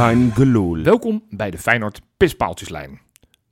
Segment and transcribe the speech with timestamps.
[0.00, 0.82] Kein.
[0.82, 3.00] Welkom bij de Feyenoord Pispaaltjeslijn.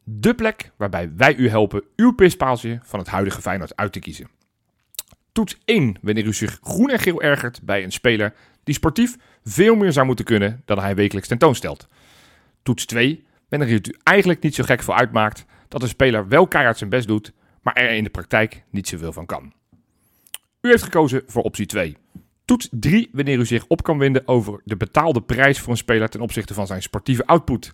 [0.04, 4.28] De plek waarbij wij u helpen uw pispaaltje van het huidige Feyenoord uit te kiezen.
[5.32, 8.34] Toets 1 wanneer u zich groen en geel ergert bij een speler
[8.64, 11.88] die sportief veel meer zou moeten kunnen dan hij wekelijks tentoonstelt.
[12.62, 16.46] Toets 2 wanneer het u eigenlijk niet zo gek voor uitmaakt dat een speler wel
[16.46, 19.52] keihard zijn best doet, maar er in de praktijk niet zoveel van kan.
[20.60, 21.96] U heeft gekozen voor optie 2.
[22.48, 26.08] Toets 3 wanneer u zich op kan winden over de betaalde prijs voor een speler
[26.08, 27.72] ten opzichte van zijn sportieve output.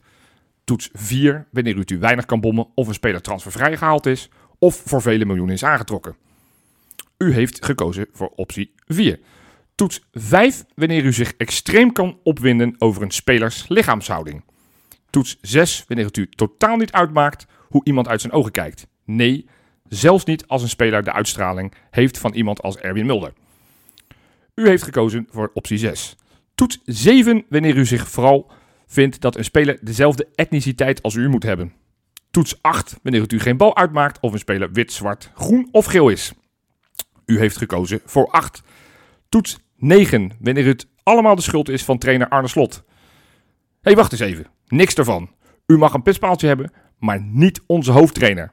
[0.64, 4.28] Toets 4 wanneer u u weinig kan bommen of een speler transfervrij gehaald is
[4.59, 6.16] of voor vele miljoenen is aangetrokken.
[7.19, 9.20] U heeft gekozen voor optie 4.
[9.74, 14.45] Toets 5 wanneer u zich extreem kan opwinden over een spelers lichaamshouding.
[15.11, 18.86] Toets 6 wanneer het u totaal niet uitmaakt hoe iemand uit zijn ogen kijkt.
[19.05, 19.48] Nee,
[19.88, 23.33] zelfs niet als een speler de uitstraling heeft van iemand als Erwin Mulder.
[24.55, 26.16] U heeft gekozen voor optie 6.
[26.55, 28.52] Toets 7 wanneer u zich vooral
[28.86, 31.72] vindt dat een speler dezelfde etniciteit als u moet hebben.
[32.30, 35.84] Toets 8 wanneer het u geen bal uitmaakt of een speler wit, zwart, groen of
[35.84, 36.33] geel is.
[37.27, 38.62] U heeft gekozen voor 8.
[39.28, 42.74] Toets 9 wanneer het allemaal de schuld is van trainer Arne Slot.
[42.74, 42.83] Hé,
[43.80, 44.46] hey, wacht eens even.
[44.66, 45.30] Niks ervan.
[45.66, 48.52] U mag een pispaaltje hebben, maar niet onze hoofdtrainer.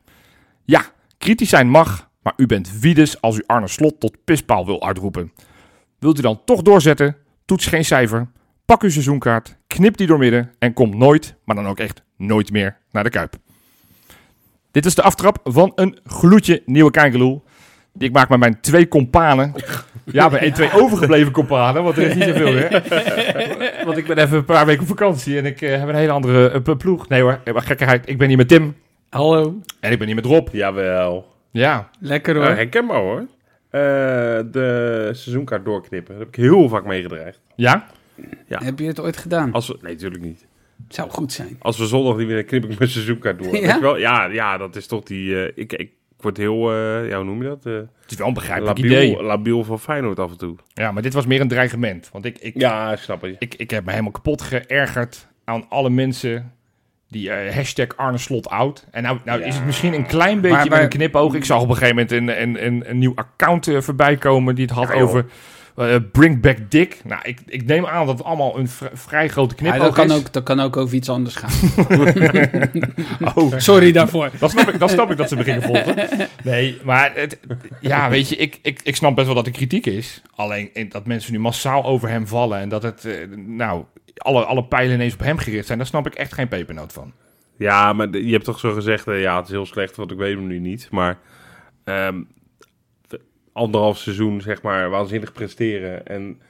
[0.63, 0.85] Ja,
[1.17, 5.31] kritisch zijn mag, maar u bent wiedes als u Arne Slot tot pispaal wil uitroepen.
[6.01, 7.15] Wilt u dan toch doorzetten?
[7.45, 8.27] Toets geen cijfer.
[8.65, 12.77] Pak uw seizoenkaart, knip die doormidden en kom nooit, maar dan ook echt nooit meer
[12.91, 13.33] naar de Kuip.
[14.71, 17.43] Dit is de aftrap van een gloedje nieuwe Kijkeloel.
[17.93, 19.53] Die ik maak met mijn twee companen.
[20.05, 22.83] Ja, bij twee overgebleven companen, want er is niet zoveel meer.
[23.85, 26.11] Want ik ben even een paar weken op vakantie en ik eh, heb een hele
[26.11, 27.07] andere eh, ploeg.
[27.07, 28.09] Nee hoor, maar gekkigheid.
[28.09, 28.75] Ik ben hier met Tim
[29.09, 29.59] Hallo.
[29.79, 30.47] en ik ben hier met Rob.
[30.51, 31.35] Jawel.
[31.51, 32.49] Ja, Lekker hoor.
[32.49, 33.27] Uh, herkenbaar hoor.
[33.71, 33.81] Eh,
[34.51, 36.13] de seizoenkaart doorknippen.
[36.15, 37.41] Daar heb ik heel vaak mee gedreigd.
[37.55, 37.87] ja?
[38.47, 38.63] ja.
[38.63, 39.51] Heb je het ooit gedaan?
[39.51, 40.45] Als we, nee, natuurlijk niet.
[40.87, 41.55] Zou goed zijn.
[41.59, 43.55] Als we zondag niet winnen, knip ik mijn seizoenkaart door.
[43.67, 43.79] Ja?
[43.81, 43.97] Wel?
[43.97, 45.43] Ja, ja, dat is toch die...
[45.45, 46.71] eh, ik, ik word heel...
[46.71, 47.65] eh, ja, hoe noem je dat?
[47.65, 49.23] Eh, Het is wel een begrijpelijk labiel, idee.
[49.23, 50.55] labiel van Feyenoord af en toe.
[50.73, 52.09] Ja, maar dit was meer een dreigement.
[52.11, 53.35] Want ik, ik, Ja, snap je.
[53.39, 56.53] ik, ik heb me helemaal kapot geërgerd aan alle mensen
[57.11, 58.47] die eh, hashtag Arne Slot.
[58.91, 59.45] En nou, nou Ja.
[59.45, 61.33] is het misschien een klein beetje Maar- met een knipoog.
[61.33, 64.55] Ik zag op een gegeven moment een, een, een, een nieuw account eh, voorbij komen
[64.55, 65.23] die het had Ja, joh.
[65.87, 67.01] Eh, Bring Back Dick.
[67.05, 69.93] Nou, ik, ik neem aan dat het allemaal een vri- vrij grote Ja, knipoog dat,
[69.93, 70.15] kan is.
[70.23, 71.49] ook, dat kan ook over iets anders gaan.
[73.35, 74.29] Oh, Sorry daarvoor.
[74.39, 75.95] Dan snap, ik, dan snap ik dat ze beginnen volgen.
[76.43, 77.39] Nee, maar het,
[77.79, 80.21] ja, weet je, ik, ik, ik snap best wel dat er kritiek is.
[80.35, 83.83] Alleen in- dat mensen nu massaal over hem vallen en dat het, eh, nou,
[84.17, 87.11] alle, alle pijlen ineens op hem gericht zijn, daar snap ik echt geen pepernoot van.
[87.57, 89.07] Ja, maar je hebt toch zo gezegd...
[89.07, 90.87] eh, ja, het is heel slecht, want ik weet hem nu niet.
[90.91, 91.17] Maar...
[91.83, 92.25] ehm, de-
[93.53, 96.07] anderhalf seizoen, zeg maar, waanzinnig presteren.
[96.07, 96.41] En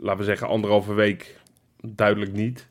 [0.00, 1.36] laten we zeggen, anderhalve week
[1.82, 2.68] duidelijk niet.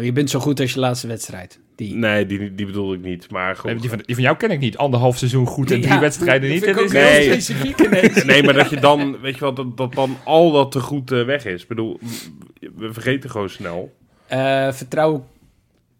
[0.00, 1.58] Je bent zo goed als je laatste wedstrijd.
[1.76, 1.94] Die.
[1.94, 3.30] Nee, die, die bedoel ik niet.
[3.30, 3.70] Maar goed.
[3.70, 4.76] Nee, die, van, die van jou ken ik niet.
[4.76, 6.64] Anderhalf seizoen goed en drie Ja, wedstrijden niet.
[6.64, 7.02] dat is ook Nee.
[7.02, 8.24] heel specifiek ineens.
[8.24, 11.12] Nee, maar dat je dan, weet je wel, dat, dat dan al dat te goed
[11.12, 11.62] eh, weg is.
[11.62, 11.98] Ik bedoel,
[12.74, 13.94] we vergeten gewoon snel.
[14.26, 15.24] Eh, vertrouwen.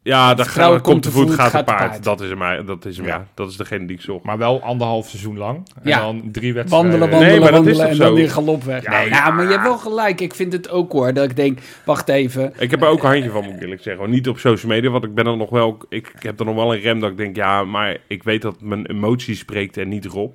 [0.04, 1.90] Ja, Vertrouwen gaat, komt te voet, gaat te te paard.
[1.90, 2.04] paard.
[2.04, 3.14] Dat is hem, maar- dat is hem, ja.
[3.14, 3.26] Ja.
[3.34, 4.24] Dat is degene die ik zocht.
[4.24, 5.56] Maar wel anderhalf seizoen lang.
[5.82, 6.00] En Ja.
[6.00, 6.90] dan drie wedstrijden.
[6.90, 8.14] Wandelen, Nee, wandelen, maar dat is wandelen en dan zo?
[8.14, 8.82] weer galop weg.
[8.82, 9.30] Ja, Ja, ja.
[9.30, 10.20] maar je hebt wel gelijk.
[10.20, 11.12] Ik vind het ook hoor.
[11.12, 12.52] Dat ik denk, wacht even.
[12.58, 14.10] Ik heb er ook een handje van, moet ik eerlijk zeggen.
[14.10, 15.78] Niet op social media, want ik ben er nog wel...
[15.88, 18.42] Ik, ik heb er nog wel een rem dat ik denk, ja, maar ik weet
[18.42, 20.34] dat mijn emotie spreekt en niet Rob.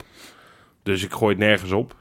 [0.84, 1.96] Dus ik gooi het nergens op.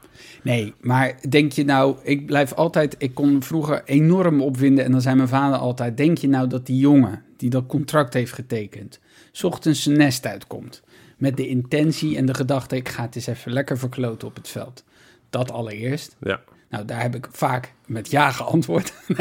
[0.49, 5.01] Nee, maar denk je nou, ik blijf altijd, ik kon vroeger enorm opwinden en dan
[5.01, 8.99] zei mijn vader altijd, denk je nou dat die jongen die dat contract heeft getekend,
[9.41, 10.81] ochtends zijn nest uitkomt
[11.17, 14.47] met de intentie en de gedachte, ik ga het eens even lekker verkloten op het
[14.49, 14.83] veld.
[15.29, 16.15] Dat allereerst.
[16.19, 16.39] Ja.
[16.69, 18.93] Nou, daar heb ik vaak met ja geantwoord.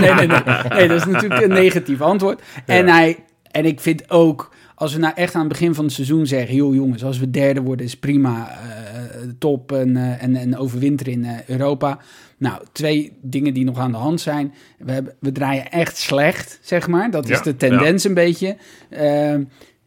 [0.00, 0.62] Nee, nee, nee, nee.
[0.68, 2.42] nee dat is natuurlijk een negatief antwoord.
[2.66, 2.92] En, Ja.
[2.92, 6.26] hij, en ik vind ook, als we nou echt aan het begin van het seizoen
[6.26, 6.54] zeggen...
[6.54, 11.12] joh jongens, als we derde worden is prima, eh, top en, eh, en, en overwinteren
[11.12, 11.98] in eh, Europa.
[12.36, 14.54] Nou, twee dingen die nog aan de hand zijn.
[14.78, 17.10] We, hebben, we draaien echt slecht, zeg maar.
[17.10, 18.56] Dat is de tendens een beetje.
[18.88, 19.34] Eh,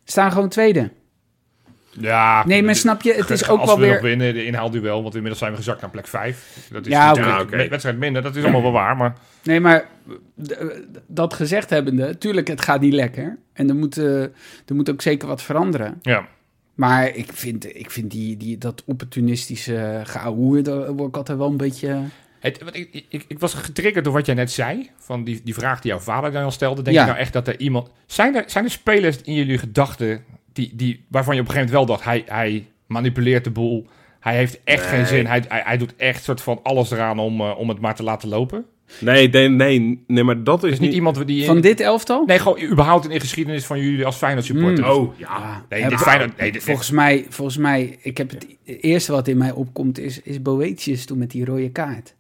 [0.04, 0.92] staan gewoon tweede.
[2.00, 2.46] Ja.
[2.46, 4.02] Nee, maar snap je, het is ook Als wel we nog weer...
[4.02, 6.68] winnen, de inhaalduel, want inmiddels zijn we gezakt naar plek 5.
[6.72, 9.16] Dat is Ja, een wedstrijd minder, dat is allemaal wel waar, maar...
[9.44, 9.86] Nee, maar
[11.08, 13.38] dat gezegd hebbende, tuurlijk, het gaat niet lekker.
[13.54, 16.00] En er moet, eh, er moet ook zeker wat veranderen.
[16.02, 16.28] Ja.
[16.76, 21.48] Maar ik vind, ik vind die, die, dat opportunistische geouwe, daar word ik altijd wel
[21.50, 22.02] een beetje...
[22.40, 24.90] Het, wat ik, ik, ik was getriggerd door wat jij net zei.
[25.00, 26.82] Van die, die vraag die jouw vader dan al stelde.
[26.82, 27.02] Denk Ja.
[27.02, 27.90] je nou echt dat er iemand.
[28.06, 30.24] Zijn er, zijn er spelers in jullie gedachten.
[30.54, 32.08] Die, die, waarvan je op een gegeven moment wel dacht.
[32.10, 33.88] Hij, hij manipuleert de boel.
[34.20, 34.98] Hij heeft echt Nee.
[34.98, 35.26] geen zin.
[35.26, 38.04] Hij, hij, hij doet echt soort van alles eraan om, eh, om het maar te
[38.04, 38.66] laten lopen.
[39.00, 40.94] Nee, nee, nee, nee, maar dat is is niet niet...
[40.98, 41.46] iemand die...
[41.46, 42.26] Van dit elftal?
[42.26, 44.88] Nee, gewoon überhaupt in de geschiedenis van jullie als Feyenoord supporters.
[44.88, 44.94] Mm.
[44.94, 45.28] Oh, ja.
[45.28, 46.38] Ja, Nee, dit Feyenoord...
[46.38, 50.22] Nee, dit, Volgens mij, volgens mij, ik heb het eerste wat in mij opkomt is,
[50.22, 52.16] is Boetius toen met die rode kaart.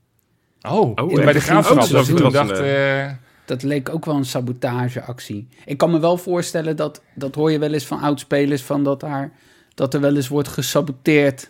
[0.62, 1.80] oh, Oh, bij de graafschap.
[1.81, 2.48] het dat ik toen seizoen.
[2.48, 2.60] dacht...
[2.60, 3.12] eh,
[3.51, 5.48] Dat leek ook wel een sabotageactie.
[5.65, 9.00] Ik kan me wel voorstellen dat, dat hoor je wel eens van oudspelers, van dat,
[9.00, 9.31] daar,
[9.75, 11.50] dat er wel eens wordt gesaboteerd.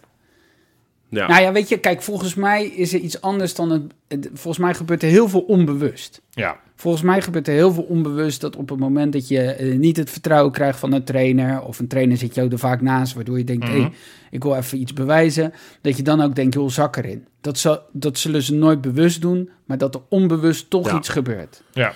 [1.11, 1.27] Ja.
[1.27, 3.81] Nou ja, weet je, kijk, volgens mij is er iets anders dan het.
[4.07, 6.21] het- Volgens mij gebeurt er heel veel onbewust.
[6.29, 6.59] ja.
[6.75, 9.97] Volgens mij gebeurt er heel veel onbewust dat op het moment dat je eh, niet
[9.97, 13.37] het vertrouwen krijgt van een trainer, of een trainer zit jou er vaak naast, waardoor
[13.37, 13.81] je denkt, hé, Mhm.
[13.81, 13.91] hey,
[14.29, 17.25] ik wil even iets bewijzen, dat je dan ook denkt, joh, zak erin.
[17.41, 20.97] Dat, zal, dat zullen ze nooit bewust doen, maar dat er onbewust toch Ja.
[20.97, 21.63] iets gebeurt.
[21.71, 21.93] Ja.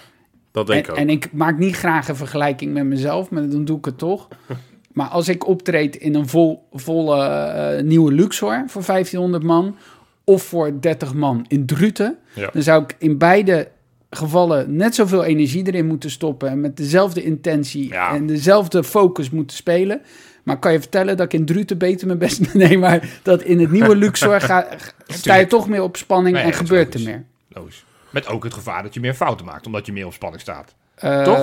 [0.52, 0.98] dat denk ik ook.
[0.98, 4.28] en ik maak niet graag een vergelijking met mezelf, maar dan doe ik het toch.
[4.95, 9.75] Maar als ik optreed in een vol, volle eh, nieuwe Luxor voor 1500 man,
[10.24, 12.50] of voor 30 man in Druten, Ja.
[12.53, 13.68] dan zou ik in beide
[14.09, 18.13] gevallen net zoveel energie erin moeten stoppen en met dezelfde intentie Ja.
[18.13, 20.01] en dezelfde focus moeten spelen.
[20.44, 23.59] Maar kan je vertellen dat ik in Druten beter mijn best nee, maar dat in
[23.59, 24.68] het nieuwe Luxor ga,
[25.07, 27.24] sta je toch meer op spanning Nee, en gebeurt er meer.
[27.50, 27.86] Logisch.
[28.09, 30.75] Met ook het gevaar dat je meer fouten maakt, omdat je meer op spanning staat.
[30.95, 31.38] Eh, Toch?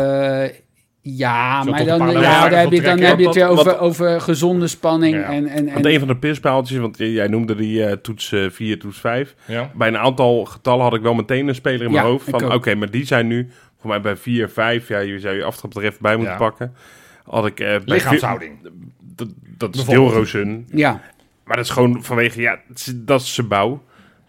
[1.04, 4.20] Ja, maar dan, ja, heb je, dan heb je het weer Wat- over, wat- over
[4.20, 5.14] gezonde spanning.
[5.14, 5.22] Ja.
[5.22, 8.50] En, en, Want en, een van de pispaaltjes, want jij noemde die eh, toets eh
[8.50, 9.34] 4, toets 5.
[9.44, 9.70] Ja.
[9.74, 12.28] Bij een aantal getallen had ik wel meteen een speler in mijn Ja, hoofd.
[12.28, 13.48] Van oké, maar die zijn nu
[13.80, 14.88] voor mij bij 4, 5.
[14.88, 16.38] Ja, je zou je aftrap er even bij moeten Ja.
[16.38, 16.74] pakken.
[17.24, 18.58] Had ik eh, Lichaamshouding.
[18.62, 18.70] vier-
[19.16, 19.84] dat, dat is.
[19.84, 20.66] Deelrozen.
[20.70, 21.00] ja,
[21.44, 22.58] Maar dat is gewoon vanwege, ja,
[22.94, 23.82] dat is zijn bouw.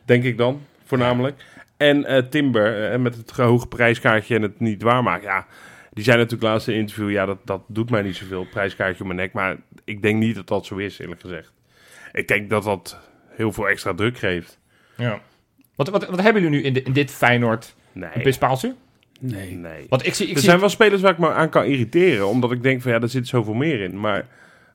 [0.05, 1.43] Denk ik dan, voornamelijk.
[1.77, 5.23] En eh, Timber, eh, met het hoge prijskaartje en het niet waarmaken.
[5.27, 5.45] Ja,
[5.93, 7.11] die zijn natuurlijk laatst in een interview.
[7.11, 8.45] Ja, dat, dat doet mij niet zoveel.
[8.51, 9.33] Prijskaartje op mijn nek.
[9.33, 11.51] Maar ik denk niet dat dat zo is, eerlijk gezegd.
[12.11, 12.99] Ik denk dat dat
[13.29, 14.59] heel veel extra druk geeft.
[14.97, 15.21] Ja.
[15.75, 17.75] Wat, wat, wat hebben jullie nu in, de, in dit Feyenoord?
[17.93, 18.75] Een Nee, pispaaltje?
[19.19, 19.51] nee.
[19.55, 19.85] nee.
[19.89, 20.25] Want ik zie...
[20.27, 22.27] Ik Er zie zijn wel spelers waar ik me aan kan irriteren.
[22.27, 23.99] Omdat ik denk van, ja, er zit zoveel meer in.
[23.99, 24.27] Maar,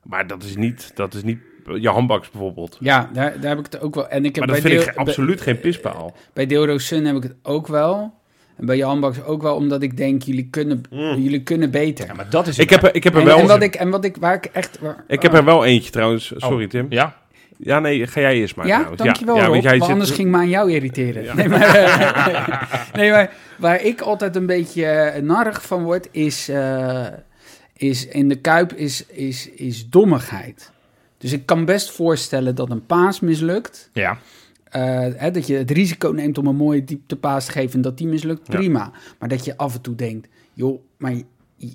[0.02, 1.38] maar dat is niet, dat is niet...
[1.78, 2.76] Je handbaks bijvoorbeeld.
[2.80, 4.08] Ja, daar, daar heb ik het ook wel.
[4.08, 6.16] En ik heb Maar dat bij vind Deel- ik absoluut bij, geen pispaal.
[6.32, 8.14] Bij Deelro Sun heb ik het ook wel.
[8.58, 12.06] En bij Jan Baks ook wel, omdat ik denk, jullie kunnen, jullie kunnen beter.
[12.06, 12.58] Ja, maar dat is...
[12.58, 13.38] Ik heb, er- ik heb er en, wel...
[13.38, 14.78] en wat ik, en wat ik, waar ik echt...
[14.80, 16.32] Waar, Ik heb er wel eentje trouwens.
[16.36, 16.70] Sorry, Oh.
[16.70, 16.86] Tim.
[16.88, 17.16] Ja?
[17.56, 18.66] Ja, nee, ga jij eerst maar.
[18.66, 19.02] ja, trouwens.
[19.02, 21.22] dankjewel ja, Rob, want jij zit- anders ging me aan jou irriteren.
[21.22, 21.34] Ja.
[21.34, 27.06] Nee, maar, nee, maar waar ik altijd een beetje eh, narrig van word, is, eh,
[27.76, 30.70] is in de Kuip, is, is, is dommigheid.
[31.18, 33.90] Dus ik kan best voorstellen dat een paas mislukt.
[33.92, 34.18] Ja.
[34.70, 38.06] Hè, dat je het risico neemt om een mooie dieptepaas te geven en dat die
[38.06, 38.56] mislukt, Ja.
[38.58, 38.92] prima.
[39.18, 41.24] Maar dat je af en toe denkt, joh, maar je,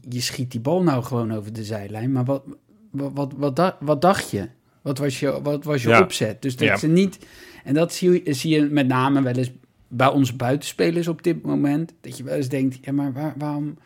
[0.10, 2.12] je schiet die bal nou gewoon over de zijlijn.
[2.12, 2.44] Maar wat,
[2.92, 4.48] wat, wat, wat, da- wat dacht je?
[4.81, 6.01] Wat was je, wat was je Ja.
[6.01, 6.42] opzet?
[6.42, 6.78] Dus dat Ja.
[6.78, 7.19] ze niet...
[7.63, 9.51] En dat zie je, zie je met name wel eens
[9.88, 11.94] bij onze buitenspelers op dit moment.
[12.01, 13.78] Dat je wel eens denkt, ja, maar waar- waarom,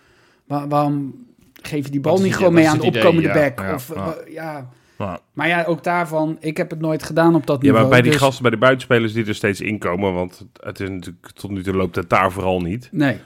[0.47, 1.25] waar- waarom
[1.61, 3.01] geef je die bal niet gewoon mee aan de idee?
[3.01, 3.73] opkomende Ja, back?
[3.75, 3.93] of,
[4.29, 4.69] ja.
[4.97, 5.05] Ja.
[5.05, 7.81] Maar, Maar ja, ook daarvan, ik heb het nooit gedaan op dat Ja, niveau.
[7.81, 10.89] maar bij die dus- gasten, bij de buitenspelers die er steeds inkomen, want het is
[10.89, 12.89] natuurlijk tot nu toe loopt het daar vooral niet.
[12.91, 13.17] Nee.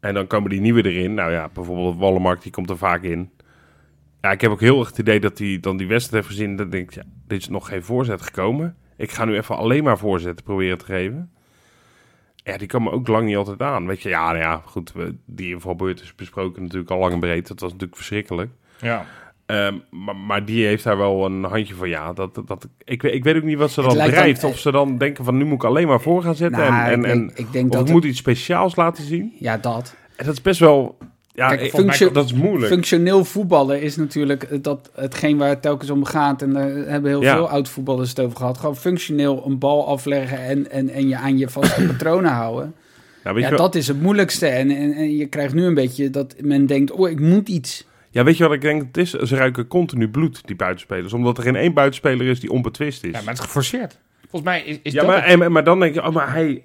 [0.00, 1.14] En dan komen die nieuwe erin.
[1.14, 3.30] Nou ja, bijvoorbeeld Wallenmark, die komt er vaak in.
[4.20, 6.56] Ja, ik heb ook heel erg het idee dat hij dan die wedstrijd heeft gezien.
[6.56, 8.76] Dan denk ik, ja, dit is nog geen voorzet gekomen.
[8.96, 11.30] Ik ga nu even alleen maar voorzetten proberen te geven.
[12.36, 13.86] Ja, die komen ook lang niet altijd aan.
[13.86, 14.92] Weet je, ja, nou ja, goed.
[14.92, 17.48] we- Die invalbeurt is besproken natuurlijk al lang en breed.
[17.48, 18.50] Dat was natuurlijk verschrikkelijk.
[18.80, 19.04] ja.
[19.46, 21.88] Ehm, maar, maar die heeft daar wel een handje van.
[21.88, 24.44] Ja, dat, dat, ik, weet- ik weet ook niet wat ze dan drijft.
[24.44, 26.58] Of ze dan denken van nu moet ik alleen maar voor gaan zetten.
[26.60, 28.76] Nou, en, en, ik, en, denk, ik denk of dat ik het- moet iets speciaals
[28.76, 29.32] laten zien.
[29.38, 29.94] Ja, dat.
[30.16, 30.96] En dat is best wel...
[31.32, 32.72] Ja, Kijk, ik- functio- dat is moeilijk.
[32.72, 36.42] Functioneel voetballen is natuurlijk dat, hetgeen waar het telkens om gaat.
[36.42, 37.34] En daar hebben heel Ja.
[37.34, 38.58] veel oud-voetballers het over gehad.
[38.58, 42.74] Gewoon functioneel een bal afleggen en, en, en je aan je vaste patronen houden.
[43.24, 44.46] ja, weet Ja, dat is het moeilijkste.
[44.46, 47.86] En, en, en je krijgt nu een beetje dat men denkt, oh, ik moet iets.
[48.14, 49.10] Ja, weet je wat ik denk het is?
[49.12, 51.12] Ze ruiken continu bloed, die buitenspelers.
[51.12, 53.10] Omdat er geen één buitenspeler is die onbetwist is.
[53.12, 54.00] ja, maar het is geforceerd.
[54.30, 55.08] Volgens mij is, is Ja, dat...
[55.10, 56.62] maar, en, maar dan denk je, oh, maar hij,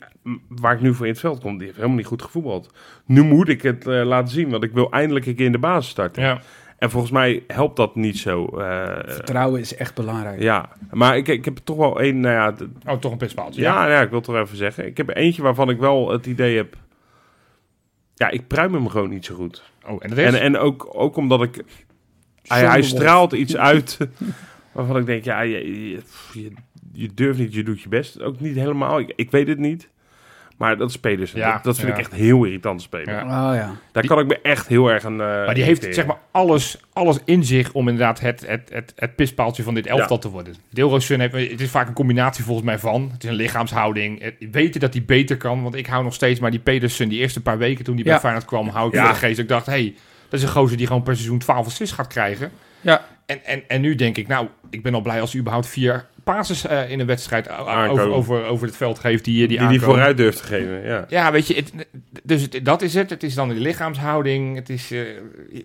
[0.47, 2.73] waar ik nu voor in het veld kom, die heeft helemaal niet goed gevoetbald.
[3.05, 5.57] Nu moet ik het eh, laten zien, want ik wil eindelijk een keer in de
[5.59, 6.23] basis starten.
[6.23, 6.41] ja.
[6.77, 8.45] En volgens mij helpt dat niet zo.
[8.45, 10.41] eh, Vertrouwen is echt belangrijk.
[10.41, 13.61] ja, maar ik, ik heb toch wel één, nou ja, Oh, toch een pispaaltje.
[13.61, 14.85] ja, ja, ik wil het toch even zeggen.
[14.85, 16.75] Ik heb eentje waarvan ik wel het idee heb,
[18.15, 19.63] ja, ik pruim hem gewoon niet zo goed.
[19.89, 20.17] Oh, en.
[20.17, 21.63] En, en ook, ook omdat ik,
[22.47, 23.97] hij, hij straalt iets uit
[24.71, 26.01] waarvan ik denk, ja, je, je,
[26.33, 26.51] je,
[26.91, 28.21] je durft niet, je doet je best.
[28.21, 29.89] Ook niet helemaal, ik, ik weet het niet.
[30.59, 31.39] Maar dat is Pedersen.
[31.39, 31.93] Ja, dat, dat vind ja.
[31.93, 33.13] ik echt heel irritant spelen.
[33.13, 33.21] Ja.
[33.21, 33.75] Oh ja.
[33.91, 36.79] Daar kan ik me echt heel erg aan eh, Maar die heeft zeg maar alles,
[36.93, 40.55] alles in zich om inderdaad het, het, het, het pispaaltje van dit elftal te worden.
[40.69, 43.09] Deelroosun heeft, het is vaak een combinatie volgens mij van.
[43.13, 44.21] Het is een lichaamshouding.
[44.21, 47.19] Het, weten dat hij beter kan, want ik hou nog steeds maar die Pedersen die
[47.19, 48.19] eerste paar weken toen hij bij.
[48.19, 49.03] Feyenoord kwam, hou ik Ja.
[49.03, 49.39] voor de geest.
[49.39, 49.95] Ik dacht, hé, hey,
[50.29, 52.51] dat is een gozer die gewoon per seizoen 12 assists gaat krijgen.
[52.81, 53.05] Ja.
[53.25, 56.05] En, en, en nu denk ik, nou, ik ben al blij als hij überhaupt vier
[56.23, 57.89] passes eh, in een wedstrijd Aankomen.
[57.89, 59.85] over, over, over het veld geeft die, die, die die aankomen.
[59.85, 60.83] vooruit durft te geven.
[60.83, 61.05] Ja.
[61.09, 61.71] Ja, weet je, het,
[62.23, 63.09] dus het- dat is het.
[63.09, 64.55] Het is dan de lichaamshouding.
[64.55, 65.01] Het is, eh,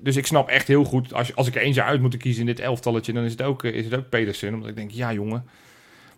[0.01, 2.41] dus ik snap echt heel goed, als, als ik er één zou uit moeten kiezen
[2.41, 4.55] in dit elftalletje, dan is het ook, eh, is het ook Pedersen.
[4.55, 5.45] Omdat ik denk, ja jongen.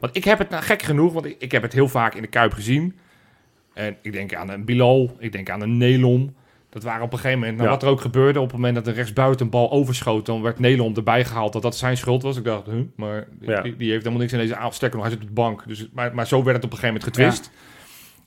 [0.01, 2.23] Want ik heb het nou gek genoeg, want ik, ik heb het heel vaak in
[2.23, 2.97] de Kuip gezien.
[3.75, 6.35] En ik denk aan een Bilal, ik denk aan een Nelom.
[6.77, 7.75] Dat waren op een gegeven moment, nou, Ja.
[7.75, 10.59] wat er ook gebeurde, op het moment dat een rechtsbuiten een bal overschoot, dan werd
[10.59, 12.37] Nelom erbij gehaald dat dat zijn schuld was.
[12.37, 13.61] Ik dacht, huh, maar Ja.
[13.63, 14.75] die, die heeft helemaal niks in deze avond.
[14.75, 15.63] Sterker nog, hij zit op de bank.
[15.67, 17.51] Dus, maar, maar zo werd het op een gegeven moment getwist.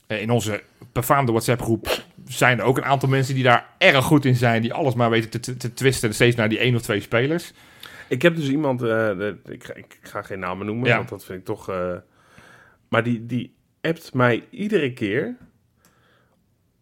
[0.07, 4.25] Eh, In onze befaamde WhatsApp-groep zijn er ook een aantal mensen die daar erg goed
[4.25, 4.61] in zijn.
[4.61, 6.13] Die alles maar weten te, te, te twisten.
[6.13, 7.53] Steeds naar die één of twee spelers.
[8.07, 11.25] Ik heb dus iemand, eh, de- ik, ga- ik ga geen namen noemen, want dat
[11.25, 11.69] vind ik toch...
[11.69, 11.91] eh,
[12.87, 15.35] maar die, die appt mij iedere keer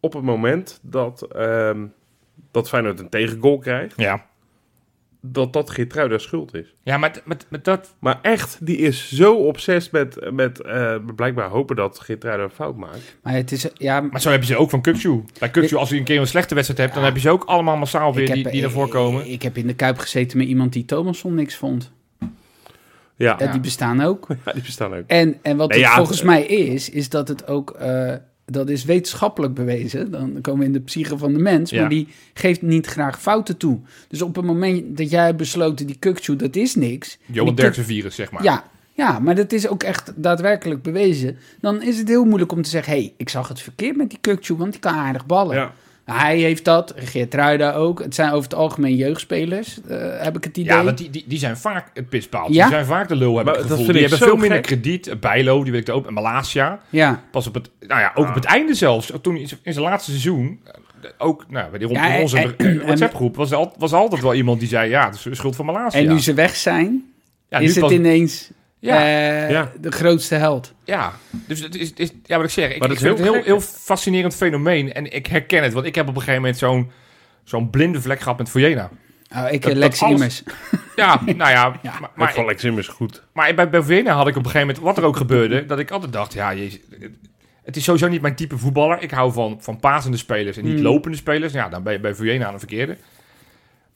[0.00, 1.84] op het moment dat, ehm
[2.50, 4.26] dat Feyenoord een tegengoal krijgt, Ja,
[5.20, 6.74] dat dat Geertruida schuld is.
[6.82, 7.94] ja maar, met, met dat...
[7.98, 12.76] Maar echt, die is zo obsessief met, met eh, blijkbaar hopen dat Geertruida een fout
[12.76, 13.16] maakt.
[13.22, 15.24] Maar het is, ja, Maar zo heb je ze ook van Kukju.
[15.38, 16.94] Bij Kukju, als je een keer een slechte wedstrijd hebt...
[16.94, 19.20] dan heb je ze ook allemaal massaal weer die, heb, die naar voren komen.
[19.24, 21.92] Ik, ik heb in de Kuip gezeten met iemand die Thomasson niks vond.
[23.16, 23.52] Ja, Ja.
[23.52, 24.26] die bestaan ook.
[24.44, 25.04] Ja, die bestaan ook.
[25.06, 27.70] En, en wat Nee, het ja, volgens het- mij is, is dat het ook...
[27.70, 28.14] eh,
[28.50, 30.10] dat is wetenschappelijk bewezen.
[30.10, 31.70] Dan komen we in de psyche van de mens.
[31.70, 31.80] Ja.
[31.80, 33.78] Maar die geeft niet graag fouten toe.
[34.08, 35.86] Dus op het moment dat jij hebt besloten...
[35.86, 37.18] die kukchu, dat is niks.
[37.26, 38.42] Johan Derksen virus, zeg maar.
[38.42, 41.38] Ja, ja, maar dat is ook echt daadwerkelijk bewezen.
[41.60, 42.92] Dan is het heel moeilijk om te zeggen...
[42.92, 45.56] hé, hey, ik zag het verkeerd met die kukchu, want die kan aardig ballen.
[45.56, 45.74] Ja.
[46.12, 48.02] Hij heeft dat, Geert Ruida ook.
[48.02, 50.76] Het zijn over het algemeen jeugdspelers, eh, heb ik het idee.
[50.76, 52.54] Ja, want die, die, die zijn vaak het pispaaltje.
[52.54, 52.62] Ja?
[52.64, 53.92] Die zijn vaak de lul, heb Maar ik het dat gevoel.
[53.94, 55.20] vind Die ik hebben veel minder krediet.
[55.20, 56.06] Bijlo, die weet ik ook.
[56.06, 56.80] En Malasia.
[56.90, 58.28] Ja, Pas op het, nou ja, ook Ah.
[58.30, 59.12] op het einde zelfs.
[59.22, 62.20] Toen in zijn- in zijn laatste seizoen, eh, ook nou, bij die rond Ja, en-
[62.22, 65.22] onze en- WhatsApp-groep, was, er al, was altijd wel iemand die zei, ja, het is
[65.22, 66.00] de schuld van Malasia.
[66.00, 67.04] en nu ze weg zijn,
[67.48, 68.50] ja, is nu het pas- ineens
[68.80, 68.96] Ja.
[69.00, 69.72] eh, Ja.
[69.80, 70.74] de grootste held.
[70.84, 73.18] Ja, dus het is, het is ja, wat ik zeg, ik, Maar ik is vind
[73.18, 74.92] het heel een heel, heel fascinerend fenomeen.
[74.92, 76.90] En ik herken het, want ik heb op een gegeven moment zo'n
[77.44, 78.90] zo'n blinde vlek gehad met Vojena.
[79.36, 80.42] Oh, ik, Dat- eh, dat Lex alles-.
[80.96, 81.78] Ja, nou ja, Ja.
[81.82, 83.22] maar, Maar maar, van Lex Immers goed.
[83.32, 85.90] maar bij, bij had ik op een gegeven moment, wat er ook gebeurde, dat ik
[85.90, 86.80] altijd dacht, ja, jezus,
[87.64, 89.02] het is sowieso niet mijn type voetballer.
[89.02, 90.82] Ik hou van, van pasende spelers en niet Hmm.
[90.82, 91.52] lopende spelers.
[91.52, 92.96] Ja, dan ben je bij Vujena aan de verkeerde.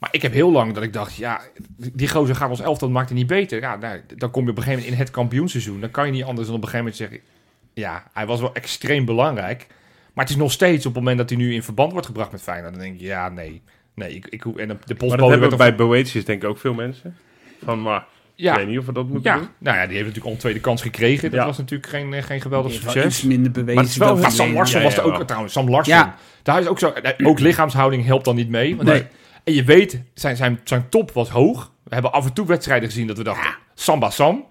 [0.02, 1.40] Maar ik heb heel lang dat ik dacht, ja,
[1.76, 3.60] die gozer gaat ons elftal, maakt het niet beter.
[3.60, 5.80] Ja, nou, dan kom je op een gegeven moment in het kampioenseizoen.
[5.80, 7.28] Dan kan je niet anders dan op een gegeven moment zeggen,
[7.74, 9.66] ja, hij was wel extreem belangrijk.
[10.12, 12.32] Maar het is nog steeds op het moment dat hij nu in verband wordt gebracht
[12.32, 12.72] met Feyenoord.
[12.72, 13.62] Dan denk je, ja, nee.
[13.94, 16.48] Nee, ik, ik, hoef- en de, de Maar dat postbode hebben bij Boetius denk ik
[16.48, 17.16] ook veel mensen.
[17.64, 18.04] Van, maar ik
[18.34, 19.48] ja, weet niet of we dat moeten ja, doen.
[19.58, 21.30] nou ja, die heeft natuurlijk al een tweede kans gekregen.
[21.30, 21.46] Dat Ja.
[21.46, 23.04] was natuurlijk geen, eh, geen geweldig succes.
[23.04, 23.74] iets minder bewezen.
[23.74, 24.52] Maar het is wel Maar Sam.
[24.52, 25.24] Larsson Ja, was ja, er ook wel.
[25.24, 25.52] trouwens.
[25.52, 25.94] Sam Larsson.
[25.94, 26.16] Ja.
[26.42, 26.92] Daar is ook zo.
[27.22, 28.76] Ook lichaamshouding helpt dan niet mee.
[28.76, 28.98] Want Nee.
[28.98, 29.10] hij-
[29.44, 31.70] en je weet, zijn, zijn, zijn top was hoog.
[31.84, 34.44] We hebben af en toe wedstrijden gezien dat we dachten, Samba Sam.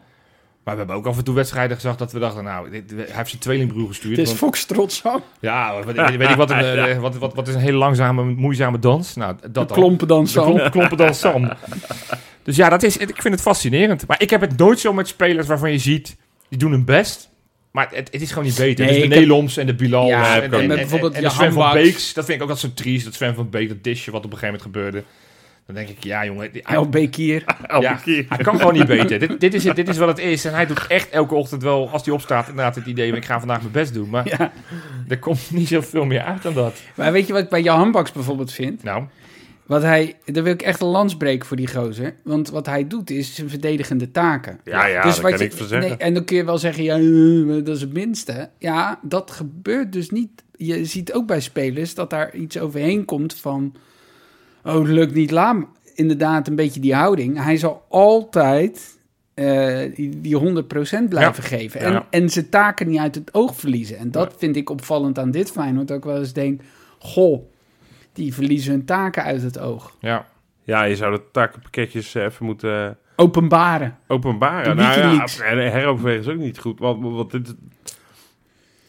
[0.63, 3.05] Maar we hebben ook af en toe wedstrijden gezegd dat we dachten, nou, dit- hij
[3.11, 4.17] heeft zijn tweelingbroer gestuurd.
[4.17, 5.21] Het is Foxtrot zo.
[5.39, 6.57] ja, weet, weet, ik wat, een,
[6.87, 9.15] eh, wat, wat, wat is een hele langzame, moeizame dans?
[9.15, 9.67] Nou, dat De dan.
[9.67, 10.43] klompen dan De zo.
[10.43, 11.49] klomp, klompen dan Sam.
[12.43, 14.07] Dus ja, dat is, ik vind het fascinerend.
[14.07, 16.17] Maar ik heb het nooit zo met spelers waarvan je ziet,
[16.49, 17.29] die doen hun best.
[17.71, 18.85] Maar het, het is gewoon niet beter.
[18.85, 21.73] Nee, dus de Neloms en de Bilal Ja, en, Bijvoorbeeld en de Sven van.
[21.73, 22.13] Beeks.
[22.13, 23.05] Dat vind ik ook dat zo triest.
[23.05, 25.03] Dat Sven van Beek, dat disje wat op een gegeven moment gebeurde.
[25.65, 27.43] Dan denk ik, ja jongen, die- El Bekir.
[27.79, 29.19] Ja, hij kan gewoon niet beter.
[29.19, 30.45] dit, dit, is, het, dit is wat het is.
[30.45, 33.39] En hij doet echt elke ochtend wel, als hij opstaat, inderdaad het idee, ik ga
[33.39, 34.09] vandaag mijn best doen.
[34.09, 34.51] Maar Ja.
[35.07, 36.81] er komt niet zoveel meer uit dan dat.
[36.95, 38.83] Maar weet je wat ik bij Jan Baks bijvoorbeeld vind?
[38.83, 39.03] Nou,
[39.71, 42.13] Wat hij, daar wil ik echt een lans breken voor die gozer.
[42.23, 44.59] Want wat hij doet is zijn verdedigende taken.
[44.63, 45.89] Ja, ja, dus daar wat kan je, ik van zeggen.
[45.89, 46.97] Nee, en dan kun je wel zeggen, ja,
[47.63, 48.49] dat is het minste.
[48.57, 50.29] Ja, dat gebeurt dus niet.
[50.55, 53.75] Je ziet ook bij spelers dat daar iets overheen komt van...
[54.63, 55.67] Oh, lukt niet, laat hem.
[55.95, 57.43] Inderdaad, een beetje die houding.
[57.43, 58.97] Hij zal altijd
[59.33, 61.79] eh, die, die 100% blijven geven.
[61.79, 62.07] En, Ja.
[62.09, 63.97] en zijn taken niet uit het oog verliezen.
[63.97, 65.87] En dat vind ik opvallend aan dit Feyenoord.
[65.87, 66.61] Dat ik wel eens denk,
[66.99, 67.49] goh,
[68.13, 69.95] die verliezen hun taken uit het oog.
[69.99, 70.29] ja.
[70.63, 73.97] Ja, je zou de takenpakketjes eh, even moeten Openbaren.
[74.07, 74.75] openbaren.
[74.77, 76.79] De Nou ja, heroverwegen is ook niet goed.
[76.79, 77.55] Want, want dit,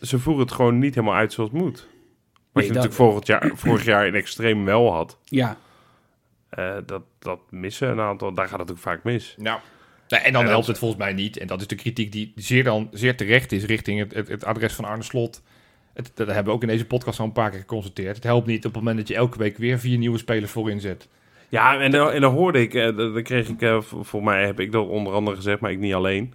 [0.02, 1.76] ze voeren het gewoon niet helemaal uit zoals het moet.
[1.80, 5.18] Wat Nee, je dat- natuurlijk vorig jaar, vorig jaar in extreem wel had.
[5.24, 5.56] Ja,
[6.48, 9.34] Eh, dat, dat missen een aantal, daar gaat het ook vaak mis.
[9.38, 9.60] Nou,
[10.08, 11.36] nee, en dan En dat- helpt het volgens mij niet.
[11.36, 14.44] En dat is de kritiek die zeer, dan, zeer terecht is richting het, het, het
[14.44, 15.42] adres van Arne Slot.
[15.94, 18.14] Het, dat hebben we ook in deze podcast al een paar keer geconstateerd.
[18.14, 20.80] Het helpt niet op het moment dat je elke week weer vier nieuwe spelers voorin
[20.80, 21.08] zet.
[21.48, 24.46] Ja, en, dan- en dan hoorde ik, eh, dat kreeg ik, eh, voor voor mij
[24.46, 26.34] heb ik dat onder andere gezegd, maar ik niet alleen.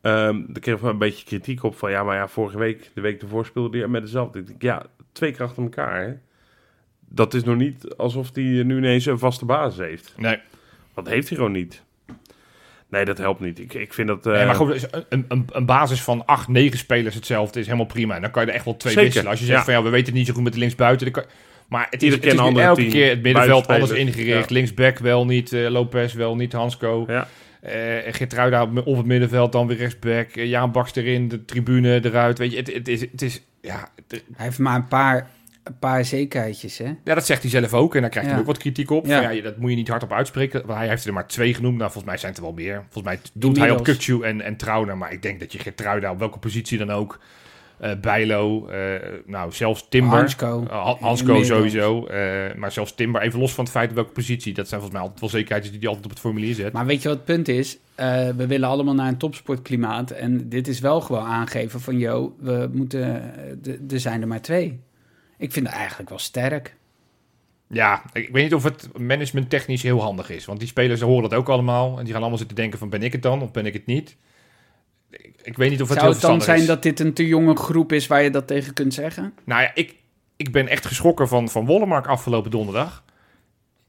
[0.00, 3.22] Daar kreeg ik een beetje kritiek op van, ja, maar ja, vorige week, de week
[3.22, 4.38] ervoor speelde hij met dezelfde.
[4.38, 4.82] Ik denk, ja,
[5.12, 6.12] twee keer achter elkaar, hè.
[7.08, 10.14] Dat is nog niet alsof hij nu ineens een vaste basis heeft.
[10.16, 10.38] Nee,
[10.94, 11.82] Dat heeft hij gewoon niet.
[12.90, 13.58] Nee, dat helpt niet.
[13.58, 14.26] Ik, ik vind dat...
[14.26, 17.64] eh, nee maar goed, dus een, een, een basis van acht, negen spelers hetzelfde is
[17.66, 18.14] helemaal prima.
[18.14, 19.30] En dan kan je er echt wel twee Zeker, wisselen.
[19.30, 19.64] Als je zegt ja.
[19.64, 21.12] van ja, we weten het niet zo goed met de linksbuiten.
[21.12, 21.32] Dan kan,
[21.68, 22.90] maar het is, het keer is elke team.
[22.90, 24.48] keer het middenveld anders ingericht.
[24.48, 24.54] ja.
[24.54, 27.04] Linksback wel niet, eh, Lopez wel niet, Hansco.
[27.08, 27.28] Ja.
[27.60, 30.28] Eh Geertruida op op het middenveld, dan weer rechtsback.
[30.30, 32.38] Eh, Jaan Baks erin, de tribune eruit.
[32.38, 33.42] Weet je, het, het, is, het is...
[33.62, 35.30] Ja, het- Hij heeft maar een paar,
[35.64, 36.84] een paar zekerheidjes, hè?
[37.04, 37.94] ja, dat zegt hij zelf ook.
[37.94, 39.06] En daar krijgt hij ook wat kritiek op.
[39.06, 39.22] Ja.
[39.22, 40.66] Van, ja, dat moet je niet hardop uitspreken.
[40.66, 41.76] Want hij heeft er maar twee genoemd.
[41.78, 42.82] Nou, volgens mij zijn het er wel meer.
[42.90, 43.82] Volgens mij doet hij op.
[43.84, 44.96] Kukcu en, en Trauner.
[44.96, 47.18] Maar ik denk dat je Geertruida op welke positie dan ook...
[47.78, 48.78] eh Bijlo, eh,
[49.26, 50.18] nou zelfs Timber.
[50.18, 50.64] Hansco.
[50.70, 51.46] Uh, Hansco Inmiddels.
[51.46, 52.06] sowieso.
[52.06, 54.54] eh, maar zelfs Timber, even los van het feit op welke positie.
[54.54, 56.72] Dat zijn volgens mij altijd wel zekerheden die hij altijd op het formulier zet.
[56.72, 57.78] Maar weet je wat het punt is?
[57.94, 60.10] Eh, we willen allemaal naar een topsportklimaat.
[60.10, 61.98] En dit is wel gewoon aangeven van...
[61.98, 63.02] yo, we moeten...
[63.64, 64.80] eh, Er zijn er maar twee.
[65.40, 66.76] Ik vind het eigenlijk wel sterk.
[67.66, 70.44] Ja, ik weet niet of het management technisch heel handig is.
[70.44, 71.98] Want die spelers horen dat ook allemaal.
[71.98, 73.86] En die gaan allemaal zitten denken van ben ik het dan of ben ik het
[73.86, 74.16] niet.
[75.10, 76.66] Ik, ik weet niet of het Zou heel het dan zijn is.
[76.66, 78.06] dat dit een te jonge groep is...
[78.06, 79.34] waar je dat tegen kunt zeggen?
[79.44, 79.94] Nou ja, ik,
[80.36, 83.04] ik ben echt geschrokken van, van Wollemark afgelopen donderdag.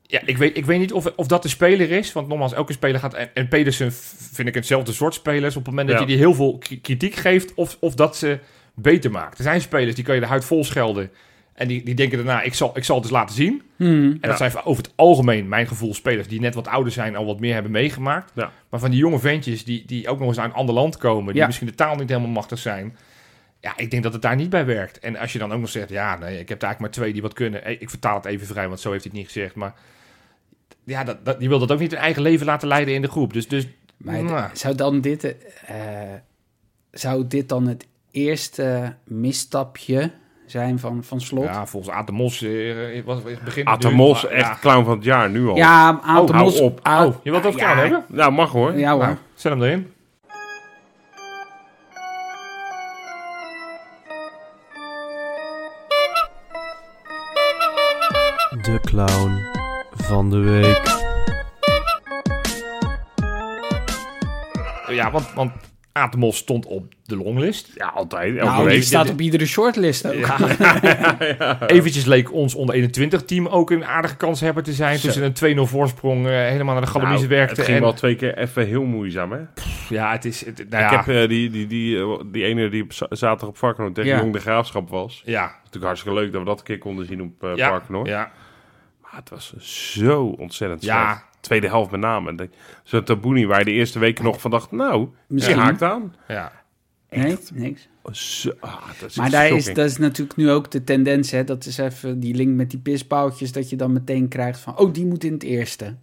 [0.02, 2.14] Ja, ik weet, ik weet niet of, of dat de speler is.
[2.14, 3.14] Want nogmaals, elke speler gaat...
[3.14, 3.94] En, en Pedersen
[4.32, 5.56] vind ik hetzelfde soort spelers.
[5.56, 6.04] Op het moment dat Ja.
[6.06, 7.54] je die heel veel kritiek geeft...
[7.54, 8.40] Of, of dat ze
[8.74, 9.38] beter maakt.
[9.38, 11.12] Er zijn spelers die kan je de huid vol schelden.
[11.54, 13.62] En die, die denken daarna, ik zal, ik zal het eens laten zien.
[13.76, 14.12] Hmm.
[14.12, 14.50] En dat Ja.
[14.50, 17.54] zijn over het algemeen, mijn gevoel, spelers die net wat ouder zijn, al wat meer
[17.54, 18.32] hebben meegemaakt.
[18.36, 18.52] Ja.
[18.70, 21.32] Maar van die jonge ventjes die, die ook nog eens uit een ander land komen,
[21.34, 21.46] die Ja.
[21.46, 22.98] misschien de taal niet helemaal machtig zijn.
[23.60, 25.00] Ja, ik denk dat het daar niet bij werkt.
[25.00, 27.14] En als je dan ook nog zegt, ja, nee, ik heb er eigenlijk maar twee
[27.14, 27.82] die wat kunnen.
[27.82, 29.56] Ik vertaal het even vrij, want zo heeft hij het niet gezegd.
[29.56, 29.74] Maar
[30.84, 33.08] ja, dat, dat, die wil dat ook niet hun eigen leven laten leiden in de
[33.10, 33.34] groep.
[33.34, 33.68] Dus, dus
[33.98, 35.36] Maar nou, zou dan dit...
[35.66, 35.76] eh,
[36.92, 40.12] zou dit dan het eerste misstapje
[40.52, 41.44] zijn van, van Slot?
[41.44, 43.66] ja, volgens Atemos eh, was het begin.
[43.66, 44.58] Atemos, nu- echt Ja.
[44.62, 45.56] clown van het jaar, nu al.
[45.56, 46.80] Ja, aantal hou mos- op.
[46.88, 48.06] Oh, je wilt het ook ja, gedaan hebben?
[48.08, 48.78] Nou, mag hoor.
[48.78, 49.02] Ja hoor.
[49.04, 49.94] Nou, zet hem erin.
[58.62, 59.40] De clown
[59.92, 61.00] van de week.
[64.96, 65.52] Ja, want, want
[65.92, 67.72] Atemos stond op de longlist.
[67.76, 68.36] Ja, altijd.
[68.38, 70.14] Elke nou, die staat op iedere shortlist ook.
[70.14, 70.38] Ja.
[71.68, 75.00] Eventjes leek ons onder 21 team ook een aardige kanshebber te zijn.
[75.00, 77.56] Toen ze een 2-0 voorsprong eh, helemaal naar de Galamise Nou, werkte.
[77.56, 79.40] Het ging En- wel twee keer even heel moeizaam, hè?
[79.90, 80.46] Ja, het is...
[80.46, 83.50] Het, nou Ik heb eh, die, die, die, eh, die ene die op za- zaterdag
[83.50, 84.18] op Varkenoord tegen.
[84.20, 85.22] Jong de Graafschap was.
[85.26, 88.08] ja, Natuurlijk hartstikke leuk dat we dat een keer konden zien op eh ja, Varkenoord.
[88.08, 88.32] ja,
[89.02, 89.54] Maar het was
[90.04, 91.06] zo ontzettend Ja.
[91.06, 91.26] slecht.
[91.42, 92.50] Tweede helft met name.
[92.84, 95.58] Zo'n Tabouni waar je de eerste weken nog van dacht, nou, Misschien.
[95.58, 96.16] haakt aan.
[96.28, 96.52] ja.
[97.16, 97.88] Nee, niks.
[98.12, 101.44] Zo, ah, dat is Maar daar is, dat is natuurlijk nu ook de tendens, hè.
[101.44, 104.94] Dat is even die link met die pispaaltjes, dat je dan meteen krijgt van, oh,
[104.94, 105.96] die moet in het eerste.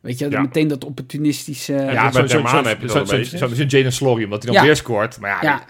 [0.00, 0.40] Weet je, Ja.
[0.40, 1.72] meteen dat opportunistische...
[1.72, 3.38] Ja, Ja, bij zo, heb je dat zo, zo, beetje.
[3.38, 4.66] zo, zo Jaden Slory, omdat hij dan Ja.
[4.66, 5.20] weer scoort.
[5.20, 5.64] Maar ja,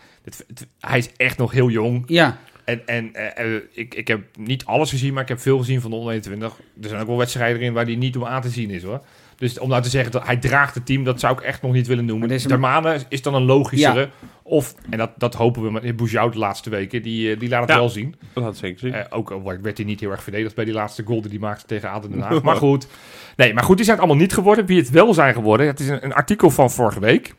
[0.81, 2.03] hij is echt nog heel jong.
[2.07, 2.39] ja.
[2.65, 5.81] En, en eh, eh, ik, ik heb niet alles gezien, maar ik heb veel gezien
[5.81, 6.61] van de onder 21.
[6.83, 9.05] Er zijn ook wel wedstrijden erin waar hij niet om aan te zien is, hoor.
[9.41, 11.73] Dus om nou te zeggen dat hij draagt het team, dat zou ik echt nog
[11.73, 12.29] niet willen noemen.
[12.29, 14.09] Deze- Dermane is dan een logischere.
[14.43, 17.71] Of, en dat, dat hopen we met de laatste weken, die, eh, die laat het
[17.71, 17.77] Ja.
[17.77, 18.15] wel zien.
[18.33, 18.95] Dat had zeker zien.
[18.95, 21.39] Eh, ook al werd hij niet heel erg verdedigd bij die laatste goal die hij
[21.39, 22.43] maakte tegen Aden Den Haag.
[22.51, 22.87] Maar goed.
[23.37, 24.67] Nee, maar goed, die zijn het allemaal niet geworden.
[24.67, 27.35] Wie het wel zijn geworden, het is een, een artikel van vorige week.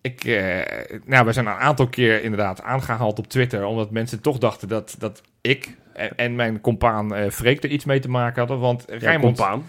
[0.00, 0.58] Ik, eh,
[1.04, 4.96] nou, we zijn een aantal keer inderdaad aangehaald op Twitter, omdat mensen toch dachten dat,
[4.98, 8.58] dat ik en, en mijn compaan eh Freek er iets mee te maken hadden.
[8.58, 9.64] Want Ja, Rijnmond compaan.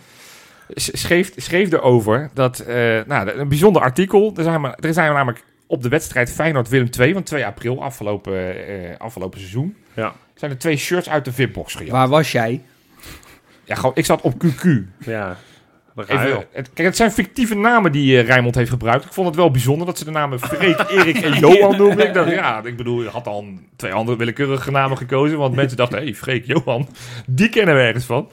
[0.75, 2.75] Schreef, schreef erover dat, eh,
[3.05, 4.33] nou, een bijzonder artikel.
[4.35, 8.67] Er zijn, maar, er zijn namelijk op de wedstrijd Feyenoord-Willem 2 van 2 april afgelopen,
[8.67, 9.75] eh, afgelopen seizoen.
[9.93, 10.13] Ja.
[10.35, 11.91] Zijn er twee shirts uit de VIP-box gejat.
[11.91, 12.61] Waar was jij?
[13.63, 14.69] Ja, gewoon, ik zat op QQ.
[15.05, 15.37] Ja,
[16.07, 19.05] Even, het, kijk, het zijn fictieve namen die eh Rijnmond heeft gebruikt.
[19.05, 22.07] Ik vond het wel bijzonder dat ze de namen Freek, Erik en Johan noemden.
[22.07, 25.37] Ik dacht, ja, ik bedoel, je had al twee andere willekeurige namen gekozen.
[25.37, 26.87] Want mensen dachten, hé, hey, Freek, Johan,
[27.25, 28.29] die kennen we ergens van.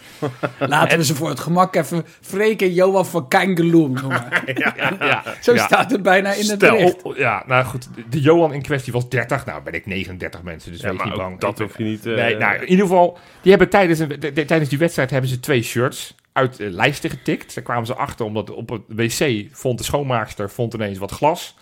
[0.59, 4.25] Laten we ze voor het gemak even Freek en Johan van Kangeloem noemen.
[5.01, 5.65] Ja, Zo ja.
[5.67, 6.77] staat het bijna in het Stel.
[6.77, 7.03] bericht.
[7.03, 9.47] Oh, ja, nou goed, de Johan in kwestie was 30.
[9.47, 11.41] Nou ben ik 39 mensen, dus Ja, wees maar niet ook bang.
[11.41, 12.07] dat hoef je niet...
[12.07, 15.11] eh, Nee, nou, in ieder geval, die hebben tijdens, een, de- de- tijdens die wedstrijd
[15.11, 17.55] hebben ze twee shirts uit lijsten getikt.
[17.55, 21.57] Daar kwamen ze achter, omdat op het wc vond de schoonmaakster vond ineens wat glas.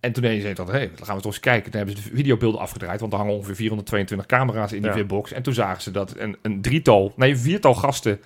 [0.00, 1.70] En toen ineens zei dat, hé, dan gaan we toch eens kijken.
[1.70, 5.22] Toen hebben ze de videobeelden afgedraaid, want er hangen ongeveer 422 camera's in die Ja.
[5.34, 8.20] En toen zagen ze dat een, een drietal, nee, een viertal gasten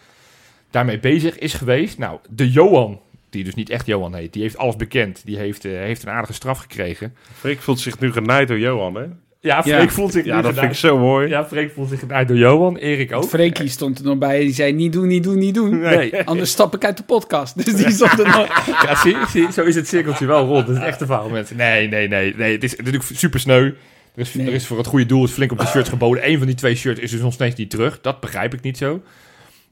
[0.71, 1.99] daarmee bezig is geweest.
[1.99, 5.23] Nou, de Johan, die dus niet echt Johan heet, die heeft alles bekend.
[5.25, 7.15] Die heeft, eh, heeft een aardige straf gekregen.
[7.33, 9.07] Freek voelt zich nu genaaid door Johan, hè?
[9.43, 9.77] Ja, Ja.
[9.77, 11.29] Freek voelt zich Ja, dat vind ik zo mooi.
[11.29, 13.25] Ja, Freek voelt zich genaaid door Johan, Erik ook.
[13.25, 14.41] Freekie stond er nog bij.
[14.41, 15.81] Die zei niet doen, niet doen, niet doen.
[15.81, 16.25] Nee.
[16.25, 17.65] Anders stap ik uit de podcast.
[17.65, 18.67] Dus die stond er nog.
[18.87, 20.67] Ja, zie, zie, zo is het cirkeltje wel rond.
[20.67, 21.57] Dat is het echte verhaal, mensen.
[21.57, 22.35] Nee, nee, nee.
[22.37, 23.65] nee het, is, het is natuurlijk super sneu.
[23.65, 23.75] Er
[24.15, 24.47] is, Nee.
[24.47, 26.29] er is voor het goede doel is flink op de shirts geboden.
[26.29, 28.01] Eén van die twee shirts is dus nog steeds niet terug.
[28.01, 29.03] Dat begrijp ik niet zo.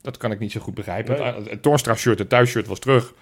[0.03, 1.19] Dat kan ik niet zo goed begrijpen.
[1.19, 1.33] Nee.
[1.33, 3.13] Het, het Toornstra shirt, het thuisshirt was terug.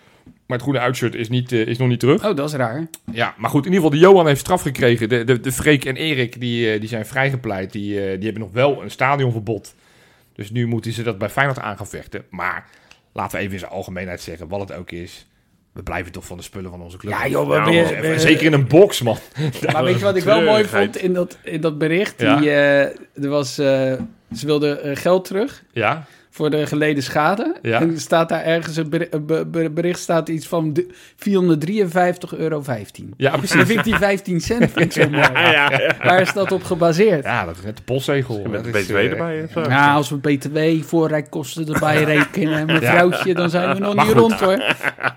[0.47, 2.25] Maar het groene uitshirt is, niet, eh, is nog niet terug.
[2.27, 2.87] Oh, dat is raar.
[3.13, 5.09] Ja, maar goed, in ieder geval, de Johan heeft straf gekregen.
[5.09, 7.73] De, de, de Freek en Erik, die, eh, die zijn vrijgepleit.
[7.73, 9.75] Die, eh, die hebben nog wel een stadionverbod.
[10.35, 12.25] Dus nu moeten ze dat bij Feyenoord aan gaan vechten.
[12.31, 12.67] Maar
[13.13, 15.27] laten we even in zijn algemeenheid zeggen, wat het ook is.
[15.73, 17.13] We blijven toch van de spullen van onze club.
[17.13, 17.85] Ja, joh, Ja, we- man.
[17.85, 19.19] we- we- Zeker in een box, man.
[19.73, 22.21] Maar weet je wat ik wel mooi vond in dat, in dat bericht?
[22.21, 22.37] Ja.
[22.37, 22.81] Die, eh,
[23.25, 23.67] er was, eh,
[24.35, 26.07] ze wilden geld terug Ja,
[26.39, 27.57] voor de geleden schade.
[27.63, 27.81] Ja.
[27.81, 30.87] En er staat daar ergens een beri- een be- be- bericht staat iets van de-
[31.17, 32.63] 453,15 euro.
[33.17, 33.57] ja Dan precies.
[33.57, 35.23] vind ik die 15 cent vind ik zo mooi.
[35.23, 35.97] Ja, ja, ja.
[36.03, 37.25] Waar is dat op gebaseerd?
[37.25, 38.43] Ja, dat is net de postzegel.
[38.51, 39.47] Met de is, BTW eh, erbij.
[39.53, 39.61] zo.
[39.61, 44.23] Ja, als we BTW, voorrijkosten erbij rekenen, mevrouwtje, dan zijn we nog Maar niet goed.
[44.23, 44.57] rond hoor.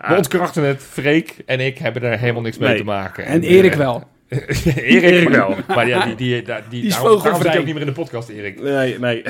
[0.07, 0.84] We ontkrachten het.
[0.89, 3.25] Freek en ik hebben er helemaal niks mee te maken.
[3.25, 4.03] En eh, Erik wel.
[4.75, 5.55] Erik, Erik wel.
[5.67, 7.41] Maar ja, die, die, die, die, Die is daarom- daarom vogelvrij.
[7.41, 8.61] zit hij ook niet meer in de podcast, Erik.
[8.61, 9.23] Nee, nee.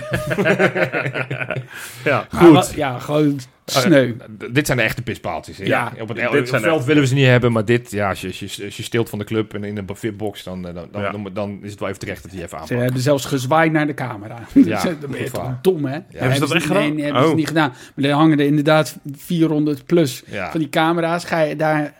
[2.03, 2.27] ja.
[2.31, 4.13] Maar wa- ja, gewoon sneu.
[4.51, 5.57] Dit zijn de echte pispaaltjes.
[5.57, 5.63] hè?
[5.65, 7.65] Ja, op het, dit op het zijn veld echt- willen we ze niet hebben, maar
[7.65, 9.95] dit, ja, als je, als je, als je steelt van de club en in een
[9.95, 11.11] fitbox, dan, eh, dan, dan, Ja.
[11.11, 12.81] dan, dan is het wel even terecht dat die even Ze aanpakt.
[12.81, 14.39] hebben zelfs gezwaaid naar de camera.
[14.53, 15.59] Ja, dan ben je goed toch waar.
[15.61, 15.97] dom, hè?
[16.11, 16.95] Hebben ze dat echt gedaan?
[16.95, 17.35] nee, hebben ze Oh.
[17.35, 17.73] niet gedaan.
[17.95, 20.51] Maar er hangen er inderdaad 400 plus Ja.
[20.51, 21.25] van die camera's.
[21.25, 21.93] Ga je daar...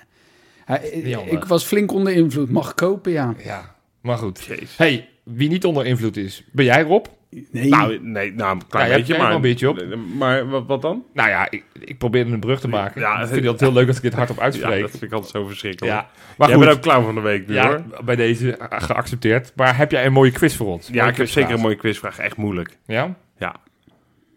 [0.79, 1.31] Handig.
[1.31, 2.49] ik was flink onder invloed.
[2.51, 3.33] Mag kopen, ja.
[3.43, 4.43] ja, maar goed.
[4.43, 4.77] Jezus.
[4.77, 7.05] Hey, wie niet onder invloed is, ben jij Rob?
[7.51, 7.69] Nee.
[7.69, 9.33] Nou, nee, nou, een klein Ja, je beetje, maar...
[9.33, 9.95] een beetje op.
[10.17, 11.03] Maar wat, wat dan?
[11.13, 13.01] Nou ja, ik, ik probeerde een brug te maken.
[13.01, 14.81] Ja, ik vind het heel leuk dat ik dit hardop Ja, uitspreek.
[14.81, 15.95] dat vind ik altijd zo verschrikkelijk.
[15.95, 16.65] Ja, maar Jij goed.
[16.65, 18.03] bent ook clown van de week nu, ja, hoor.
[18.05, 19.51] bij deze eh, geaccepteerd.
[19.55, 20.87] Maar heb jij een mooie quiz voor ons?
[20.87, 22.17] Ja, Mooie ik heb zeker een mooie quizvraag.
[22.17, 22.77] Echt moeilijk.
[22.85, 23.15] Ja?
[23.37, 23.55] Ja.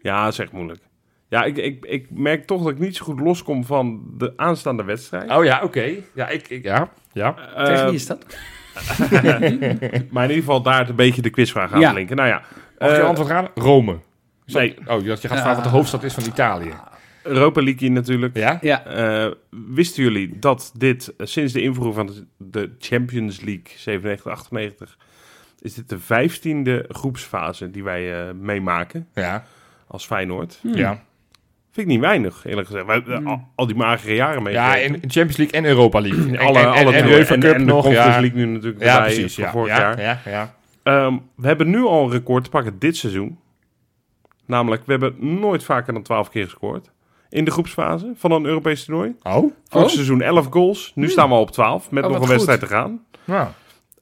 [0.01, 0.79] Ja, dat is echt moeilijk.
[1.35, 4.83] Ja, ik, ik, ik merk toch dat ik niet zo goed loskom van de aanstaande
[4.83, 5.31] wedstrijd.
[5.31, 5.91] Oh ja, oké.
[6.13, 7.35] Ja, ik, ik, ja, ja.
[7.55, 8.25] Eh, Tegen wie is dat?
[10.11, 11.89] maar in ieder geval daar een beetje de quizvraag aan Ja.
[11.89, 12.15] te linken.
[12.15, 12.41] Nou ja,
[12.79, 13.47] Mag je eh, antwoord gaan?
[13.55, 13.97] Rome.
[14.45, 16.73] nee, Oh, je, je gaat vragen wat de hoofdstad is van Italië.
[17.23, 18.37] Europa League natuurlijk.
[18.37, 18.57] Ja?
[18.61, 18.85] Ja.
[18.85, 19.31] Eh,
[19.73, 23.77] wisten jullie dat dit sinds de invoering van de- Champions League
[24.89, 24.97] 97-98
[25.61, 29.43] is dit de vijftiende groepsfase die wij eh, meemaken Ja.
[29.87, 30.59] als Feyenoord?
[30.61, 30.73] Hmm.
[30.75, 31.03] Ja.
[31.75, 32.85] Vind ik niet weinig, eerlijk gezegd.
[32.85, 33.27] We hebben Hmm.
[33.27, 34.53] al, al die magere jaren mee.
[34.53, 36.37] Ja, in Champions League en Europa League.
[36.37, 37.83] En, alle, en, alle en, Cup en de nog.
[37.83, 39.35] Conference Ja, League nu natuurlijk ja erbij precies.
[39.35, 40.01] Ja, vorig ja, jaar.
[40.01, 40.55] ja, ja.
[40.83, 43.37] Ehm, we hebben nu al een record te pakken dit seizoen.
[44.45, 46.91] Namelijk, we hebben nooit vaker dan 12 keer gescoord.
[47.29, 49.15] In de groepsfase van een Europees toernooi.
[49.23, 49.33] Oh?
[49.33, 49.93] Vorig Oh.
[49.93, 50.91] seizoen 11 goals.
[50.95, 51.91] Nu staan we al op 12.
[51.91, 53.01] Met Oh, nog een wedstrijd te gaan.
[53.23, 53.47] Nou,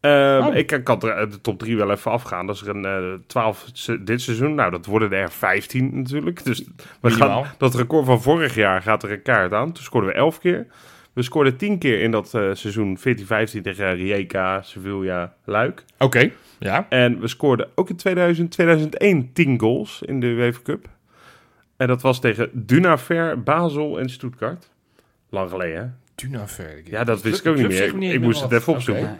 [0.04, 0.56] Ehm, Oh.
[0.56, 2.46] Ik kan- er, de top 3 wel even afgaan.
[2.48, 4.56] Dat is er een eh 12 se- dit seizoen.
[4.56, 6.44] Nou, dat worden er 15 natuurlijk.
[6.44, 6.64] Dus
[7.02, 9.72] we gaan, dat record van vorig jaar gaat er een kaart aan.
[9.72, 10.68] Toen scoorden we 11 keer.
[11.14, 15.84] We scoorden 10 keer in dat eh, seizoen 14-15 tegen Rijeka, Sevilla, Luik.
[16.00, 16.30] oké.
[16.60, 16.86] Ja.
[16.90, 20.86] En we scoorden ook in 2000, 2001 10 goals in de UEFA Cup.
[21.78, 24.70] En dat was tegen Dunafer, Basel en Stuttgart.
[25.30, 25.86] Lang geleden, hè?
[26.16, 26.82] Dunafer.
[26.86, 28.14] Ja, dat wist ik ook niet meer.
[28.14, 29.20] Ik moest het even opzoeken.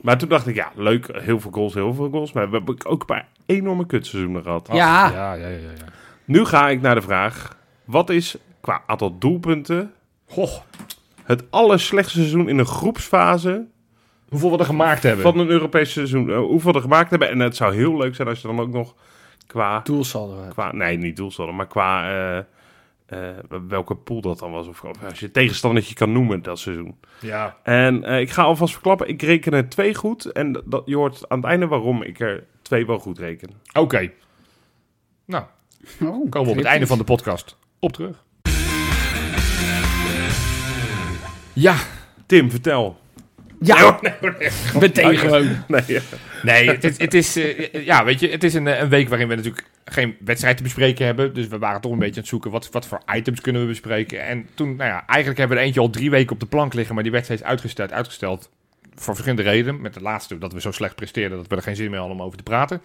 [0.00, 2.32] Maar toen dacht ik, ja, leuk, heel veel goals, heel veel goals.
[2.32, 4.68] Maar we hebben ook een paar enorme kutseizoenen gehad.
[4.72, 5.10] Ja.
[5.10, 5.84] Ja, ja, ja, ja.
[6.24, 9.92] Nu ga ik naar de vraag, wat is qua aantal doelpunten
[10.26, 10.56] Goh,
[11.22, 13.66] het allerslechtste seizoen in een groepsfase
[14.28, 15.22] hoeveel we er gemaakt hebben.
[15.22, 16.30] van een Europees seizoen?
[16.30, 17.28] Eh, hoeveel er gemaakt hebben?
[17.28, 18.94] En het zou heel leuk zijn als je dan ook nog
[19.46, 20.48] qua, Doelsaldo.
[20.48, 22.10] qua nee, niet doelstellen, maar qua
[23.08, 23.28] eh,
[23.68, 24.66] welke pool dat dan was.
[24.66, 26.98] Of, of als je tegenstandertje kan noemen dat seizoen.
[27.20, 27.56] Ja.
[27.62, 30.24] En eh, ik ga alvast verklappen, ik reken er twee goed.
[30.24, 33.50] En dat, je hoort aan het einde waarom ik er twee wel goed reken.
[33.72, 34.10] Oké.
[35.24, 35.44] Nou,
[36.00, 38.24] Oh, komen we op het einde van de podcast op terug.
[41.52, 41.76] Ja,
[42.26, 42.98] Tim, vertel.
[43.60, 44.00] Ja,
[44.80, 45.48] meteen gewoon.
[45.68, 46.00] Nee, ja.
[46.42, 49.08] nee, het, is- het is, eh, ja, weet je, het is een, eh, een week
[49.08, 51.34] waarin we natuurlijk geen wedstrijd te bespreken hebben.
[51.34, 53.68] Dus we waren toch een beetje aan het zoeken, wat, wat voor items kunnen we
[53.68, 54.24] bespreken.
[54.26, 56.74] En toen, nou ja, eigenlijk hebben we er eentje al drie weken op de plank
[56.74, 58.50] liggen, maar die wedstrijd is uitgesteld, uitgesteld.
[58.94, 59.80] Voor verschillende redenen.
[59.80, 62.16] Met de laatste dat we zo slecht presteerden dat we er geen zin meer hadden
[62.18, 62.80] om over te praten.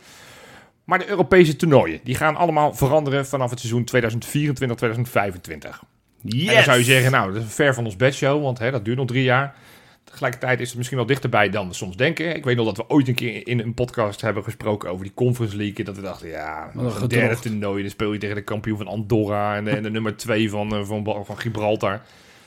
[0.84, 5.80] Maar de Europese toernooien, die gaan allemaal veranderen vanaf het seizoen 2024-2025.
[6.22, 6.48] Yes!
[6.48, 8.86] En dan zou je zeggen, nou, dat is ver van ons bedshow, want hè, dat
[8.86, 9.56] duurt nog drie jaar.
[10.04, 12.36] Tegelijkertijd is het misschien wel dichterbij dan we soms denken.
[12.36, 15.14] Ik weet nog dat we ooit een keer in een podcast hebben gesproken over die
[15.14, 15.78] Conference League.
[15.78, 17.82] En dat we dachten, ja, een een derde toernooi.
[17.82, 20.76] Dan speel je tegen de kampioen van Andorra en de, en de nummer twee van,
[20.76, 22.02] eh, van, van Gibraltar.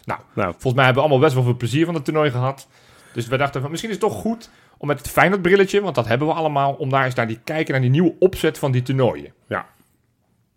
[0.04, 2.68] Nou, Nou, volgens mij hebben we allemaal best wel veel plezier van het toernooi gehad.
[3.12, 5.94] Dus we dachten van misschien is het toch goed om met het Feyenoord brilletje, want
[5.94, 8.72] dat hebben we allemaal, om daar eens naar die kijken naar die nieuwe opzet van
[8.72, 9.32] die toernooien.
[9.48, 9.66] Ja.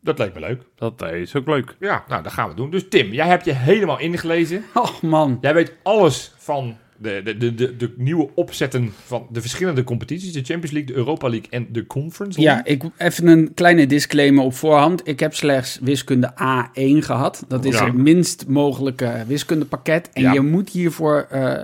[0.02, 0.64] Dat leek me leuk.
[0.76, 1.76] dat eh, is ook leuk.
[1.80, 2.70] Ja, nou, dat gaan we doen.
[2.70, 4.64] Dus Tim, jij hebt je helemaal ingelezen.
[4.74, 5.38] Och man.
[5.42, 10.34] Jij weet alles van de, de, de, de, de nieuwe opzetten van de verschillende competities.
[10.34, 12.64] De Champions League, de Europa League en de Conference League.
[12.66, 15.08] Ja, ik, even een kleine disclaimer op voorhand.
[15.08, 17.44] Ik heb slechts wiskunde A1 gehad.
[17.48, 17.86] Dat is Ja.
[17.86, 20.10] het minst mogelijke wiskundepakket.
[20.14, 20.34] En Ja.
[20.34, 21.64] je moet hiervoor eh,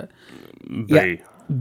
[0.86, 0.90] B.
[0.90, 1.16] Ja.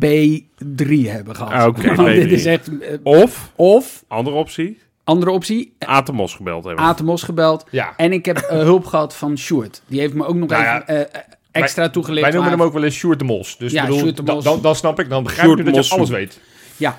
[0.04, 1.52] B3 hebben gehad.
[1.52, 2.30] Ah, oké, dit B3.
[2.32, 2.78] is echt...
[2.78, 6.84] eh, Of, of, andere optie, andere optie, Atemos gebeld hebben.
[6.84, 7.66] Atemos gebeld.
[7.70, 7.92] Ja.
[7.96, 9.82] En ik heb eh, hulp gehad van Sjoerd.
[9.86, 11.08] Die heeft me ook nog Nou ja, even
[11.62, 12.22] extra toegelicht.
[12.22, 13.58] Wij noemen hem ook wel eens Sjoerd de Mos.
[13.58, 14.44] Dus Ja, bedoel, Sjoerd de dan, Mos.
[14.44, 16.40] dan, dan snap ik, dan begrijp Sjoerd ik nu dat je alles weet.
[16.76, 16.98] Ja,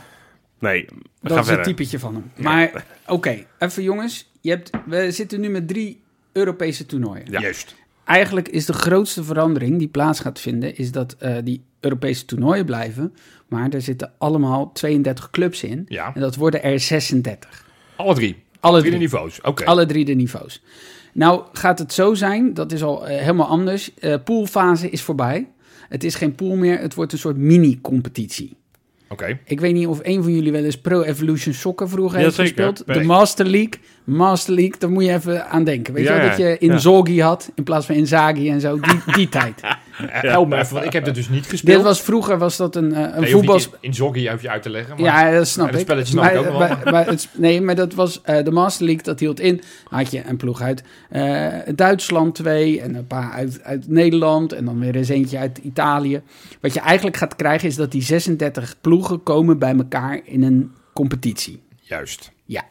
[0.60, 1.63] nee, we dat gaan is het verder.
[1.65, 2.32] typetje van hem.
[2.44, 4.30] Maar oké, even jongens.
[4.41, 7.32] Je hebt, we zitten nu met drie Europese toernooien.
[7.32, 7.39] Ja.
[7.39, 7.76] Juist.
[8.06, 10.78] Eigenlijk is de grootste verandering die plaats gaat vinden...
[10.78, 13.13] is dat eh, die Europese toernooien blijven.
[13.48, 15.86] Maar er zitten allemaal 32 clubs in.
[15.88, 16.12] Ja.
[16.15, 17.65] En dat worden er 36.
[17.96, 18.44] Alle drie.
[18.60, 18.89] Alle drie.
[18.91, 19.02] drie.
[19.04, 19.41] niveaus.
[19.41, 19.65] Oké.
[19.65, 20.62] Alle drie de niveaus.
[21.15, 23.93] Nou gaat het zo zijn, dat is al eh, helemaal anders.
[23.93, 25.47] Eh poolfase is voorbij.
[25.89, 28.56] Het is geen pool meer, het wordt een soort mini-competitie.
[29.10, 29.39] Oké.
[29.45, 32.65] Ik weet niet of een van jullie wel eens Pro Evolution Soccer vroeger heeft Jazeker.
[32.65, 32.97] gespeeld.
[32.99, 33.04] De.
[33.04, 33.73] Master League.
[34.04, 35.93] Master League, daar moet je even aan denken.
[35.93, 36.80] Weet Ja, je wel, dat je in.
[36.80, 38.80] Zoggy had in plaats van in Zagi en zo.
[38.80, 39.62] Die, die tijd.
[39.98, 41.76] Eh, Help me even, want ik heb dit dus niet gespeeld.
[41.78, 43.56] Dit was vroeger was dat een, eh, een Nee, voetbal...
[43.56, 44.96] in, in Zoggy hoef je uit te leggen.
[45.02, 45.82] Maar Ja, dat snap dat ik.
[45.82, 46.58] spelletje snap maar, ik ook wel.
[46.60, 49.56] maar- maar het, nee, maar dat was eh, de Master League, dat hield in.
[49.56, 54.54] Dan had je een ploeg uit eh, Duitsland twee en een paar uit, uit Nederland
[54.54, 56.22] en dan weer eens eentje uit Italië.
[56.62, 60.72] Wat je eigenlijk gaat krijgen is dat die 36 ploegen komen bij elkaar in een
[60.94, 61.62] competitie.
[61.82, 62.32] Juist.
[62.46, 62.64] Ja.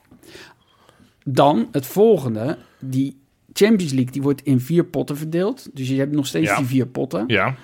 [1.24, 3.16] Dan het volgende, die
[3.54, 5.68] Champions League, die wordt in vier potten verdeeld.
[5.72, 6.56] Dus je hebt nog steeds Ja.
[6.56, 7.24] die vier potten.
[7.26, 7.54] Ja.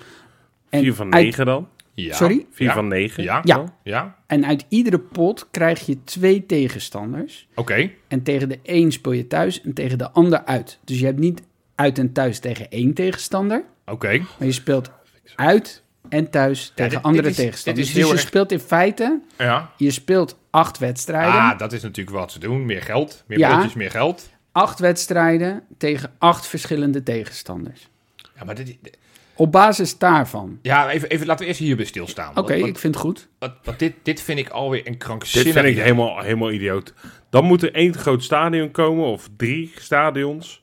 [0.68, 1.68] En Vier van uit- negen dan?
[1.94, 2.14] ja.
[2.14, 2.46] Sorry?
[2.50, 2.74] Vier Ja.
[2.74, 3.22] van negen?
[3.22, 3.40] Ja.
[3.44, 3.64] Ja.
[3.83, 4.16] Ja.
[4.26, 7.48] En uit iedere pot krijg je twee tegenstanders.
[7.55, 7.90] Oké.
[8.09, 10.79] En tegen de een speel je thuis en tegen de ander uit.
[10.85, 11.42] Dus je hebt niet
[11.74, 13.64] uit en thuis tegen één tegenstander.
[13.87, 14.18] Oké.
[14.18, 14.90] Maar je speelt
[15.35, 17.87] uit en thuis tegen dit- andere dit is- tegenstanders.
[17.87, 19.70] dit is dus je erg- speelt in feite, Ja.
[19.76, 21.33] je speelt acht wedstrijden.
[21.40, 22.64] Ah, dat is natuurlijk wat ze doen.
[22.66, 23.24] Meer geld.
[23.26, 23.48] Meer Ja.
[23.53, 24.31] broodjes, meer geld.
[24.52, 27.88] Acht wedstrijden tegen acht verschillende tegenstanders.
[28.36, 28.98] Ja, maar dit, dit-
[29.34, 30.58] Op basis daarvan.
[30.62, 32.36] ja even, even, laten we eerst hierbij stilstaan.
[32.36, 33.28] Oké, ik vind het goed.
[33.64, 36.94] want dit, dit vind ik alweer een Dit krankzinnig vind ik helemaal, helemaal idioot.
[37.30, 40.62] Dan moet er één groot stadion komen, of drie stadions.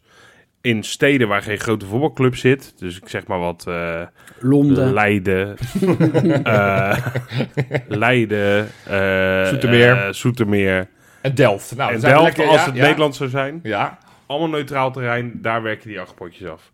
[0.61, 2.73] In steden waar geen grote voetbalclub zit.
[2.77, 3.63] Dus ik zeg maar wat.
[3.67, 4.01] eh,
[4.39, 4.93] Londen.
[4.93, 5.55] Leiden.
[6.43, 7.05] eh,
[7.87, 8.69] Leiden.
[8.85, 10.13] eh, Zoetermeer.
[10.13, 10.77] Zoetermeer.
[10.77, 10.87] En
[11.35, 11.75] Delft.
[11.75, 12.81] Nou, en Delft, lekker- als ja, het ja.
[12.83, 13.59] Nederland zou zijn.
[13.63, 13.97] Ja.
[14.25, 15.31] Allemaal neutraal terrein.
[15.41, 16.71] Daar werken die acht potjes af.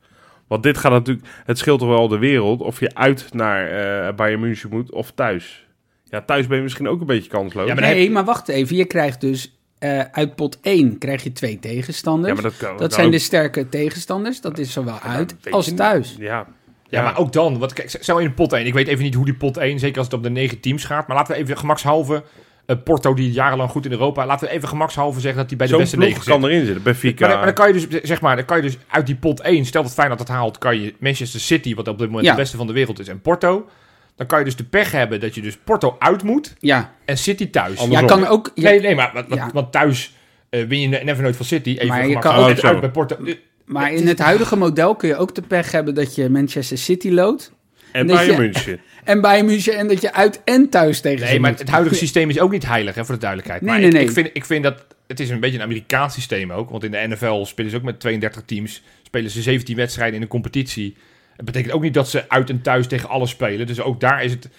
[0.48, 1.28] Want dit gaat natuurlijk...
[1.46, 2.62] Het scheelt toch wel de wereld.
[2.62, 3.68] Of je uit naar
[4.08, 5.66] eh Bayern München moet of thuis.
[6.10, 7.68] Ja, thuis ben je misschien ook een beetje kansloos.
[7.68, 8.76] Ja, maar Nee, maar wacht even.
[8.76, 12.28] Je krijgt dus eh, uit pot 1 krijg je twee tegenstanders.
[12.36, 14.42] Ja, maar dat kan- dat zijn ook- de sterke tegenstanders.
[14.42, 16.16] Dat is zowel uit als thuis.
[16.20, 16.48] Ja.
[16.89, 17.60] Ja, maar ook dan.
[17.60, 18.66] Want kijk, zo in pot 1.
[18.66, 20.84] Ik weet even niet hoe die pot 1, zeker als het op de negen teams
[20.86, 21.08] gaat.
[21.08, 22.24] Maar laten we even gemakshalve...
[22.65, 24.26] eh, Porto, die jarenlang goed in Europa...
[24.26, 26.23] Laten we even gemakshalve zeggen dat hij bij de beste negen zit.
[26.23, 26.84] kan erin zitten.
[26.84, 27.19] Benfica.
[27.19, 29.15] Maar, dan- maar dan kan je dus, zeg maar, dan kan je dus uit die
[29.15, 32.26] pot 1, stel dat Feyenoord dat haalt, kan je Manchester City, wat op dit moment
[32.26, 32.32] Ja.
[32.32, 33.67] de beste van de wereld is, en Porto.
[34.15, 37.17] Dan kan je dus de pech hebben dat je dus Porto uit moet Ja, en
[37.17, 37.86] City thuis.
[37.89, 38.52] Ja kan ook...
[38.56, 39.49] ja, Nee, nee, maar wat, wat- Ja.
[39.54, 40.13] want thuis
[40.49, 41.69] eh, win je ne- never nooit van City.
[41.69, 42.67] Even Maar je kan ook- uit, Zo.
[42.67, 43.17] uit bij Porto.
[43.65, 47.10] Maar in het huidige model kun je ook de pech hebben dat je Manchester City
[47.10, 47.52] loodt.
[47.93, 48.79] En je- München.
[49.03, 51.60] En bij München en dat je uit en thuis tegen ze Nee, maar moet.
[51.60, 53.62] het huidige systeem is ook niet heilig, hè, voor de duidelijkheid.
[53.62, 54.03] Nee, maar nee, ik, nee.
[54.06, 56.69] Ik, vind, ik vind dat het is een beetje een Amerikaans systeem ook.
[56.69, 58.82] Want in de NFL spelen ze ook met 32 teams.
[59.03, 60.95] Spelen ze 17 wedstrijden in een competitie.
[61.36, 63.67] Het betekent ook niet dat ze uit en thuis tegen alles spelen.
[63.67, 64.49] Dus ook daar is het...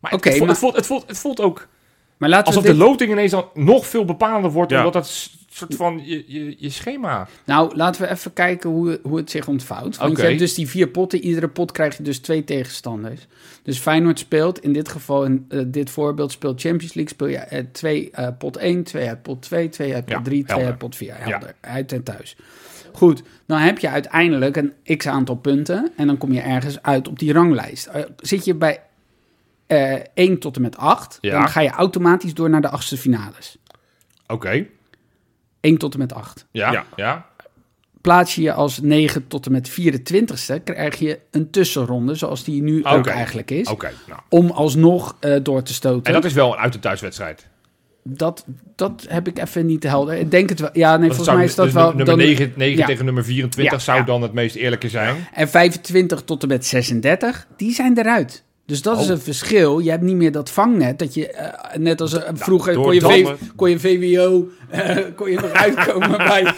[0.00, 1.68] Maar het, Oké, het, voelt, maar- het, voelt, het, voelt, het voelt ook
[2.16, 4.70] Maar laten alsof we de loting ineens dan nog veel bepalender wordt.
[4.70, 4.76] Ja.
[4.78, 7.28] Omdat dat soort van je, je, je schema...
[7.44, 9.96] Nou, laten we even kijken hoe, hoe het zich ontvouwt.
[9.96, 11.20] Want je hebt dus die vier potten.
[11.20, 13.26] Iedere pot krijg je dus twee tegenstanders.
[13.62, 17.12] Dus Feyenoord speelt, in dit geval, in eh, dit voorbeeld, speelt Champions League.
[17.12, 20.22] Speel je eh, twee eh, pot 1, twee uit pot 2, twee uit pot Ja,
[20.22, 20.66] 3, twee helder.
[20.66, 21.14] uit pot 4.
[21.16, 22.36] Helder, uit en thuis.
[22.92, 25.92] Goed, dan heb je uiteindelijk een x-aantal punten.
[25.96, 27.86] En dan kom je ergens uit op die ranglijst.
[27.86, 28.80] Eh, zit je bij
[29.66, 31.38] eh 1 tot en met 8, Ja.
[31.38, 33.56] dan ga je automatisch door naar de achtste finales.
[34.26, 34.66] Oké,
[35.64, 36.46] 1 tot en met 8.
[36.50, 36.84] ja, Ja.
[36.96, 37.26] ja.
[38.00, 42.62] plaats je je als 9 tot en met 24ste, krijg je een tussenronde, zoals die
[42.62, 43.68] nu ook eigenlijk is.
[43.68, 44.20] Oké, nou.
[44.28, 46.04] Om alsnog eh, door te stoten.
[46.04, 47.46] En dat is wel een uit- de thuiswedstrijd.
[48.02, 48.44] dat,
[48.76, 50.14] dat heb ik even niet te helder.
[50.14, 50.70] Ik denk het wel.
[50.72, 51.86] Ja, nee, Dat volgens zou- mij is dat dus wel.
[51.88, 52.86] Nummer dan- 9, 9 Ja.
[52.86, 54.04] tegen nummer 24 Ja, zou ja.
[54.04, 55.16] dan het meest eerlijke zijn.
[55.32, 58.43] En 25 tot en met 36, die zijn eruit.
[58.66, 59.10] Dus dat is Oh.
[59.10, 59.78] een verschil.
[59.78, 60.98] Je hebt niet meer dat vangnet.
[60.98, 65.30] Dat je, eh, net als eh, vroeger kon je, v, kon je VWO, eh, kon
[65.30, 66.52] je nog uitkomen bij,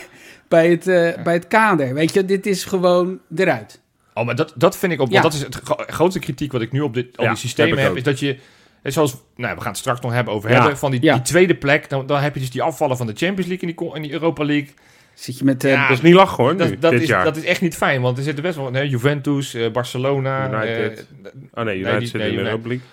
[0.48, 0.84] bij, het,
[1.24, 1.94] bij het kader.
[1.94, 3.80] Weet je, dit is gewoon eruit.
[4.14, 5.10] Oh, maar dat, dat vind ik op.
[5.10, 5.20] Ja.
[5.20, 7.38] Want dat is het gro- grootste kritiek wat ik nu op dit, op Ja, die
[7.38, 7.96] systemen heb.
[7.96, 8.38] Is dat je.
[8.82, 10.58] en Zoals, nou, we gaan het straks nog hebben over Ja.
[10.58, 10.78] hebben.
[10.78, 11.14] Van die, Ja.
[11.14, 11.88] die tweede plek.
[11.88, 14.12] Dan, dan heb je dus die afvallen van de Champions League en die, en die
[14.12, 14.74] Europa League.
[15.16, 15.64] Zit je met...
[15.64, 17.24] eh, Ja, Dat is niet lachen hoor, nu, Dat, dat, dit is, jaar.
[17.24, 18.00] dat is echt niet fijn.
[18.00, 18.70] Want er zitten best wel.
[18.70, 20.46] Nee, Juventus, eh, Barcelona.
[20.64, 21.06] United.
[21.22, 22.44] eh, oh nee, United zit nee, in de United.
[22.46, 22.86] Europa League.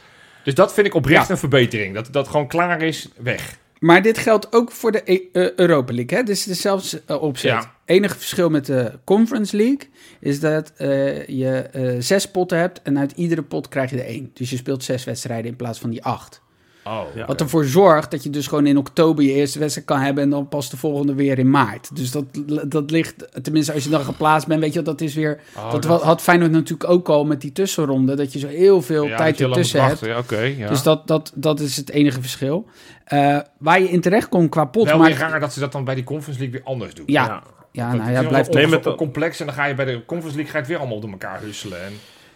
[0.44, 1.32] dus dat vind ik oprecht Ja.
[1.32, 1.94] een verbetering.
[1.94, 3.58] Dat dat gewoon klaar is, weg.
[3.80, 6.18] Maar dit geldt ook voor de E- eh, Europa League.
[6.18, 6.24] Hè?
[6.24, 7.52] Dit is dezelfde eh, opzet.
[7.52, 7.74] Ja.
[7.86, 13.00] Enige verschil met de Conference League is dat eh, je eh, zes potten hebt en
[13.00, 14.32] uit iedere pot krijg je er één.
[14.34, 16.42] Dus je speelt zes wedstrijden in plaats van die acht.
[16.86, 17.02] Oh.
[17.16, 17.26] Ja.
[17.26, 20.30] Wat ervoor zorgt dat je dus gewoon in oktober je eerste wedstrijd kan hebben en
[20.30, 21.96] dan pas de volgende weer in maart.
[21.96, 22.24] Dus dat,
[22.68, 25.40] dat ligt, tenminste als je dan geplaatst bent, weet je, dat is weer...
[25.58, 29.06] Oh, dat had Feyenoord natuurlijk ook al met die tussenronde, dat je zo heel veel
[29.08, 29.92] ja, tijd ertussen hebt.
[29.92, 30.10] wachten.
[30.10, 30.70] Ja, Oké, ja.
[30.70, 32.66] Dus dat, dat, dat is het enige verschil.
[33.04, 35.08] Eh, waar je in terecht komt qua pot, Wel maar...
[35.10, 37.06] weer raar dat ze dat dan bij die Conference League weer anders doen.
[37.08, 37.94] Ja, Ja.
[37.94, 40.58] nou is ja, blijft de- complex en dan ga je bij de Conference League ga
[40.58, 41.84] je het weer allemaal door elkaar husselen.
[41.86, 41.92] En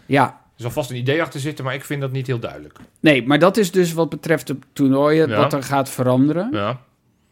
[0.06, 2.78] Ja, er zal vast een idee achter zitten, maar ik vind dat niet heel duidelijk.
[3.00, 5.38] nee, maar dat is dus wat betreft de toernooien, Ja.
[5.38, 6.50] wat er gaat veranderen.
[6.52, 6.82] Ja.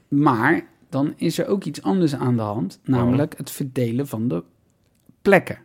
[0.08, 4.44] Maar dan is er ook iets anders aan de hand, namelijk het verdelen van de
[5.22, 5.58] plekken.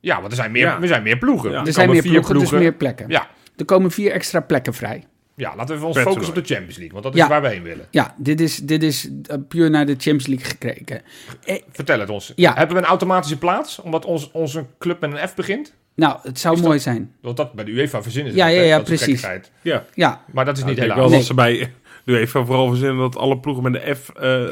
[0.00, 0.80] Ja, want er zijn meer, Ja.
[0.80, 1.50] er zijn meer ploegen.
[1.50, 1.60] Ja.
[1.60, 3.08] Er er zijn meer vier ploegen, dus meer plekken.
[3.08, 3.28] Ja.
[3.56, 5.04] Er komen vier extra plekken vrij.
[5.34, 7.28] ja, laten we ons focussen op de Champions League, want dat is Ja.
[7.28, 7.86] waar we heen willen.
[7.90, 11.02] Ja, dit is, dit is eh, puur naar de Champions League gekeken.
[11.70, 12.32] Vertel het ons.
[12.36, 12.54] Ja.
[12.54, 15.74] Hebben we een automatische plaats, omdat ons, onze club met een F begint?
[15.94, 17.12] Nou, het zou Is dat- mooi zijn.
[17.20, 19.26] Want dat bij de UEFA verzinnen ze Ja, dat, ja, ja, Dat is precies.
[19.62, 19.84] Ja.
[19.94, 20.98] Ja, Maar dat is niet ik denk helaas.
[21.00, 21.18] wel Nee.
[21.18, 21.72] dat ze bij
[22.04, 24.42] nu even vooral verzinnen dat alle ploegen met de F eh,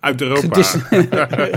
[0.00, 0.40] uit Europa.
[0.62, 0.76] Gedis-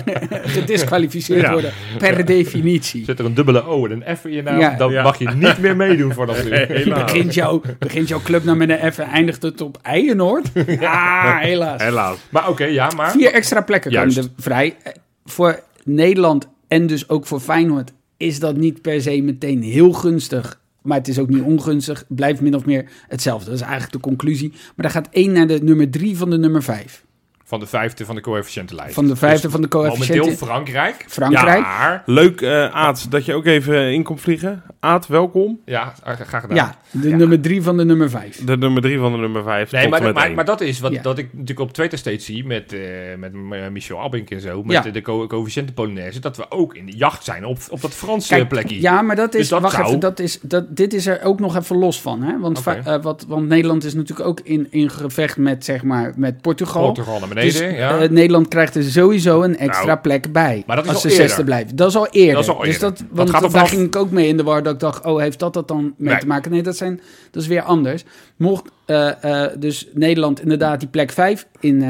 [0.57, 1.51] gedisqualificeerd Ja.
[1.51, 3.05] worden per definitie.
[3.05, 4.75] Zit er een dubbele O en een F in je naam, Ja.
[4.75, 5.03] dan Ja.
[5.03, 7.03] mag je niet meer meedoen voor dat Nee, helaas.
[7.11, 10.47] Begint, jouw, begint jouw club nou met een F en eindigt het op Eijenoord?
[10.79, 11.81] Ja, helaas.
[11.83, 12.17] Helaas.
[12.29, 13.11] Maar oké, ja, maar...
[13.11, 14.75] Vier extra plekken komen er vrij.
[14.83, 14.91] Eh,
[15.25, 20.61] Voor Nederland en dus ook voor Feyenoord is dat niet per se meteen heel gunstig.
[20.81, 22.05] Maar het is ook niet ongunstig.
[22.07, 23.45] Blijft min of meer hetzelfde.
[23.45, 24.49] Dat is eigenlijk de conclusie.
[24.49, 27.05] Maar dan gaat één naar de nummer drie van de nummer vijf.
[27.51, 28.93] Van de vijfde van de coëfficiëntenlijst.
[28.93, 30.47] Van de vijfde Dus van de Momenteel coëfficiënten.
[30.47, 31.05] Frankrijk.
[31.07, 31.61] Frankrijk.
[31.61, 32.03] Maar...
[32.05, 34.63] Leuk, eh Aad, dat je ook even in komt vliegen.
[34.79, 35.59] Aad, welkom.
[35.65, 36.55] Ja, graag gedaan.
[36.57, 38.45] Ja, de nummer drie van de nummer vijf.
[38.45, 39.71] De nummer drie van de nummer vijf.
[39.71, 41.01] Nee, maar, maar, maar dat is wat Ja.
[41.01, 42.79] dat ik natuurlijk op Twitter steeds zie met, eh,
[43.17, 44.63] met eh, Michel Abink en zo.
[44.63, 44.81] Met Ja.
[44.81, 46.19] de, de co coëfficiënten Polonaise.
[46.19, 48.81] Dat we ook in de jacht zijn op, op dat Franse Kijk, plekje.
[48.81, 49.39] Ja, maar dat is.
[49.39, 52.01] Dus dat wacht zou- even, dat is, dat, dit is er ook nog even los
[52.01, 52.21] van.
[52.21, 52.39] Hè?
[52.39, 56.41] Want, eh, wat, want Nederland is natuurlijk ook in, in gevecht met, zeg maar, met
[56.41, 56.85] Portugal.
[56.85, 57.99] Portugal naar Dus ja.
[57.99, 60.63] eh, Nederland krijgt er sowieso een extra Nou, plek bij.
[60.67, 61.75] maar dat is als al ze zesde blijven.
[61.75, 62.33] Dat is al eerder.
[62.33, 62.81] Dat is al Dus eerder.
[62.89, 64.63] dat, Dat want gaat er daar ging ik ook mee in de war.
[64.63, 66.19] Dat ik dacht, oh, heeft dat dat dan mee Nee.
[66.19, 66.51] te maken?
[66.51, 67.01] Nee, dat, zijn,
[67.31, 68.03] dat is weer anders.
[68.35, 71.81] Mocht eh, eh, dus Nederland inderdaad die plek 5 in,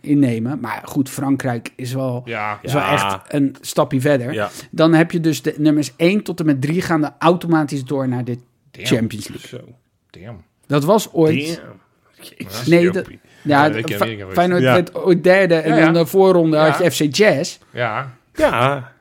[0.00, 0.60] innemen.
[0.60, 2.92] Maar goed, Frankrijk is wel, ja, is wel Ja.
[2.92, 4.50] echt een stapje verder.
[4.70, 8.08] Dan heb je dus de nummers 1 tot en met 3 gaan er automatisch door
[8.08, 8.38] naar de
[8.70, 9.48] damn, Champions League.
[9.48, 9.64] zo.
[10.20, 10.44] damn.
[10.66, 11.46] Dat was ooit...
[11.56, 11.84] Damn.
[12.36, 13.06] Jezus, Nee, dat-
[13.46, 13.70] Ja.
[14.32, 14.72] Feyenoord Ja.
[14.72, 15.84] werd ooit derde en Ja, ja.
[15.84, 17.58] dan de voorronde had je FC Jazz.
[17.70, 18.92] Ja, Ja,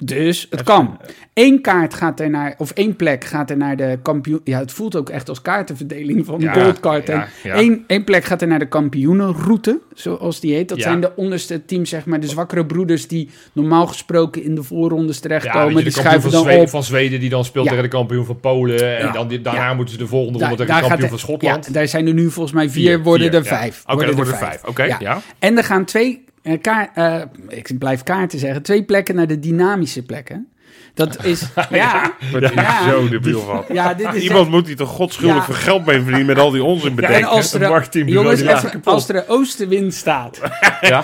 [0.00, 0.98] Dus het kan.
[1.34, 4.40] Eén kaart gaat er naar, of één plek gaat er naar de kampioen.
[4.44, 7.06] Ja, het voelt ook echt als kaartenverdeling van Ja, goldcard.
[7.06, 7.56] ja, En ja.
[7.58, 10.68] Eén, één plek gaat er naar de kampioenenroute, zoals die heet.
[10.68, 14.62] Dat zijn de onderste teams, zeg maar, de zwakkere broeders die normaal gesproken in de
[14.62, 15.74] voorrondes terechtkomen.
[15.74, 16.68] die de kampioen schuiven van dan Zweden, op.
[16.68, 18.98] van Zweden die dan speelt tegen de kampioen van Polen.
[18.98, 21.72] En dan, die- daarna moeten ze de volgende ronde tegen de kampioen van Schotland.
[21.74, 23.82] Daar zijn er nu volgens mij vier, Vier, worden vier, er vijf.
[23.86, 24.64] Oké, er worden er vijf.
[24.64, 25.20] Oké, ja.
[25.38, 29.38] En er gaan twee, eh, kaar, eh, ik blijf kaarten zeggen, twee plekken naar de
[29.38, 30.48] dynamische plekken.
[30.94, 32.14] Dat is, ja,
[32.50, 32.86] Ja.
[32.90, 33.64] zo debiel van.
[33.72, 35.42] ja, dit is Iemand moet hier toch godschuldig Ja.
[35.42, 37.28] voor geld mee verdienen met al die onzin En bedenken.
[37.28, 40.40] als er, Een jongens, die even, als er een oostenwind staat
[40.80, 41.02] Ja.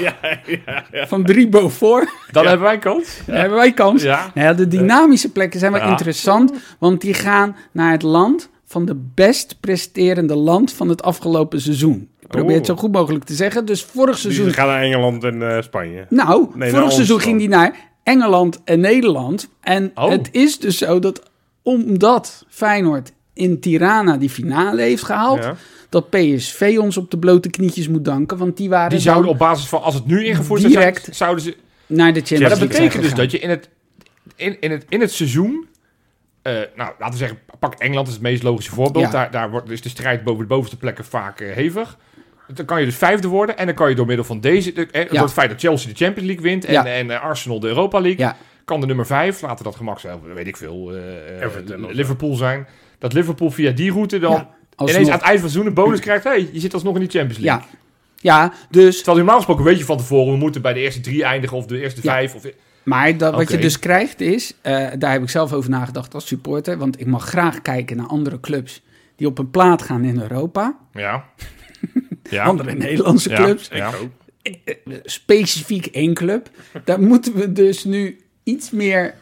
[1.06, 3.20] van drie voor, Dan hebben wij kans.
[3.26, 4.02] dan hebben wij kans.
[4.02, 4.30] Ja.
[4.34, 5.88] Nou ja, de dynamische plekken zijn wel Ja.
[5.90, 11.60] interessant, want die gaan naar het land van de best presterende land van het afgelopen
[11.60, 12.08] seizoen.
[12.24, 12.78] Ik probeer het zo Oh.
[12.78, 13.64] goed mogelijk te zeggen.
[13.66, 16.06] Dus vorig seizoen Die gaan naar Engeland en eh, Spanje.
[16.08, 19.48] Nou, vorig seizoen ging die naar Engeland en Nederland.
[19.60, 20.10] En Oh.
[20.10, 21.30] het is dus zo dat
[21.62, 25.42] omdat Feyenoord in Tirana die finale heeft gehaald...
[25.44, 25.54] Ja.
[25.88, 28.36] dat PSV ons op de blote knietjes moet danken.
[28.38, 31.08] Want die waren Die zouden op basis van, als het nu ingevoerd Direct.
[31.08, 31.56] is, zouden ze...
[31.86, 33.68] naar de Champions Maar dat League betekent zijn dus dat je in het,
[34.36, 35.66] in, in het, in het seizoen...
[36.42, 39.04] eh, nou, laten we zeggen, pak Engeland is het meest logische voorbeeld.
[39.04, 39.10] Ja.
[39.10, 41.98] Daar, daar wordt, is de strijd boven de bovenste plekken vaak eh, hevig.
[42.54, 43.56] Dan kan je dus vijfde worden.
[43.58, 44.72] En dan kan je door middel van deze...
[44.72, 46.64] de- eh, Door het feit dat Chelsea de Champions League wint...
[46.64, 46.86] en, Ja.
[46.86, 48.18] en eh, Arsenal de Europa League...
[48.26, 48.36] Ja.
[48.64, 50.92] kan de nummer vijf, laten dat gemakszelf, weet ik veel...
[50.92, 51.92] eh, eh, Everton.
[51.92, 52.66] Liverpool zijn.
[52.98, 54.30] Dat Liverpool via die route dan...
[54.76, 54.96] Alsnog.
[54.96, 56.24] Ineens aan het eind van het seizoen een bonus krijgt.
[56.24, 57.66] hey, je zit alsnog in die Champions League.
[58.20, 58.38] Ja.
[58.46, 60.32] ja, dus Terwijl normaal gesproken weet je van tevoren...
[60.32, 62.12] we moeten bij de eerste drie eindigen of de eerste Ja.
[62.12, 62.34] vijf.
[62.34, 62.42] Of,
[62.82, 66.26] Maar dat, wat je dus krijgt is, eh, daar heb ik zelf over nagedacht als
[66.26, 68.82] supporter, want ik mag graag kijken naar andere clubs
[69.16, 70.76] die op een plaat gaan in Europa.
[70.92, 71.24] ja.
[72.30, 72.44] Ja.
[72.44, 73.36] Andere Nederlandse Ja.
[73.36, 73.68] clubs.
[73.72, 73.92] Ja.
[74.42, 76.50] Eh, Specifiek één club.
[76.84, 79.14] Daar moeten we dus nu iets meer,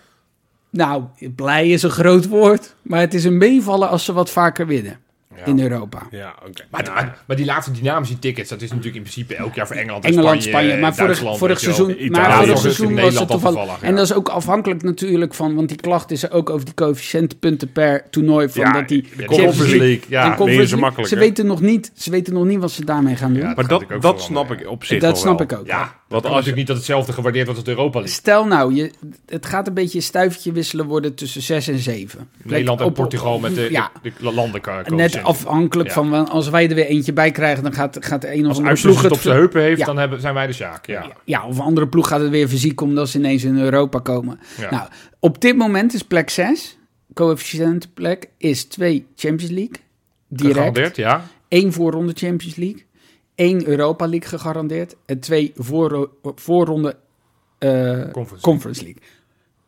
[0.71, 1.03] nou,
[1.37, 5.01] blij is een groot woord, maar het is een meevallen als ze wat vaker winnen
[5.37, 5.45] Ja.
[5.45, 6.07] in Europa.
[6.11, 6.65] Ja, oké.
[6.71, 9.77] Maar, maar, maar die laatste dynamische tickets, dat is natuurlijk in principe elk jaar voor
[9.77, 12.11] Engeland en Engeland, Spanje, Spanje, maar vorig, Duitsland, vorig seizoen, Italië.
[12.11, 13.83] maar vorig seizoen was het Nederland toevallig.
[13.83, 16.75] En dat is ook afhankelijk natuurlijk van, want die klacht is er ook over die
[16.75, 18.49] coëfficiëntenpunten per toernooi.
[18.49, 20.27] Van Ja, dat die de Champions Conference League, ja.
[20.27, 23.33] Conference League, makkelijk, ze weten nog niet, ze weten nog niet wat ze daarmee gaan
[23.33, 23.43] doen.
[23.43, 25.67] Ja, Maar dat, dat snap ik op zich dat snap ik ook.
[25.67, 28.15] Ja, Want als natuurlijk niet dat hetzelfde gewaardeerd wordt als Europa League.
[28.17, 28.91] Stel nou, je,
[29.27, 32.29] het gaat een beetje een stuivertje wisselen worden tussen 6 en 7.
[32.43, 34.91] Nederland en Op- Portugal met de, ja, de, de landenkaart.
[34.91, 35.95] net afhankelijk Ja.
[35.95, 38.59] van als wij er weer eentje bij krijgen, dan gaat, gaat de een of Als
[38.59, 39.87] andere ploeg het op zijn heupen heeft, Ja.
[39.87, 40.87] dan hebben, zijn wij de Sjaak.
[40.87, 41.13] Ja.
[41.25, 44.41] Ja, of een andere ploeg gaat het weer fysiek omdat ze ineens in Europa komen.
[44.71, 44.89] Nou,
[45.19, 46.79] op dit moment is plek 6,
[47.15, 49.77] coëfficiëntplek, is 2 Champions League.
[50.29, 50.97] Direct.
[50.97, 51.25] Ja.
[51.49, 52.85] één voorronde Champions League.
[53.35, 54.97] Één Europa League gegarandeerd.
[55.07, 56.97] En twee voorro- voorronde
[57.59, 58.45] eh, Conference.
[58.45, 59.03] Conference League.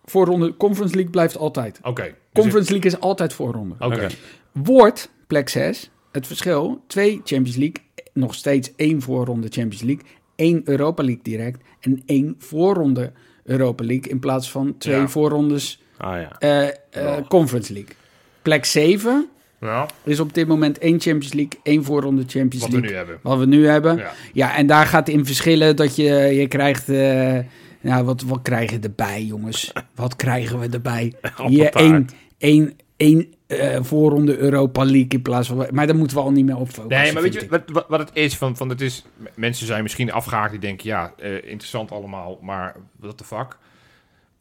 [0.05, 1.79] Voorronde Conference League blijft altijd.
[1.83, 2.03] Oké.
[2.03, 2.13] Dus
[2.43, 3.75] Conference League is altijd voorronde.
[3.79, 4.09] Oké.
[4.53, 6.83] Wordt plek 6 het verschil.
[6.87, 7.77] Twee Champions League,
[8.13, 10.05] nog steeds één voorronde Champions League,
[10.37, 13.13] één Europa League direct en één voorronde
[13.45, 15.09] Europa League in plaats van twee Ja.
[15.09, 16.39] voorrondes Ah ja.
[16.39, 17.95] eh, eh, Conference League.
[18.43, 19.29] Plek 7
[19.65, 22.91] Ja, is op dit moment één Champions League, één voorronde Champions wat we League.
[22.91, 23.19] nu hebben.
[23.23, 23.97] Wat we nu hebben.
[23.97, 24.13] Ja.
[24.33, 26.89] Ja, en daar gaat in verschillen dat je, je krijgt...
[26.89, 27.39] eh,
[27.81, 29.73] nou, wat, wat krijgen we erbij, jongens?
[29.95, 31.13] Wat krijgen we erbij?
[31.47, 32.09] Hier één,
[32.39, 35.67] één, één eh, voorronde Europa League in plaats van...
[35.71, 37.85] Maar daar moeten we al niet meer op focussen, Nee, maar weet je wat, wat,
[37.89, 38.37] wat het is?
[38.37, 39.05] Van, van het is
[39.35, 43.57] mensen zijn misschien afgehaakt die denken, ja, eh, interessant allemaal, maar what the fuck?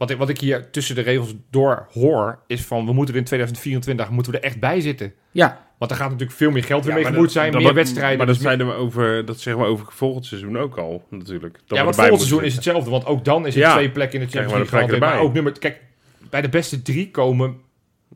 [0.03, 3.19] Wat ik, wat ik hier tussen de regels door hoor, is van we moeten er
[3.19, 5.13] in 2024 moeten we er echt bij zitten.
[5.31, 7.67] Ja, Want er gaat natuurlijk veel meer geld weer Ja, mee gemoeid zijn, dat- meer
[7.67, 8.17] dat- wedstrijden.
[8.17, 11.59] Maar dat dus zeiden we over, dat zeggen we over volgend seizoen ook al, natuurlijk.
[11.67, 13.73] Dat ja, want volgend seizoen is hetzelfde, want ook dan is het Ja.
[13.73, 14.99] twee plekken in de Champions League.
[14.99, 15.81] Maar ook nummer, kijk,
[16.29, 17.55] bij de beste drie komen.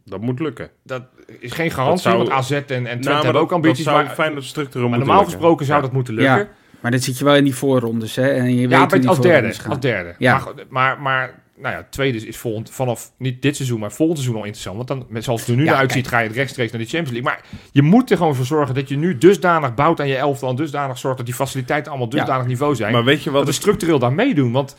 [0.05, 0.69] Dat moet lukken.
[0.83, 1.03] dat
[1.39, 3.83] is geen garantie, zou- want AZ en, en Twente Nou, hebben dat- ook ambities.
[3.85, 5.39] Dat zou maar fijn dat structureel maar moeten normaal lukken.
[5.39, 5.83] gesproken zou Ja.
[5.85, 6.37] dat moeten lukken.
[6.37, 6.47] ja,
[6.79, 8.27] maar dat zit je wel in die voorrondes, hè?
[8.29, 9.53] En je weet Ja, die als derde.
[9.69, 10.15] Als derde.
[10.17, 10.41] Ja.
[10.69, 14.45] Maar, maar nou ja, tweede is, volgend, vanaf niet dit seizoen, maar volgend seizoen al
[14.45, 14.75] interessant.
[14.75, 16.87] Want dan, met- zoals het er nu Ja, naar uitziet, ga je rechtstreeks naar de
[16.87, 17.31] Champions League.
[17.31, 20.49] Maar je moet er gewoon voor zorgen dat je nu dusdanig bouwt aan je elftal.
[20.49, 22.17] En dusdanig zorgt dat die faciliteiten allemaal Ja.
[22.17, 22.91] dusdanig niveau zijn.
[22.93, 23.45] Maar weet je wat...
[23.45, 24.51] dat we structureel daar meedoen.
[24.51, 24.75] Want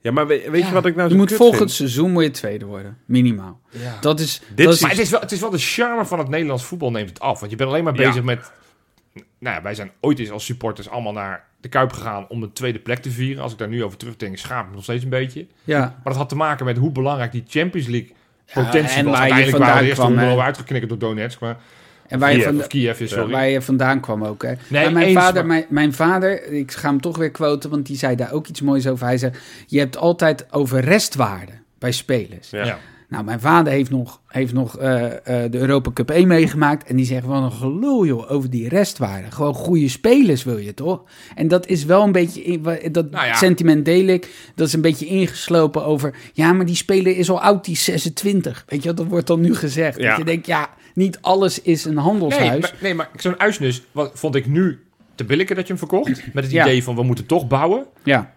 [0.00, 1.70] Ja, maar weet, weet je wat ik nou Je zo moet kut volgend vind?
[1.72, 3.60] seizoen moet je tweede worden, minimaal.
[4.00, 4.40] Dat is...
[4.54, 6.64] Dit dat is maar het is, wel, het is wel de charme van het Nederlands
[6.64, 7.38] voetbal neemt het af.
[7.38, 8.06] Want je bent alleen maar Ja.
[8.08, 8.52] bezig met...
[9.38, 12.52] Nou ja, wij zijn ooit eens als supporters allemaal naar de Kuip gegaan om een
[12.52, 13.42] tweede plek te vieren.
[13.42, 15.46] Als ik daar nu over terugdenk, schaam ik me nog steeds een beetje.
[15.64, 15.78] ja.
[15.80, 18.12] Maar dat had te maken met hoe belangrijk die Champions League
[18.46, 19.18] Ja, potentie en was.
[19.18, 21.40] waar je Uiteindelijk vandaan waren de kwam, al uitgeknikkerd door Donetsk.
[21.40, 21.56] Maar
[22.06, 23.32] En waar je, Kiev, van, of Kiev is, sorry.
[23.32, 24.48] waar je vandaan kwam ook, hè?
[24.68, 27.70] Nee, maar mijn, eens, vader, maar- mijn, mijn vader, ik ga hem toch weer quoten,
[27.70, 29.06] want die zei daar ook iets moois over.
[29.06, 29.32] Hij zei,
[29.66, 32.50] je hebt altijd over restwaarde bij spelers.
[32.50, 32.64] Ja.
[32.64, 32.78] Ja.
[33.10, 35.04] Nou, mijn vader heeft nog, heeft nog eh,
[35.44, 36.88] eh, de Europa Cup 1 meegemaakt.
[36.88, 39.30] En die zegt, wat een gelul joh, over die restwaarde.
[39.30, 41.02] Gewoon goede spelers wil je toch?
[41.34, 43.34] En dat is wel een beetje, dat Nou ja.
[43.34, 44.50] sentiment deel ik.
[44.54, 47.84] Dat is een beetje ingeslopen over, ja, maar die speler is al oud, die is
[47.84, 48.64] 26.
[48.68, 49.98] Weet je wat, dat wordt dan nu gezegd.
[50.00, 50.08] Ja.
[50.08, 52.50] Dat je denkt, ja, niet alles is een handelshuis.
[52.50, 54.78] Nee, maar, nee, maar zo'n Uisnes wat vond ik nu
[55.14, 56.32] te billijken dat je hem verkocht.
[56.34, 56.64] Met het Ja.
[56.64, 57.86] idee van we moeten toch bouwen.
[58.04, 58.34] Ja,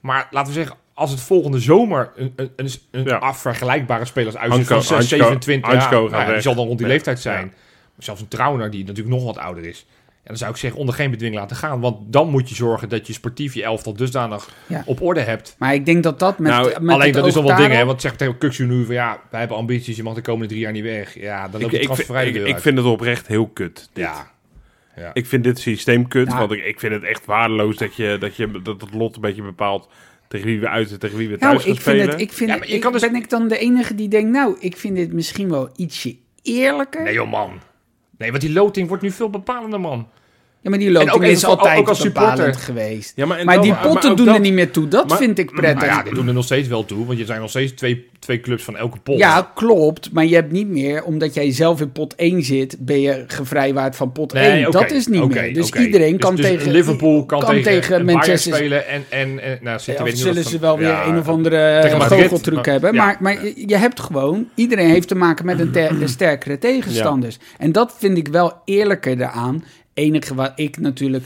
[0.00, 3.16] Maar laten we zeggen, als het volgende zomer een, een, een, een Ja.
[3.16, 6.42] afvergelijkbare speler als Uisnes Hansko- van 6, Hansko- 27 Hansko ja, gaat nou ja, die
[6.42, 6.92] zal dan rond die Ja.
[6.92, 7.44] leeftijd zijn.
[7.46, 7.52] Ja.
[7.98, 9.86] Zelfs een Trauner die natuurlijk nog wat ouder is.
[10.16, 11.80] En dan zou ik zeggen, onder geen bedwing laten gaan.
[11.80, 14.82] Want dan moet je zorgen dat je sportief je elftal dusdanig Ja.
[14.86, 15.54] op orde hebt.
[15.58, 17.76] maar ik denk dat dat met, Nou, met Alleen het dat is al wat dingen,
[17.76, 17.84] hè?
[17.84, 20.60] Want zegt tegen Kuxu nu van ja, wij hebben ambities, je mag de komende drie
[20.60, 21.14] jaar niet weg.
[21.20, 22.62] Ja, dan Ik, loopt ik, vind, transfervrije ik, deur ik uit.
[22.62, 23.74] vind het oprecht heel kut.
[23.92, 24.04] dit.
[24.04, 24.30] Ja.
[24.96, 25.10] ja.
[25.12, 26.38] Ik vind dit systeem kut, Ja.
[26.38, 29.20] want ik, ik vind het echt waardeloos dat, je, dat, je, dat het lot een
[29.20, 29.88] beetje bepaalt
[30.28, 32.10] tegen wie we uit en tegen wie we thuis Nou, gaan ik vind spelen.
[32.12, 33.94] het, ik vind Ja, het- maar je ik- kan dus- ben ik dan de enige
[33.94, 37.02] die denkt, nou, ik vind dit misschien wel ietsje eerlijker.
[37.02, 37.60] Nee joh man.
[38.18, 40.08] Nee, want die loting wordt nu veel bepalender man.
[40.66, 42.54] Ja, maar die En loting ook is altijd ook als supporter.
[42.54, 43.12] geweest.
[43.16, 44.88] Ja, maar, die potten doen dat- er niet meer toe.
[44.88, 45.86] Dat Maar- vind ik prettig.
[45.86, 48.40] Ja, die doen er nog steeds wel toe, want je zijn nog steeds twee, twee
[48.40, 49.18] clubs van elke pot.
[49.18, 50.12] Ja, klopt.
[50.12, 53.96] Maar je hebt niet meer, omdat jij zelf in pot 1 zit, ben je gevrijwaard
[53.96, 54.42] van pot 1.
[54.42, 55.54] Nee, oké, dat is niet meer.
[55.54, 59.80] Dus iedereen Dus- kan dus tegen Liverpool kan, tegen, Manchester spelen en, en, en nou,
[59.84, 62.94] Ja, weet niet zullen ze wel weer ja, een of andere Madrid, goocheltruc maar- hebben.
[62.94, 63.04] ja.
[63.04, 63.36] Maar, maar
[63.66, 64.48] je- hebt gewoon...
[64.54, 67.38] Iedereen heeft te maken met een sterkere tegenstanders.
[67.58, 69.64] En dat vind ik wel eerlijker eraan.
[69.96, 71.24] Enige wat ik natuurlijk...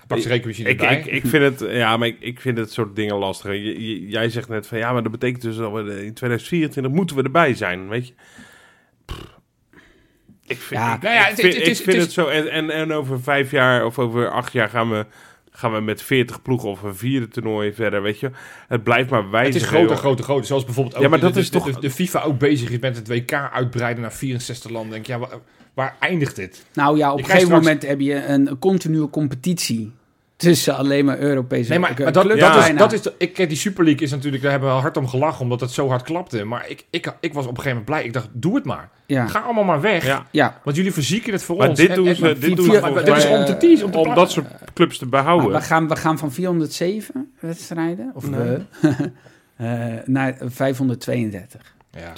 [0.08, 1.00] pak ze rekenmachine Ik, erbij.
[1.00, 3.52] ik, ik vind het, ja, maar ik, ik vind het soort dingen lastig.
[3.52, 6.14] Je- je- jij zegt net van ja, maar dat betekent dus dat we de- in
[6.14, 8.14] 2024 moeten we erbij zijn, weet je?
[9.06, 9.36] Pff.
[10.46, 12.28] Ik vind, Ja, ik, nou ja, ik het- vind, het ik vind het het, zo.
[12.28, 15.06] En, en, en over vijf jaar of over acht jaar gaan we,
[15.58, 18.32] gaan we met 40 ploegen of een vierde toernooi verder, weet je?
[18.68, 19.62] Het blijft maar het wijzigen.
[19.62, 19.98] is groter, joh.
[19.98, 20.46] groter, groter.
[20.46, 22.40] Zoals bijvoorbeeld ook Ja, maar de, dat de, is de- toch- de, de FIFA ook
[22.40, 24.92] bezig is met het WK uitbreiden naar 64 landen.
[24.92, 25.40] Denk ik, ja, waar,
[25.74, 26.66] waar eindigt dit?
[26.74, 29.92] Nou ja, op Je een gegeven straks- moment heb je een continue competitie
[30.38, 32.68] tussen alleen maar Europese Nee, maar, dat, dat, Ja.
[32.68, 33.02] is, dat is...
[33.02, 34.44] de- Ik, kijk, die Super League is natuurlijk...
[34.44, 36.44] Daar hebben we hard om gelachen, omdat het zo hard klapte.
[36.44, 38.04] Maar ik, ik, ik was op een gegeven moment blij.
[38.04, 38.90] Ik dacht, doe het maar.
[39.06, 40.06] Ja, Ga allemaal maar weg.
[40.06, 40.26] Ja.
[40.32, 40.60] ja.
[40.64, 41.78] Want jullie verzieken het voor Maar ons.
[41.80, 43.58] dit En- doen en- ze, dit vier- doen ze maar dit is mij, om te
[43.58, 45.52] teasen, om te om pla- dat soort clubs te behouden.
[45.52, 48.58] we, gaan, we gaan van 407 wedstrijden, of Nee.
[49.58, 51.76] eh, naar 532.
[51.92, 52.14] Ja.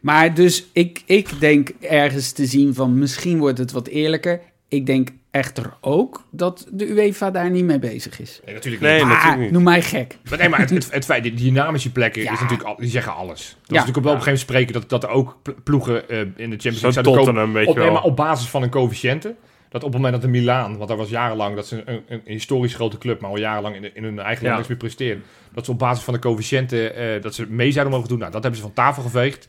[0.00, 4.40] Maar dus ik, ik denk ergens te zien van misschien wordt het wat eerlijker.
[4.74, 8.40] Ik denk echter ook dat de UEFA daar niet mee bezig is.
[8.44, 9.02] Nee, natuurlijk Nee, niet.
[9.04, 9.50] natuurlijk Maar niet.
[9.52, 10.16] noem mij gek.
[10.30, 12.32] Maar, nee, maar het, het, het feit, die dynamische plekken Ja.
[12.32, 13.28] is natuurlijk al, die zeggen alles.
[13.28, 13.72] Dat is Ja.
[13.74, 16.18] natuurlijk op wel op een gegeven moment spreken dat, dat er ook pl- ploegen eh,
[16.18, 17.24] in de Champions League zouden komen.
[17.24, 17.98] Tottenham, weet Op, je nee, wel.
[18.00, 19.34] maar op basis van een coëfficiënte.
[19.68, 22.02] Dat op het moment dat de Milaan, want daar was jarenlang, dat ze een, een,
[22.08, 24.52] een historisch grote club, maar al jarenlang in, in hun eigen Ja.
[24.52, 25.22] land niks meer presteren.
[25.52, 28.18] Dat ze op basis van de coëfficiënte, eh, dat ze mee zouden mogen doen.
[28.18, 29.48] Nou, dat hebben ze van tafel geveegd.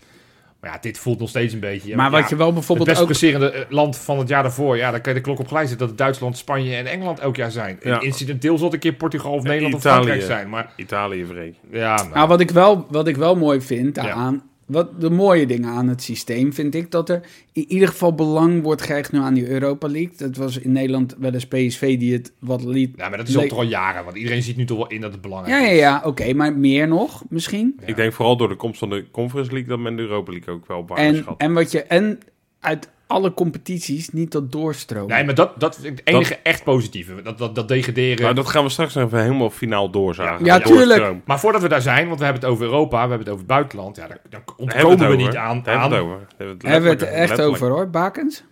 [0.65, 1.95] Maar ja, dit voelt nog steeds een beetje.
[1.95, 3.05] Maar ja, wat je wel het bijvoorbeeld best ook...
[3.05, 5.67] presterende eh, land van het jaar daarvoor, ja, dan kan je de klok op gelijk
[5.67, 7.79] zetten dat het Duitsland, Spanje en Engeland elk jaar zijn.
[7.83, 7.99] Ja.
[7.99, 9.95] Incidenteel zal het een keer Portugal of En Nederland of Italië.
[9.95, 10.49] Frankrijk zijn.
[10.49, 11.57] Maar Italië vreemd.
[11.71, 14.33] ja, nou, Nou, wat ik wel, wat ik wel mooi vind Ja.
[14.65, 18.63] Wat de mooie dingen aan het systeem vind ik dat er in ieder geval belang
[18.63, 20.11] wordt gehecht nu aan die Europa League.
[20.17, 22.93] Dat was in Nederland wel eens PSV die het wat liet.
[22.95, 24.03] Ja, maar dat is ook Le- toch al jaren.
[24.05, 25.79] Want iedereen ziet nu toch wel in dat het belangrijk Ja, ja, is.
[25.79, 27.75] ja, oké, maar meer nog misschien.
[27.79, 27.87] Ja.
[27.87, 30.53] Ik denk vooral door de komst van de Conference League dat men de Europa League
[30.53, 31.35] ook wel waarde En, schat.
[31.37, 32.19] en wat je en
[32.59, 35.15] uit alle competities niet dat doorstromen.
[35.15, 37.21] Nee, maar dat, dat is het enige echt positieve.
[37.21, 38.23] Dat, dat, dat degraderen.
[38.23, 40.45] Maar dat gaan we straks nog even helemaal finaal doorzagen.
[40.45, 41.15] Ja, tuurlijk.
[41.25, 43.39] Maar voordat we daar zijn, want we hebben het over Europa, we hebben het over
[43.39, 43.95] het buitenland.
[43.95, 45.61] Ja, daar, ontkomen we niet aan.
[45.63, 46.27] Daar hebben we het over.
[46.37, 47.49] Hebben Hebben we het echt letterlijk.
[47.49, 48.43] over hoor, Bakens?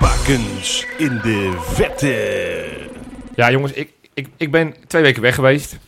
[0.00, 2.66] Bakens in de vette.
[3.34, 5.78] Ja, jongens, ik, ik, ik ben twee weken weg geweest.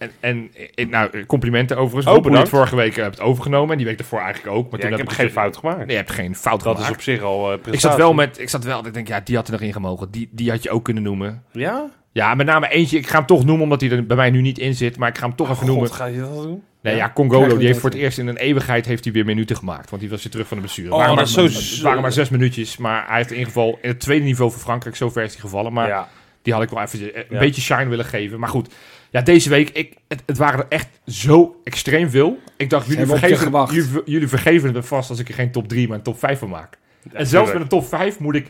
[0.00, 2.16] En, en ik- nou, complimenten overigens.
[2.16, 3.70] Oh, hoe je het vorige week hebt overgenomen.
[3.70, 4.70] En die week ervoor eigenlijk ook.
[4.70, 5.78] Maar Ja, toen ik heb ik geen fout gemaakt.
[5.78, 6.90] Nee, je hebt geen fout Dat gemaakt.
[6.90, 9.20] is op zich al eh ik zat wel met, ik zat wel, ik denk, ja,
[9.20, 10.10] die had er nog in gemogen.
[10.10, 11.42] Die, die had je ook kunnen noemen.
[11.52, 11.90] Ja?
[12.12, 12.98] Ja, met name eentje.
[12.98, 14.96] Ik ga hem toch noemen, omdat hij er bij mij nu niet in zit.
[14.96, 15.86] Maar ik ga hem toch even noemen.
[15.86, 16.62] God, ga je dat doen?
[16.82, 19.12] Nee, ja, Ja, Congolo, die heeft dat voor het eerst in een eeuwigheid heeft hij
[19.12, 19.90] weer minuten gemaakt.
[19.90, 20.90] Want die was weer terug van de blessure.
[20.90, 22.76] Oh, waren dat maar, zo- het waren maar zes minuutjes.
[22.76, 25.32] Maar hij heeft in ieder geval in het tweede niveau voor Frankrijk zo ver is
[25.32, 25.72] hij gevallen.
[25.72, 26.08] Maar ja.
[26.42, 27.38] die had ik wel even een Ja.
[27.38, 28.38] beetje shine willen geven.
[28.40, 28.74] Maar goed,
[29.10, 32.38] ja, deze week, ik, het, het waren er echt zo extreem veel.
[32.56, 33.74] Ik dacht, jullie vergeven, gewacht.
[33.74, 36.18] jullie, jullie vergeven het me vast als ik er geen top 3, maar een top
[36.18, 36.78] 5 van maak.
[37.12, 38.48] en zelfs met een top 5 moet ik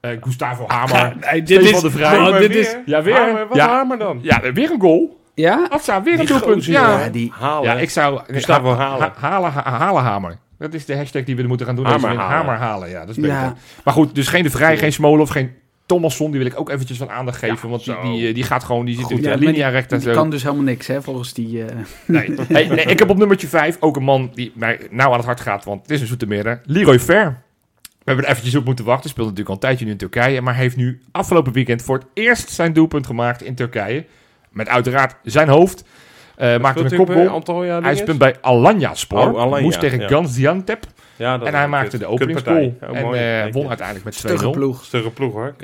[0.00, 2.16] eh, Gustavo Hamer, Nee, dit Stefan is- de Vrij.
[2.18, 2.60] Oh, Maar dit weer?
[2.60, 3.16] is- Ja, weer.
[3.16, 3.68] Hamer, wat Ja.
[3.68, 4.18] Hamer dan?
[4.22, 5.20] Ja, weer een goal.
[5.34, 5.66] Ja?
[5.70, 6.64] Atsa, weer een doelpunt.
[6.64, 7.32] Ja, Ja, die...
[7.38, 7.70] Halen.
[7.70, 8.20] ja, ik zou...
[8.26, 9.12] Gustavo ha- halen.
[9.16, 10.36] ha- halen, ha- halen hamer.
[10.58, 11.84] Dat is de hashtag die we moeten gaan doen.
[11.84, 12.24] Hamer halen.
[12.24, 13.00] Hamer halen, ja.
[13.00, 13.30] Dat is beter.
[13.36, 13.54] Ja.
[13.84, 15.52] Maar goed, dus geen De Vrij, geen Smolov, geen
[15.86, 16.30] Thomasson.
[16.30, 17.68] Die wil ik ook eventjes wat aandacht geven.
[17.68, 18.02] want die, zo.
[18.02, 18.84] die, eh, die gaat gewoon...
[18.84, 19.96] Die zit in Ja, de linea recta.
[19.96, 21.64] Die kan dus helemaal niks, hè, volgens die...
[21.64, 21.76] eh,
[22.06, 22.34] Nee.
[22.48, 25.24] Hey, nee, ik heb op nummertje 5 ook een man die mij nauw aan het
[25.26, 25.64] hart gaat.
[25.64, 26.60] Want het is een zoete midden.
[26.64, 27.42] Leroy Ver.
[27.82, 29.10] We hebben er eventjes op moeten wachten.
[29.10, 30.40] Speelt natuurlijk al een tijdje nu in Turkije.
[30.40, 34.04] Maar heeft nu afgelopen weekend voor het eerst zijn doelpunt gemaakt in Turkije.
[34.50, 35.84] Met uiteraard zijn hoofd.
[36.36, 37.28] Eh maakte een kopgoal.
[37.28, 39.34] Antalya Hij speelt bij Alanya Sport.
[39.34, 40.06] Oh, Alanya, Moest tegen ja.
[40.08, 40.86] Gaziantep.
[41.16, 42.56] Ja, dat En hij maakte de openingsgoal.
[42.90, 43.20] Oh, en mooi.
[43.20, 44.18] eh, won uiteindelijk met 2-0.
[44.18, 44.84] stugge ploeg.
[44.84, 45.54] Stugge ploeg hoor.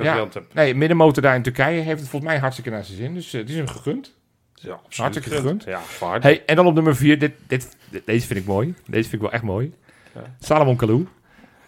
[0.53, 3.13] Nee, middenmotor daar in Turkije heeft het volgens mij hartstikke naar zijn zin.
[3.13, 4.13] Dus eh, het is hem gegund.
[4.53, 5.63] Ja, Hartstikke gegund.
[5.63, 5.79] Ja.
[6.23, 7.19] Hey, en dan op nummer 4.
[7.19, 8.73] Dit, dit, dit- deze vind ik mooi.
[8.87, 9.73] Deze vind ik wel echt mooi.
[10.15, 10.21] Ja.
[10.39, 11.07] Salomon Kalou.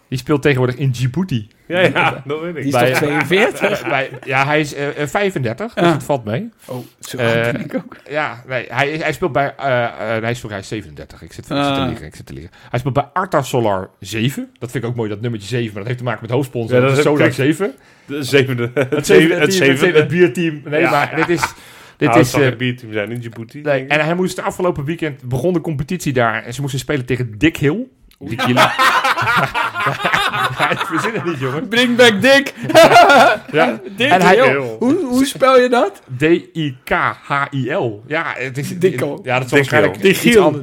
[0.08, 1.48] Die speelt tegenwoordig in Djibouti.
[1.66, 2.66] Ja, ja, dat weet Die ik.
[2.66, 3.86] is Bij- toch 42?
[3.88, 5.92] Bij, ja, hij is eh, eh, 35, dus Ja.
[5.92, 6.48] het valt mee.
[6.66, 7.96] Oh, zo Eh, ben ik ook.
[8.10, 9.54] Ja, nee, hij, hij speelt bij...
[9.56, 11.86] eh eh, hij, is, hij is 37, ik zit, ik zit te Ah.
[11.88, 12.50] liegen, ik zit te liegen.
[12.70, 14.50] Hij speelt bij Arta Solar 7.
[14.58, 16.74] Dat vind ik ook mooi, dat nummertje 7, maar dat heeft te maken met hoofdsponsor.
[16.74, 17.72] Ja, dat dat is Solar ik- 7.
[18.06, 18.70] De zevende.
[18.74, 18.90] Het
[19.38, 20.06] Het zevende.
[20.06, 20.60] bierteam.
[20.64, 20.90] Nee, Ja.
[20.90, 21.54] maar dit is...
[21.96, 23.60] Dit Nou, is het eh, bierteam zijn in Djibouti.
[23.60, 27.38] nee, en hij moest afgelopen weekend begon de competitie daar en ze moesten spelen tegen
[27.38, 27.86] Dick Hill.
[28.18, 28.56] Dick Hill.
[30.58, 31.68] Ja, ik verzin het niet, jongen.
[31.68, 32.54] Bring back Dick.
[33.52, 33.80] Ja.
[33.96, 34.78] Dick, En hij- joh.
[34.78, 36.02] hoe, hoe spel je dat?
[36.18, 38.02] D-I-K-H-I-L.
[38.06, 38.68] Ja, het is...
[39.22, 40.02] Ja, dat is waarschijnlijk.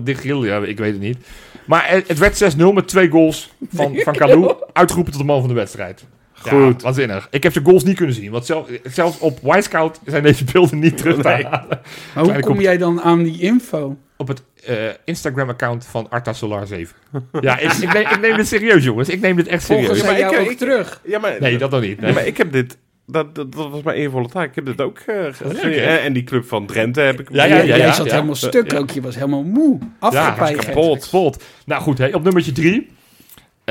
[0.06, 1.18] Dichiel, ja, ik weet het niet.
[1.66, 4.54] Maar het, werd 6-0 met twee goals van, van Kalou.
[4.74, 6.06] Uitgeroepen tot de man van de wedstrijd.
[6.44, 6.82] Ja, Goed.
[6.82, 7.28] waanzinnig.
[7.32, 8.32] Ik heb de goals niet kunnen zien.
[8.32, 11.46] Want zelf, zelfs op Wisecout zijn deze beelden niet terug te Nee.
[11.46, 11.80] halen.
[12.16, 13.98] Maar hoe kom jij dan aan die info?
[14.18, 16.96] Op het eh, Instagram-account van Arta Solar 7.
[17.42, 19.10] ja, ik, neem, ik neem dit serieus, jongens.
[19.10, 20.04] Ik neem dit echt serieus.
[20.04, 21.02] Maar ik, heb, eh, terug.
[21.04, 22.02] Ja, maar, nee, dat dan niet.
[22.02, 22.78] Maar ik heb dit...
[23.06, 24.50] Dat, dat, dat, was mijn eervolle taak.
[24.50, 26.06] Ik heb dit ook uh.
[26.06, 27.30] En die club van Drenthe heb ik...
[27.32, 28.90] Ja, ja, ja, Jij zat helemaal stuk ook.
[28.90, 29.80] Je was helemaal moe.
[30.00, 30.66] Afgepijgerd.
[30.66, 31.44] Ja, kapot.
[31.66, 32.90] Nou goed, op nummertje 3...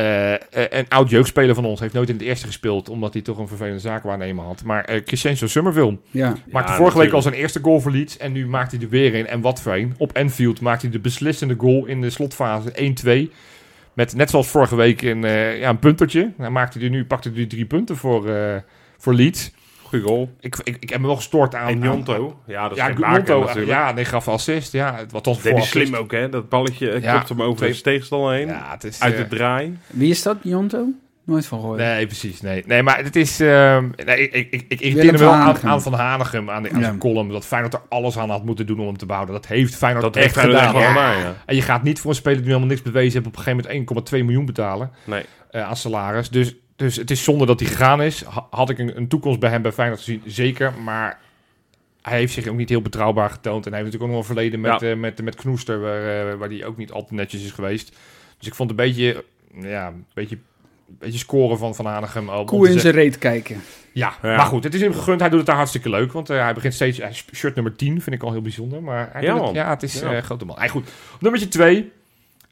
[0.01, 3.23] Eh, eh, een oud jeugdspeler van ons heeft nooit in het eerste gespeeld, omdat hij
[3.23, 4.65] toch een vervelende zaak waarnemen had.
[4.65, 6.37] Maar uh, Crescenzo Summerville ja.
[6.51, 9.15] maakte vorige week al zijn eerste goal voor Leeds en nu maakt hij er weer
[9.15, 9.27] in.
[9.27, 9.95] En wat fijn.
[9.99, 12.95] Op Enfield maakt hij de beslissende goal in de slotfase
[13.29, 13.33] 1-2.
[13.93, 15.23] Met net zoals vorige week een,
[15.59, 16.33] ja, een puntertje.
[16.39, 18.57] Dan maakt hij nu, pakt hij drie punten voor, uh,
[18.99, 19.53] voor Leeds.
[19.91, 20.31] Goeie goal.
[20.41, 21.69] Ik, ik, ik heb me wel gestoord aan...
[21.69, 22.41] En aan- Jonto.
[22.47, 23.67] Ja, dat is Ja, Gonto, natuurlijk.
[23.67, 24.73] ja, nee, gaf assist.
[24.73, 26.29] Ja, het was voor slim ook, hè?
[26.29, 28.47] Dat balletje eh, Ja, klopt hem over twee- zijn tegenstander heen.
[28.47, 29.01] Ja, het is...
[29.01, 29.79] Uit eh, de draai.
[29.87, 30.87] Wie is dat, Jonto?
[31.25, 31.79] Nooit van gehoord.
[31.79, 32.41] Nee, precies.
[32.41, 33.41] Nee, nee maar het is...
[33.41, 36.79] ehm nee, ik, ik, ik, me wel van aan, aan Van Hanegem, aan, de, aan
[36.79, 36.85] Ja.
[36.85, 39.35] zijn column, dat Feyenoord er alles aan had moeten doen om hem te behouden.
[39.35, 40.75] Dat heeft Feyenoord Dat echt gedaan.
[40.79, 41.35] Ja.
[41.47, 43.43] En je gaat niet voor een speler die nu helemaal niks bewezen heeft op een
[43.43, 45.23] gegeven moment 1,2 miljoen betalen Nee.
[45.51, 46.29] eh, aan salaris.
[46.29, 48.25] Dus, dus het is zonde dat hij gegaan is.
[48.25, 50.23] Ha- Had ik een, een toekomst bij hem bij Feyenoord gezien?
[50.27, 51.19] Zeker, maar...
[52.03, 53.67] Hij heeft zich ook niet heel betrouwbaar getoond.
[53.67, 54.91] En hij heeft natuurlijk ook nog een verleden met, Ja.
[54.91, 57.97] eh, met, met Knoester, waar, eh, waar hij ook niet altijd netjes is geweest.
[58.39, 59.25] Dus ik vond het een beetje,
[59.69, 60.37] ja, een beetje,
[60.89, 62.45] een beetje scoren van Van Hanegem.
[62.45, 63.63] Koe in zijn reet kijken.
[63.93, 64.37] ja, Ja.
[64.37, 65.21] maar goed, het is hem gegund.
[65.21, 66.13] Hij doet het daar hartstikke leuk.
[66.13, 66.99] Want eh, hij begint steeds...
[66.99, 68.83] Hij shirt nummer 10 vind ik al heel bijzonder.
[68.83, 70.13] Maar hij Ja, het- ja het is Ja.
[70.13, 70.59] eh grote man.
[70.59, 70.89] Hij goed.
[71.21, 71.93] Nummertje 2.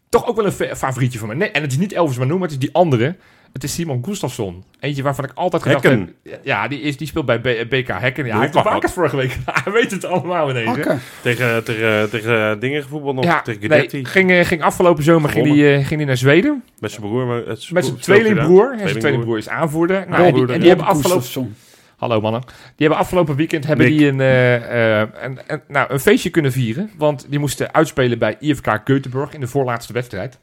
[0.08, 1.36] Toch ook wel een fa- favorietje van mij.
[1.36, 3.16] Nee, en het is niet Elvis Manu, maar het is die andere.
[3.52, 4.64] Het is Simon Gustafsson.
[4.80, 6.14] Eentje waarvan ik altijd gedacht Hekken.
[6.22, 6.40] heb...
[6.44, 8.24] Ja, die, is, die speelt bij B- BK Hekken.
[8.26, 9.36] Ja, hij heeft de vorige week.
[9.64, 10.66] hij weet het allemaal ineens.
[10.66, 11.00] Hakken.
[11.22, 13.24] Tegen, tegen, tegen dingen gevoetbald nog.
[13.24, 16.62] Ja, tegen nee, ging, eh, ging afgelopen zomer ging die, eh, ging die naar Zweden.
[16.78, 17.44] Met zijn broer.
[17.70, 18.74] Met zijn tweelingbroer.
[18.78, 20.04] zijn tweelingbroer is aanvoerder.
[20.08, 21.56] Nou, en die, en hebben afgelopen...
[21.98, 22.40] Hallo mannen.
[22.40, 23.98] Die hebben afgelopen weekend hebben Nick.
[23.98, 26.90] die een, eh, eh, een, een- nou, een feestje kunnen vieren.
[26.96, 30.38] Want die moesten uitspelen bij IFK Göteborg in de voorlaatste wedstrijd.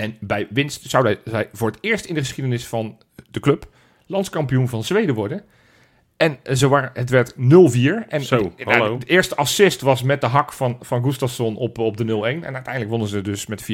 [0.00, 2.98] En bij winst zouden zij voor het eerst in de geschiedenis van
[3.30, 3.68] de club
[4.06, 5.44] landskampioen van Zweden worden.
[6.16, 7.36] En ze waren, het werd 0-4.
[8.08, 8.98] En Zo, nou.
[8.98, 12.08] De eerste assist was met de hak van, van Gustafsson op, op de 0-1.
[12.08, 13.66] En uiteindelijk wonnen ze dus met 4-0.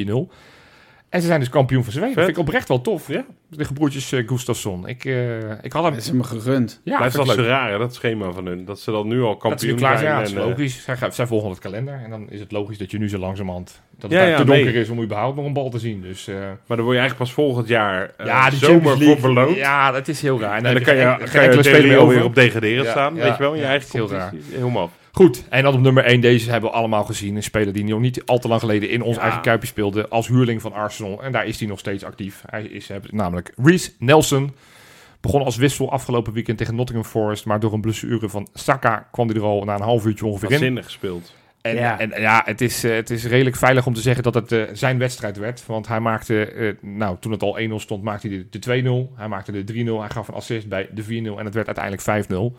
[1.09, 2.15] En ze zijn dus kampioen van Zweden.
[2.15, 3.07] Dat vind ik oprecht wel tof.
[3.07, 3.25] Ja.
[3.49, 4.87] De gebroertjes eh, Gustafsson.
[4.87, 5.91] Ik, eh, ik had hem...
[5.93, 6.81] Dat is hem gegund.
[6.83, 8.65] Ja, Blijft vind dat zo raar, hè, dat schema van hun.
[8.65, 10.13] Dat ze dan nu al Dat kampioen klaar zijn, zijn.
[10.13, 10.83] ja, dat is eh, logisch.
[10.83, 12.01] Zij, gaan- zij volgen het kalender.
[12.03, 13.81] En dan is het logisch dat je nu zo langzamerhand...
[13.91, 14.81] Dat het Ja, daar ja, te donker nee.
[14.81, 16.01] is om überhaupt nog een bal te zien.
[16.01, 18.99] Dus, eh, maar dan word je eigenlijk pas volgend jaar eh, ja, de zomer Champions
[18.99, 19.17] League.
[19.19, 19.55] voor beloond.
[19.55, 20.57] Ja, dat is heel raar.
[20.57, 22.23] en dan kan je, geen- kan geen je over.
[22.23, 23.15] op degraderen Ja, staan.
[23.15, 24.55] ja, weet je wel, in je eigen is heel competitie.
[24.57, 24.91] Helemaal.
[25.17, 27.35] Goed, en dan op nummer 1, deze hebben we allemaal gezien.
[27.35, 29.21] Een speler die nog niet al te lang geleden in ons Ja.
[29.21, 31.23] eigen kuipje speelde als huurling van Arsenal.
[31.23, 32.43] En daar is hij nog steeds actief.
[32.45, 34.55] Hij is namelijk Reece Nelson.
[35.21, 37.45] Begon als wissel afgelopen weekend tegen Nottingham Forest.
[37.45, 40.47] Maar door een blessure van Saka kwam hij er al na een half uurtje ongeveer
[40.47, 40.53] in.
[40.53, 41.35] Waanzinnig gespeeld.
[41.61, 41.99] En Ja.
[41.99, 44.61] en, ja het, is, eh, het is redelijk veilig om te zeggen dat het eh,
[44.73, 45.65] zijn wedstrijd werd.
[45.65, 49.13] Want hij maakte, eh, nou, toen het al 1-0 stond, maakte hij de, de 2-0.
[49.15, 49.99] Hij maakte de 3-0.
[49.99, 51.39] Hij gaf een assist bij de 4-0.
[51.39, 52.57] En het werd uiteindelijk 5-0.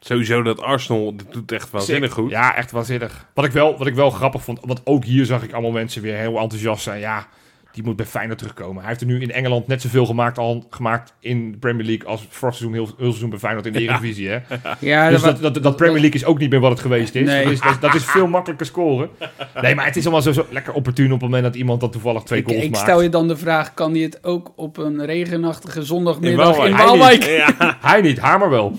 [0.00, 2.30] Sowieso dat Arsenal, dat doet echt waanzinnig goed.
[2.30, 3.26] Ja, echt waanzinnig.
[3.34, 6.02] Wat ik, wel, wat ik wel grappig vond, want ook hier zag ik allemaal mensen
[6.02, 7.00] weer heel enthousiast zijn.
[7.00, 7.26] Ja,
[7.72, 8.78] die moet bij Feyenoord terugkomen.
[8.78, 12.06] Hij heeft er nu in Engeland net zoveel gemaakt, al gemaakt in de Premier League
[12.06, 14.28] als vorig seizoen, heel, heel seizoen bij Feyenoord in de Eredivisie.
[14.28, 14.38] Hè?
[14.78, 17.26] Ja, Dus dat, dat, dat Premier League is ook niet meer wat het geweest is.
[17.26, 17.44] Nee.
[17.44, 19.08] Dat, is dat, dat is veel makkelijker scoren.
[19.62, 21.92] Nee, maar het is allemaal zo, zo lekker opportun op het moment dat iemand dat
[21.92, 22.82] toevallig twee ik, goals ik maakt.
[22.82, 27.22] stel je dan de vraag, kan hij het ook op een regenachtige zondagmiddag in Waalwijk.
[27.24, 28.74] Ja, Hij niet, Hamer wel.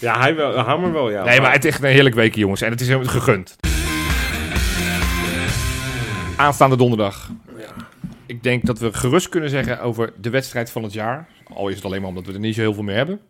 [0.00, 1.24] ja hij wel, Hammer wel, ja.
[1.24, 2.60] Nee, maar het is echt een heerlijk weekje, jongens.
[2.60, 3.56] En het is hem gegund.
[6.36, 7.30] Aanstaande donderdag.
[8.26, 11.28] Ik denk dat we gerust kunnen zeggen over de wedstrijd van het jaar.
[11.54, 13.20] Al is het alleen maar omdat we er niet zo heel veel meer hebben.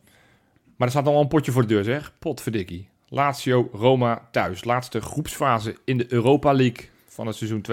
[0.77, 2.13] Maar er staat nog wel een potje voor de deur, zeg.
[2.19, 2.89] Potverdikkie.
[3.09, 4.65] Lazio, Roma thuis.
[4.65, 7.73] Laatste groepsfase in de Europa League van het seizoen 2022-2023.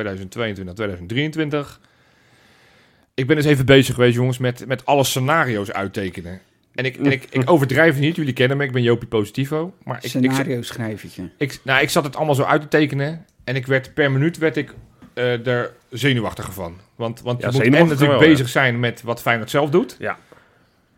[3.14, 6.42] ik ben dus even bezig geweest, jongens, met, met alle scenario's uittekenen.
[6.78, 9.74] En ik, en ik, ik overdrijf niet, jullie kennen me, ik ben Jopie Positivo.
[9.84, 11.30] Maar ik, Scenario schrijvertje.
[11.38, 13.26] ik, nou, ik zat het allemaal zo uit te tekenen.
[13.44, 14.74] En ik werd per minuut werd ik
[15.14, 16.80] eh er zenuwachtiger van.
[16.96, 19.96] Want, want Ja, je moet en natuurlijk wel, bezig zijn met wat Feyenoord zelf doet.
[20.00, 20.18] Ja.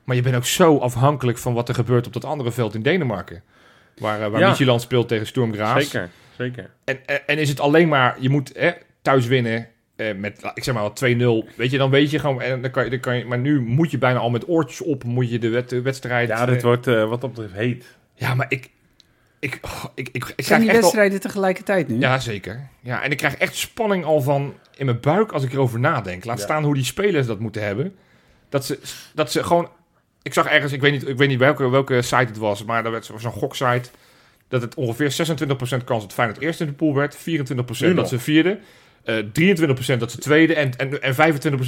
[0.04, 2.82] Maar je bent ook zo afhankelijk van wat er gebeurt op dat andere veld in
[2.82, 3.44] Denemarken.
[3.98, 4.78] Waar, eh, waar Ja.
[4.78, 5.84] Speelt tegen Sturm Graz.
[5.84, 6.70] Zeker, zeker.
[6.84, 8.72] En, en, en is het alleen maar, je moet hè,
[9.02, 9.68] thuis winnen
[10.00, 11.56] eh, met, ik zeg maar wat 2-0.
[11.56, 13.62] Weet je, dan weet je gewoon, en dan kan je, dan kan je, maar nu
[13.62, 16.28] moet je bijna al met oortjes op, moet je de, wed, de wedstrijd...
[16.30, 17.86] Ja, dit eh, wordt eh, wat dat betreft heet.
[18.14, 18.70] ja, maar ik,
[19.40, 22.00] ik, oh, ik, ik, ik Zijn krijg die echt al, wedstrijden tegelijkertijd nu?
[22.00, 22.68] Ja, zeker.
[22.80, 26.26] Ja, en ik krijg echt spanning al van in mijn buik als ik erover nadenk.
[26.26, 26.44] Laat Ja.
[26.44, 27.96] staan hoe die spelers dat moeten hebben.
[28.50, 28.80] Dat ze,
[29.14, 29.70] dat ze gewoon...
[30.22, 32.92] Ik zag ergens, ik weet niet, ik weet niet welke, welke site het was, maar
[32.92, 33.90] werd zo- zo'n goksite
[34.48, 35.12] dat het ongeveer
[35.82, 37.96] 26% kans dat Feyenoord eerst in de pool werd, 24% Nu nog.
[37.96, 38.60] dat ze vierde,
[39.04, 39.16] eh
[39.96, 41.16] 23% dat ze tweede en, en, en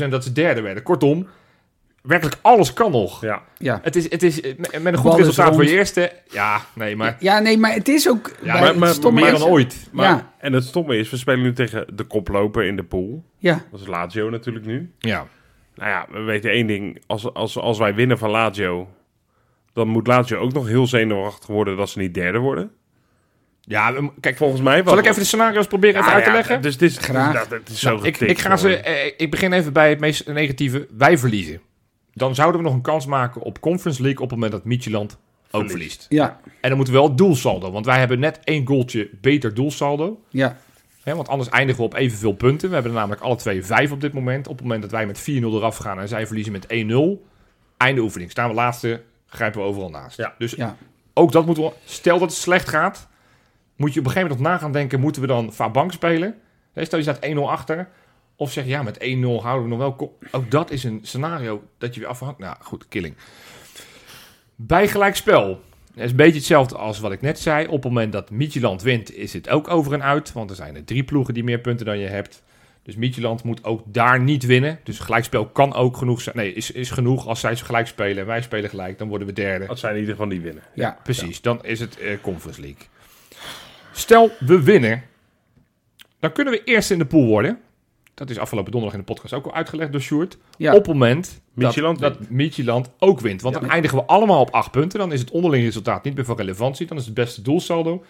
[0.06, 0.84] 25% dat ze derde werden.
[0.84, 1.28] Kortom,
[2.02, 3.22] werkelijk alles kan nog.
[3.22, 3.80] Ja, Ja.
[3.84, 6.12] Het is, het is met met een goed resultaat voor je eerste.
[6.30, 8.32] Ja, nee, maar, Ja, nee, maar het is ook...
[8.44, 9.90] ja, maar- het maar- stomme meer dan ooit.
[9.92, 10.34] maar, Ja.
[10.40, 13.24] en het stomme is, we spelen nu tegen de koploper in de pool.
[13.38, 14.92] Ja, Dat is Lazio natuurlijk nu.
[15.00, 15.28] Ja.
[15.76, 17.02] Nou ja, we weten één ding.
[17.08, 18.90] Als, als, als wij winnen van Lazio,
[19.74, 22.72] dan moet Lazio ook nog heel zenuwachtig worden dat ze niet derde worden.
[23.62, 26.62] Ja, kijk, Volgens mij Zal ik even de scenario's proberen even uit te ja, leggen?
[26.62, 27.34] Dus dit is, Graag.
[27.34, 29.90] Dat, het is zo Nou, ik, getikt ik, ga ze, eh, ik begin even bij
[29.90, 30.88] het meest negatieve.
[30.98, 31.62] Wij verliezen.
[32.14, 35.18] Dan zouden we nog een kans maken op Conference League op het moment dat Midtjylland
[35.52, 36.04] ook Verliest.
[36.04, 36.06] verliest.
[36.10, 37.72] ja, En dan moeten we wel doelsaldo.
[37.72, 40.22] Want wij hebben net één goaltje beter doelsaldo.
[40.30, 40.58] ja.
[41.04, 42.68] Hè, want anders eindigen we op evenveel punten.
[42.68, 44.48] We hebben er namelijk alle twee vijf op dit moment.
[44.48, 47.30] Op het moment dat wij met 4-0 eraf gaan en zij verliezen met 1-0.
[47.78, 48.32] Einde oefening.
[48.32, 50.18] Staan we laatste, grijpen we overal naast.
[50.18, 50.36] Ja.
[50.38, 50.76] Dus ja.
[51.14, 51.72] ook dat moeten we...
[51.86, 53.08] Stel dat het slecht gaat,
[53.76, 55.00] moet je op een gegeven moment nog na gaan denken...
[55.00, 56.36] moeten we dan Fabank spelen?
[56.76, 57.90] Stel je staat 1-0 achter.
[58.36, 59.00] Of zeg je, ja, met 1-0
[59.44, 60.18] houden we nog wel...
[60.32, 62.40] Ook dat is een scenario dat je weer afhangt...
[62.40, 63.16] Nou, goed, killing.
[64.56, 65.62] Bij gelijkspel.
[65.94, 67.66] Het is een beetje hetzelfde als wat ik net zei.
[67.66, 70.34] Op het moment dat Midtjylland wint, is het ook over en uit.
[70.34, 72.44] Want er zijn er drie ploegen die meer punten dan je hebt.
[72.84, 74.80] Dus Midtjylland moet ook daar niet winnen.
[74.84, 76.36] Dus gelijkspel kan ook genoeg zijn.
[76.36, 78.98] Nee, is, is genoeg als zij gelijk spelen en wij spelen gelijk.
[78.98, 79.66] Dan worden we derde.
[79.66, 80.64] Dat zijn in ieder geval die winnen.
[80.74, 80.98] ja.
[81.04, 82.86] Precies, dan is het eh, Conference League.
[84.02, 85.04] Stel, we winnen.
[86.20, 87.60] Dan kunnen we eerst in de pool worden.
[88.14, 90.38] Dat is afgelopen donderdag in de podcast ook al uitgelegd door Sjoerd.
[90.58, 90.72] Ja.
[90.72, 93.42] Op het moment dat, dat Midtjylland ook wint.
[93.42, 95.00] Want dan eindigen we allemaal op acht punten.
[95.00, 96.88] Dan is het onderling resultaat niet meer van relevantie.
[96.88, 98.04] Dan is het beste doelsaldo.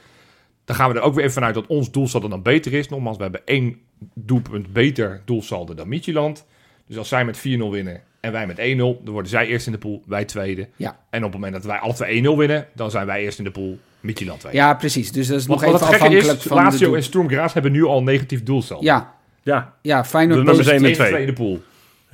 [0.66, 2.90] Dan gaan we er ook weer even vanuit dat ons doelsaldo dan beter is.
[2.90, 3.80] Nogmaals, we hebben één
[4.14, 6.46] doelpunt beter doelsaldo dan Midtjylland.
[6.88, 9.72] Dus als zij met 4-0 winnen en wij met 1-0, dan worden zij eerst in
[9.72, 10.68] de pool, wij tweede.
[10.76, 11.00] Ja.
[11.10, 13.44] En op het moment dat wij alle twee 1-0 winnen, dan zijn wij eerst in
[13.44, 15.12] de pool, Midtjylland ja, precies.
[15.12, 17.54] Dus dat is Want nog wat even afhankelijk is, van de Lazio en Sturm Graz
[17.54, 18.84] hebben nu al een negatief doelsaldo.
[18.86, 20.82] Ja, Ja, ja, De Feyenoord nummers positief.
[20.82, 21.10] één en Tegen twee.
[21.12, 21.62] twee in de pool.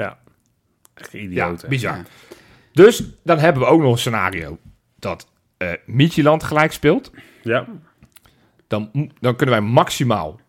[0.06, 0.18] ja.
[0.94, 1.70] Echt Ja, idioten.
[1.70, 1.96] bizar.
[1.98, 2.04] Ja.
[2.74, 4.58] Dus dan hebben we ook nog een scenario
[5.00, 5.28] dat
[5.58, 7.12] eh Midtjylland gelijk speelt.
[7.44, 7.66] Ja,
[8.68, 10.40] Dan, dan kunnen wij maximaal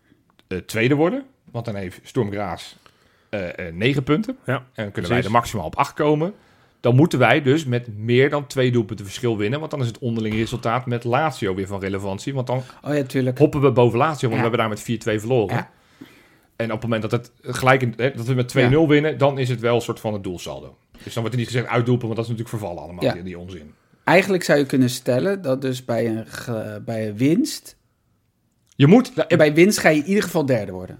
[0.48, 1.24] eh, tweede worden.
[1.50, 2.74] Want dan heeft Sturm Graz
[3.30, 4.38] eh, eh, negen punten.
[4.46, 6.34] Ja, En dan kunnen wij er maximaal op acht komen.
[6.80, 9.58] Dan moeten wij dus met meer dan twee doelpunten verschil winnen.
[9.58, 12.34] Want dan is het onderling resultaat met Lazio weer van relevantie.
[12.34, 13.38] Want dan Oh ja, tuurlijk.
[13.38, 14.28] hoppen we boven Lazio.
[14.28, 14.50] Want Ja.
[14.50, 15.56] we hebben daar met 4-2 verloren.
[15.56, 15.70] Ja.
[16.56, 19.38] En op het moment dat, het gelijk in, hè, dat we met 2-0 winnen, dan
[19.38, 20.76] is het wel een soort van het doelsaldo.
[21.04, 23.12] Dus dan wordt er niet gezegd uitdoelpen, want dat is natuurlijk vervallen allemaal, Ja.
[23.12, 23.74] die, die onzin.
[24.04, 26.24] Eigenlijk zou je kunnen stellen dat dus bij een,
[26.84, 27.76] bij een winst...
[28.76, 29.12] Je moet...
[29.36, 30.98] Bij winst ga je in ieder geval derde worden.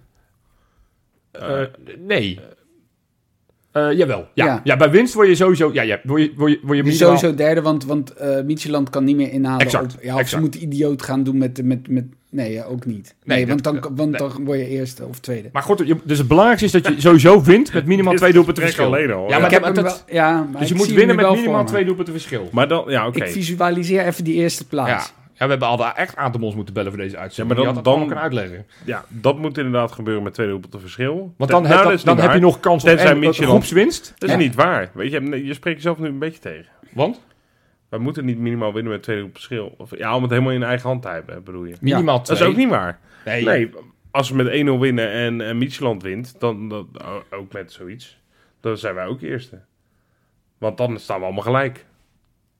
[1.30, 1.60] eh,
[1.98, 2.40] nee.
[3.88, 4.28] Eh, jawel.
[4.34, 4.44] Ja.
[4.44, 4.60] Ja.
[4.64, 4.76] Ja.
[4.76, 5.70] bij winst word je sowieso...
[5.72, 8.40] Ja, ja, word je, word je, word je Je minimaal- sowieso derde, want, want eh
[8.44, 9.60] Midtjylland kan niet meer inhalen.
[9.60, 10.28] Exact, Op, ja, of exact.
[10.28, 11.62] ze moeten idioot gaan doen met...
[11.64, 13.14] met, met nee, ook niet.
[13.24, 14.20] Nee, Nee, want, dat- dan, want nee.
[14.20, 15.48] dan word je eerste of tweede.
[15.52, 18.84] Maar goed, dus het belangrijkste is dat je sowieso wint met minimaal twee doelpunten verschil.
[18.84, 21.16] alleen al, Ja, maar ik heb dat- wel, ja, maar Dus ik je moet winnen
[21.16, 22.48] met minimaal twee doelpunten verschil.
[22.52, 23.24] Maar dan, ja, oké.
[23.24, 24.90] Ik visualiseer even die eerste plaats.
[25.06, 25.16] Ja.
[25.38, 27.58] Ja, we hebben al echt aan de mons moeten bellen voor deze uitzending.
[27.58, 28.66] Ja, maar dan- allemaal dan- kunnen uitleggen.
[28.84, 31.34] Ja, dat moet inderdaad gebeuren met twee doelpunten verschil.
[31.36, 33.22] Want Ten- dan, heb, nou, dat- is dan heb je nog kans op Tenzij en,
[33.24, 34.14] een groepswinst.
[34.18, 34.40] Dat is Ja.
[34.40, 34.90] niet waar.
[34.94, 36.72] Weet je, je spreekt jezelf nu een beetje tegen.
[36.92, 37.26] Want
[37.88, 39.74] Wij moeten niet minimaal winnen met twee doelpunten verschil.
[39.78, 41.76] Of, ja, om het helemaal in eigen hand te hebben, bedoel je.
[41.80, 42.98] minimaal Dat is ook niet waar.
[43.24, 43.70] Nee, Nee,
[44.10, 46.88] als we met 1-0 winnen en, en Midtjylland wint, dan, dan
[47.30, 48.20] ook met zoiets,
[48.60, 49.60] dan zijn wij ook eerste.
[50.58, 51.84] Want dan staan we allemaal gelijk.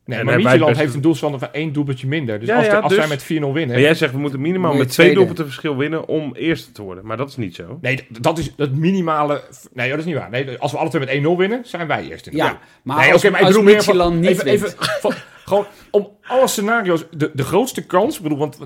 [0.09, 2.39] Nee en maar Midtjylland heeft een doelstand van één doelpuntje minder.
[2.39, 3.77] Dus Ja, als, de- ja, als dus- zij met 4-0 winnen...
[3.77, 7.07] En jij zegt we moeten minimaal met twee doelpunten verschil winnen om eerste te worden.
[7.07, 7.79] Maar dat is niet zo.
[7.81, 9.43] Nee, dat is het minimale...
[9.73, 10.31] Nee, dat is niet waar.
[10.31, 12.59] Nee, als we alle twee met 1-0 winnen, zijn wij eerst in de Ja, Ja.
[12.83, 14.57] maar nee, als, oké, maar ik als bedoel meer van- Midtjylland niet even, wint...
[14.65, 15.13] even van,
[15.49, 18.59] Gewoon om alle scenario's, de, de grootste kans, ik bedoel, want,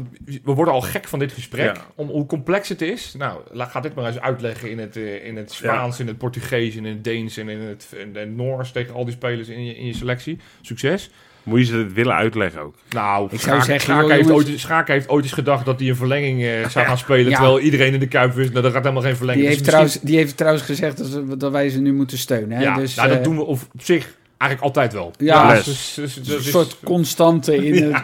[0.44, 1.82] we worden al gek van dit gesprek, Ja.
[1.94, 3.14] om hoe complex het is.
[3.18, 6.18] Nou, la- ga dit maar eens uitleggen in het, eh, in het Spaans, in het
[6.18, 9.64] Portugees, in het Deens en in het, in het Noors tegen al die spelers in
[9.64, 10.38] je, in je selectie.
[10.60, 11.10] Succes.
[11.42, 12.74] Moet je ze dit willen uitleggen ook?
[12.90, 15.88] Nou, Ik zou zeggen, Schaak joh, heeft ooit, Schaak heeft ooit eens gedacht dat hij
[15.88, 17.36] een verlenging eh, zou gaan spelen, Ja.
[17.36, 19.40] terwijl iedereen in de Kuip wist, nou, dat gaat helemaal geen verlenging.
[19.46, 22.18] Die heeft, Dus trouwens, die heeft trouwens gezegd dat, ze- dat wij ze nu moeten
[22.18, 22.56] steunen.
[22.56, 22.62] Hè?
[22.62, 25.12] Ja, dus, nou, dat eh, doen we op zich eigenlijk altijd wel.
[25.18, 25.54] Ja.
[25.54, 28.02] Dus- dus- dus- een dus- soort constante in het...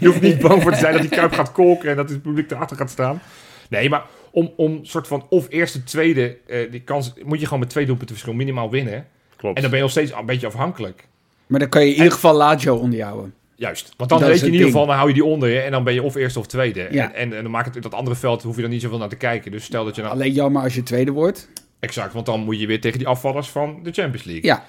[0.00, 2.22] Je hoeft niet bang voor te zijn dat die kuip gaat kolken en dat het
[2.22, 3.22] publiek erachter gaat staan.
[3.68, 7.60] Nee, maar om, om soort van of eerste, tweede, eh, die kans moet je gewoon
[7.60, 9.06] met twee doelpunten verschil minimaal winnen.
[9.36, 9.56] Klopt.
[9.56, 11.06] En dan ben je nog steeds een beetje afhankelijk.
[11.46, 13.34] Maar dan kan je in ieder geval Lazio onder jou houden.
[13.56, 13.94] Juist.
[13.96, 15.70] Want dan Dat weet je in ieder geval, dan hou je die onder je en
[15.70, 16.88] dan ben je of eerste of tweede.
[16.90, 17.04] Ja.
[17.04, 19.08] En, en, en dan maakt het dat andere veld, hoef je dan niet zoveel naar
[19.08, 19.50] te kijken.
[19.50, 20.14] Dus stel dat je nou...
[20.14, 21.48] Alleen jammer als je tweede wordt.
[21.80, 24.44] Exact, want dan moet je weer tegen die afvallers van de Champions League.
[24.44, 24.64] Ja,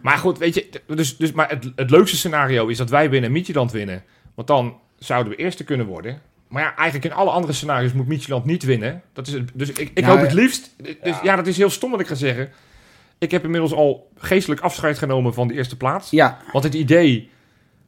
[0.00, 3.28] Maar goed, weet je, dus, dus, maar het, het leukste scenario is dat wij winnen
[3.28, 4.02] en Midtjylland winnen.
[4.34, 6.20] Want dan zouden we eerste kunnen worden.
[6.48, 9.02] Maar ja, eigenlijk in alle andere scenario's moet Midtjylland niet winnen.
[9.12, 10.74] Dat is het, dus ik, ik hoop het liefst...
[11.02, 11.36] Dus, ja.
[11.36, 12.48] dat is heel stom wat ik ga zeggen.
[13.18, 16.10] Ik heb inmiddels al geestelijk afscheid genomen van de eerste plaats.
[16.10, 16.38] ja.
[16.52, 17.30] Want het idee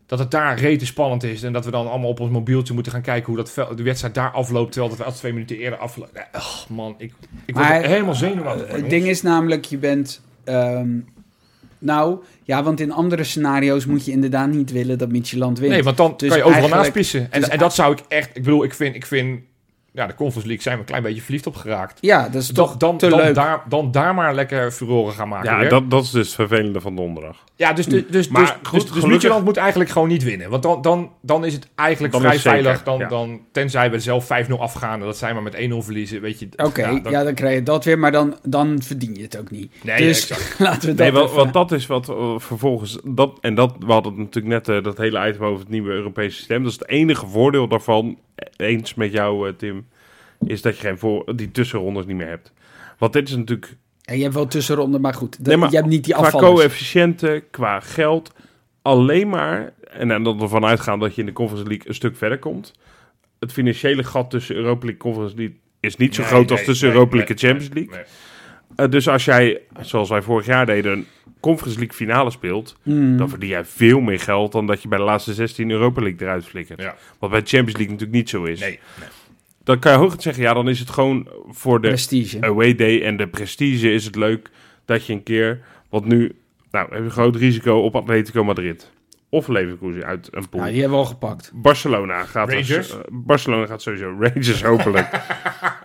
[0.07, 1.43] dat het daar rete spannend is...
[1.43, 3.35] en dat we dan allemaal op ons mobieltje moeten gaan kijken...
[3.35, 4.73] hoe dat de wedstrijd daar afloopt...
[4.73, 6.27] terwijl dat we al twee minuten eerder aflopen.
[6.33, 7.13] Oh man, ik,
[7.45, 10.23] ik word Maar, helemaal zenuwachtig van, Het ding is namelijk, je bent...
[10.45, 10.89] ehm,
[11.79, 15.73] nou, ja, want in andere scenario's moet je inderdaad niet willen dat Midtjylland wint.
[15.73, 17.33] Nee, want dan Dus kan je overal naast pissen.
[17.33, 18.29] En, dus en dat zou ik echt...
[18.37, 18.95] Ik bedoel, ik vind...
[18.95, 19.41] Ik vind
[19.99, 21.99] ja, de Conference League zijn we een klein beetje verliefd op geraakt.
[22.01, 23.35] ja, dat is toch Dan, dan, te dan, leuk.
[23.35, 25.69] daar, dan daar maar lekker furoren gaan maken Ja, weer.
[25.69, 27.45] dat, dat is dus het vervelende van donderdag.
[27.57, 30.51] ja, dus, dus, dus, Maar dus, goed, dus, dus gelukkig- moet eigenlijk gewoon niet winnen.
[30.51, 32.83] Want dan, dan, dan is het eigenlijk Dan vrij het veilig.
[32.83, 33.09] Dan, ja.
[33.09, 36.21] dan, tenzij we zelf 5-0 afgaan en dat zij maar met 1-0 verliezen.
[36.21, 39.23] Weet je, Oké, ja, dan- dan krijg je dat weer, maar dan, dan verdien je
[39.23, 39.73] het ook niet.
[39.83, 40.29] Nee, dus
[40.59, 42.99] laten we dat Nee, wat dat is wat eh, vervolgens...
[43.05, 46.37] Dat, en dat, we hadden natuurlijk net eh, dat hele item over het nieuwe Europese
[46.37, 46.63] systeem.
[46.63, 48.19] Dat is het enige voordeel daarvan,
[48.57, 49.87] eens met jou eh, Tim,
[50.47, 52.53] is dat je geen voor, die tussenrondes niet meer hebt.
[52.99, 55.37] Want dit is natuurlijk Ja, je hebt wel tussenronden, maar goed.
[55.37, 56.61] Dat, Nee, maar je hebt niet die qua afvallers.
[56.61, 58.33] coëfficiënten, qua geld,
[58.83, 59.73] alleen maar...
[59.89, 62.39] En dan dat we ervan uitgaan dat je in de Conference League een stuk verder
[62.39, 62.73] komt.
[63.39, 66.65] Het financiële gat tussen Europa League en Conference League is niet zo Nee, groot als
[66.65, 68.07] tussen nee, Europa nee, League en Champions League.
[68.77, 71.07] Eh, dus als jij, zoals wij vorig jaar deden, een
[71.41, 73.17] Conference League finale speelt, Hmm.
[73.17, 76.21] dan verdien jij veel meer geld dan dat je bij de laatste 16 Europa League
[76.21, 76.81] eruit flikkert.
[76.83, 76.95] Ja.
[77.19, 78.61] Wat bij Champions League natuurlijk niet zo is.
[78.61, 79.09] Nee, nee.
[79.65, 82.41] Dan kan je hooguit zeggen, ja, dan is het gewoon voor de Prestige.
[82.41, 84.51] away day en de prestige is het leuk
[84.85, 86.33] dat je een keer, want nu,
[86.71, 88.91] nou, heb je een groot risico op Atletico Madrid.
[89.31, 90.61] Of Leverkusen uit een pool.
[90.61, 91.51] Nou, die hebben we al gepakt.
[91.55, 92.95] Barcelona gaat Rangers?
[93.11, 95.09] Barcelona gaat sowieso Rangers hopelijk.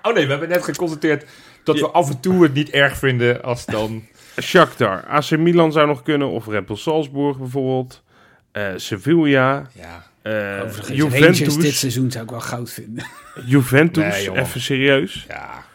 [0.06, 1.26] Oh nee, we hebben net geconstateerd
[1.64, 4.04] dat we af en toe het niet erg vinden als dan...
[4.42, 8.04] Shakhtar, AC Milan zou nog kunnen of Red Bull Salzburg bijvoorbeeld.
[8.52, 10.06] Eh, Sevilla, Ja.
[10.22, 10.32] eh,
[10.64, 13.06] Overigens, Rangers dit Juventus, seizoen zou ik wel goud vinden.
[13.46, 15.26] Juventus, Nee, even serieus.
[15.28, 15.66] Ja,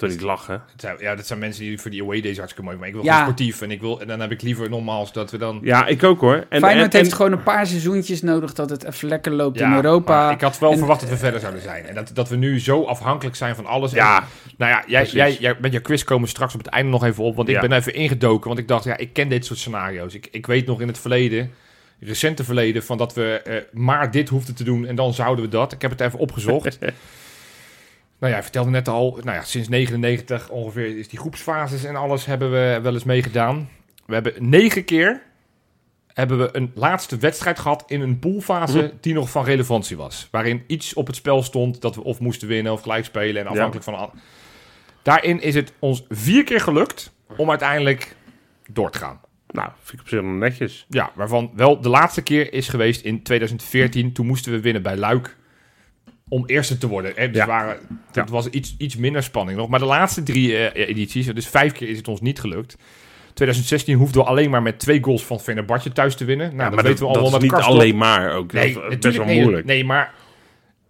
[0.00, 0.62] Toch niet lachen.
[0.98, 2.78] ja, dat zijn mensen die voor die away days hartstikke mooi.
[2.80, 3.22] Maar ik wil Ja.
[3.22, 5.60] sportief en, ik wil, en dan heb ik liever nogmaals dat we dan...
[5.62, 6.46] Ja, ik ook hoor.
[6.48, 9.58] En, Feyenoord en, heeft en- gewoon een paar seizoentjes nodig dat het even lekker loopt
[9.58, 10.24] Ja, in Europa.
[10.24, 11.84] maar ik had wel En- verwacht dat we verder zouden zijn.
[11.86, 13.92] En dat, dat we nu zo afhankelijk zijn van alles.
[13.92, 14.24] ja, En,
[14.56, 17.04] nou ja, jij, jij, jij, met je quiz komen we straks op het einde nog
[17.04, 17.36] even op.
[17.36, 18.46] Want ik ben even ingedoken.
[18.48, 20.14] Want ik dacht, ja, ik ken dit soort scenario's.
[20.14, 21.50] Ik, ik weet nog in het verleden,
[22.00, 24.86] recente verleden, van dat we eh, maar dit hoefden te doen.
[24.86, 25.72] En dan zouden we dat.
[25.72, 26.78] Ik heb het even opgezocht.
[28.20, 32.24] nou ja, vertelde net al, nou ja, sinds 99 ongeveer is die groepsfases en alles
[32.24, 33.68] hebben we wel eens meegedaan.
[34.06, 35.22] We hebben negen keer
[36.12, 40.28] hebben we een laatste wedstrijd gehad in een poolfase die nog van relevantie was.
[40.30, 43.42] Waarin iets op het spel stond dat we of moesten winnen of gelijk spelen.
[43.42, 44.10] En afhankelijk van...
[45.02, 48.16] Daarin is het ons vier keer gelukt om uiteindelijk
[48.70, 49.20] door te gaan.
[49.46, 50.86] nou, vind ik op zich netjes.
[50.88, 54.12] Ja, waarvan wel de laatste keer is geweest in 2014.
[54.12, 55.36] Toen moesten we winnen bij Luik
[56.30, 57.12] om eerste te worden.
[57.14, 57.26] Hè?
[57.28, 57.46] Dus Ja.
[57.46, 57.76] waren,
[58.12, 58.32] dat Ja.
[58.32, 59.68] was iets, iets minder spanning nog.
[59.68, 62.76] Maar de laatste drie eh, edities, dus vijf keer is het ons niet gelukt.
[63.34, 66.46] 2016 hoefden we alleen maar met twee goals van Fenerbahce thuis te winnen.
[66.56, 68.52] Nou, Ja, dat weten dat, we allemaal dat is met niet alleen maar ook.
[68.52, 69.66] Nee, dat is best wel moeilijk.
[69.66, 70.14] Nee, maar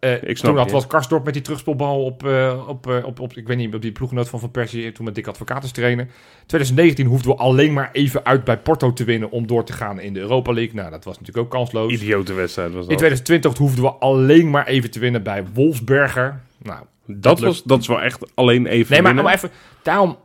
[0.01, 3.33] eh, snap toen had was Karsdorp met die terugspelbal op, eh, op, eh, op, op,
[3.37, 6.11] ik weet niet, op die ploeggenoot van Van Persie, toen met Dick Advocaat te trainen.
[6.47, 10.01] 2019 hoefden we alleen maar even uit bij Porto te winnen om door te gaan
[10.01, 10.75] in de Europa League.
[10.75, 11.93] Nou, dat was natuurlijk ook kansloos.
[11.93, 12.99] Idiote wedstrijd was In dat.
[12.99, 16.41] 2020 hoefden we alleen maar even te winnen bij Wolfsberger.
[16.63, 19.25] Nou, Dat, was, dat is wel echt alleen even nee, maar, winnen.
[19.25, 19.51] maar even,
[19.83, 20.17] daarom,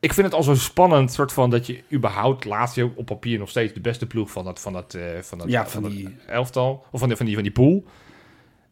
[0.00, 3.48] ik vind het al zo spannend, soort van, dat je überhaupt Lazio op papier nog
[3.48, 5.90] steeds de beste ploeg van dat, van dat, eh, van dat, Ja, van van dat
[5.92, 7.84] die- elftal, of van, de, van, die, van die pool.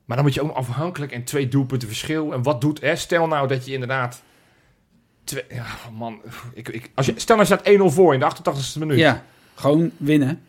[0.06, 2.32] Maar dan moet je ook afhankelijk en twee doelpunten verschil.
[2.32, 2.96] En wat doet, hè?
[2.96, 4.22] stel nou dat je inderdaad,
[5.24, 5.64] twee, ja
[5.98, 6.20] man,
[6.54, 8.98] ik, ik, als je, stel nou je staat 1-0 voor in de 88e minuut.
[8.98, 10.40] Ja, gewoon winnen.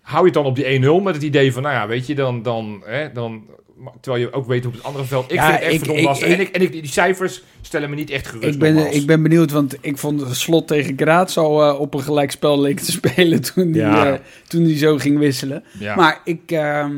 [0.00, 2.14] hou je het dan op die 1-0 met het idee van, nou ja, weet je,
[2.14, 3.44] dan, dan, hè, dan
[4.00, 5.24] terwijl je ook weet op het andere veld.
[5.30, 6.28] Ik Ja, vind het echt ik- lastig.
[6.28, 8.54] ik- en ik, en ik, die cijfers stellen me niet echt gerust.
[8.54, 8.96] Ik ben, nogmaals.
[8.96, 12.60] ik ben benieuwd, want ik vond het slot tegen Graz al eh, op een gelijkspel
[12.60, 14.12] leek te spelen toen die, Ja.
[14.12, 15.64] eh, toen die zo ging wisselen.
[15.78, 15.94] ja.
[15.94, 16.96] Maar ik, ehm,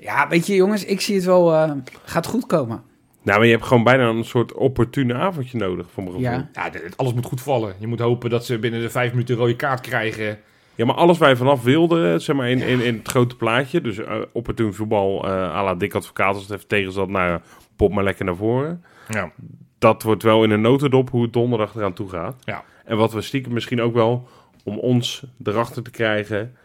[0.00, 1.72] ja, weet je jongens, ik zie het wel, eh,
[2.04, 2.82] gaat goed komen.
[3.22, 6.32] Nou, maar je hebt gewoon bijna een soort opportune avondje nodig, voor mijn gevoel.
[6.32, 6.70] Ja.
[6.96, 7.74] Alles moet goed vallen.
[7.78, 10.38] Je moet hopen dat ze binnen de vijf minuten een rode kaart krijgen.
[10.74, 13.80] Ja, maar alles waar je vanaf wilde, zeg maar, in, in, in het grote plaatje.
[13.80, 17.30] Dus uh, opportun voetbal, eh à la dik advocaat, als het even tegen zat, nou
[17.30, 17.40] ja,
[17.76, 18.84] pop maar lekker naar voren.
[19.08, 19.32] Ja.
[19.78, 22.36] Dat wordt wel in een notendop hoe het donderdag eraan toe gaat.
[22.44, 22.64] Ja.
[22.84, 24.28] En wat we stiekem misschien ook wel,
[24.64, 26.56] om ons erachter te krijgen,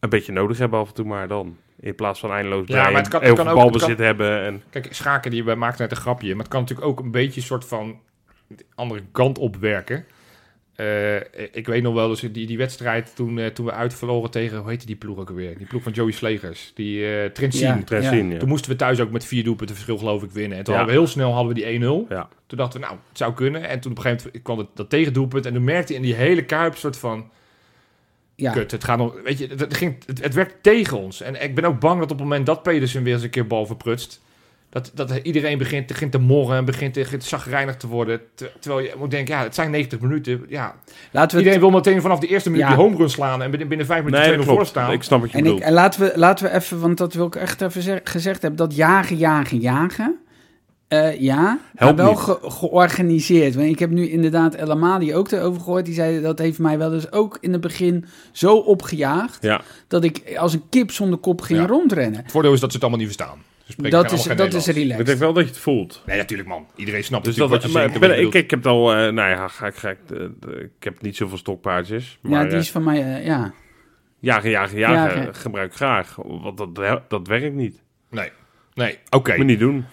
[0.00, 1.56] een beetje nodig hebben af en toe maar dan.
[1.80, 3.98] In plaats van eindeloos Ja, maar het kan- heel het kan veel ook- balbezit het
[3.98, 4.42] hebben.
[4.44, 6.28] En, Kijk, Schaken die maakt net een grapje.
[6.30, 7.98] Maar het kan natuurlijk ook een beetje een soort van
[8.46, 10.04] de andere kant op werken.
[10.74, 11.16] Eh,
[11.52, 14.68] ik weet nog wel, dus die, die wedstrijd toen, eh, toen we uitverloren tegen, hoe
[14.70, 15.58] heette die ploeg ook alweer?
[15.58, 18.30] Die ploeg van Joey Slegers, die eh Trentin.
[18.30, 18.38] Ja.
[18.38, 20.58] Toen moesten we thuis ook met vier doelpunten verschil geloof ik winnen.
[20.58, 20.78] En toen Ja.
[20.80, 22.06] hadden we heel snel hadden we die 1-0.
[22.08, 22.28] Ja.
[22.46, 23.68] Toen dachten we, nou, het zou kunnen.
[23.68, 25.46] En toen op een gegeven moment kwam het, dat tegendoelpunt.
[25.46, 27.30] En toen merkte je in die hele kuip een soort van...
[28.40, 29.14] Ja, Kut, het gaat nog...
[29.24, 31.20] Weet je, het, ging, het, het werkt tegen ons.
[31.20, 33.46] En ik ben ook bang dat op het moment dat Pedersen weer eens een keer
[33.46, 34.20] bal verprutst...
[34.70, 38.20] Dat, dat iedereen begint, begint te morren en begint, begint zagrijnig te worden.
[38.34, 40.44] Ter- terwijl je moet denken, ja, het zijn 90 minuten.
[40.48, 40.74] Ja,
[41.10, 42.72] laten we iedereen wil meteen vanaf de eerste minuut Ja.
[42.74, 43.42] die home run slaan...
[43.42, 44.92] en binnen, binnen vijf minuten nee, voor staan.
[44.92, 45.66] Ik snap wat je en, ik, bedoelt.
[45.68, 48.58] en laten, we, laten we even, want dat wil ik echt even zeg- gezegd hebben,
[48.68, 50.18] dat jagen, jagen, jagen.
[50.88, 53.54] Eh, ja, maar Helpt wel ge- georganiseerd.
[53.54, 55.84] Want ik heb nu inderdaad El Amadi ook erover gehoord.
[55.84, 59.42] Die zei dat heeft mij wel eens ook in het begin zo opgejaagd.
[59.42, 59.60] Ja.
[59.88, 61.66] dat ik als een kip zonder kop ging Ja.
[61.66, 62.22] rondrennen.
[62.22, 63.38] Het voordeel is dat ze het allemaal niet verstaan.
[63.76, 63.76] Dat
[64.12, 64.68] is, dat is Nederlands.
[64.68, 65.06] Ik relaxed.
[65.06, 66.02] denk wel dat je het voelt.
[66.06, 66.66] Nee, natuurlijk man.
[66.76, 68.50] Iedereen snapt Dus natuurlijk dat, wat je maar, zegt ik, wat ben, je ik, ik
[68.50, 70.20] heb het al, eh, nou ja, ga ik, ga ik, eh,
[70.60, 72.18] ik heb niet zoveel stokpaardjes.
[72.22, 73.52] Maar ja, die is van mij, eh, ja.
[74.18, 75.34] jagen, jagen, jagen, Jagen.
[75.34, 76.16] gebruik graag.
[76.22, 77.82] Want dat, dat werkt niet.
[78.10, 78.30] Nee,
[78.74, 78.98] nee.
[79.10, 79.36] Oké.
[79.36, 79.84] Moet niet doen.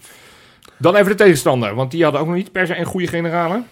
[0.77, 3.63] Dan even de tegenstander, want die hadden ook nog niet per se een goede generale.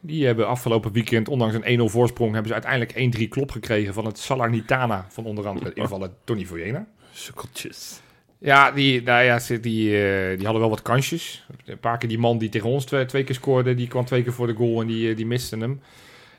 [0.00, 4.04] Die hebben afgelopen weekend, ondanks een 1-0 voorsprong, hebben ze uiteindelijk 1-3 klop gekregen van
[4.06, 6.86] het Salernitana van onder andere invallen Tony Voyena.
[7.12, 8.00] Sukkeltjes.
[8.38, 11.46] Ja, die, nou ja, ze- die, eh, die hadden wel wat kansjes.
[11.64, 14.22] Een paar keer die man die tegen ons twee, twee keer scoorde, die kwam twee
[14.22, 15.80] keer voor de goal en die, eh, die miste hem.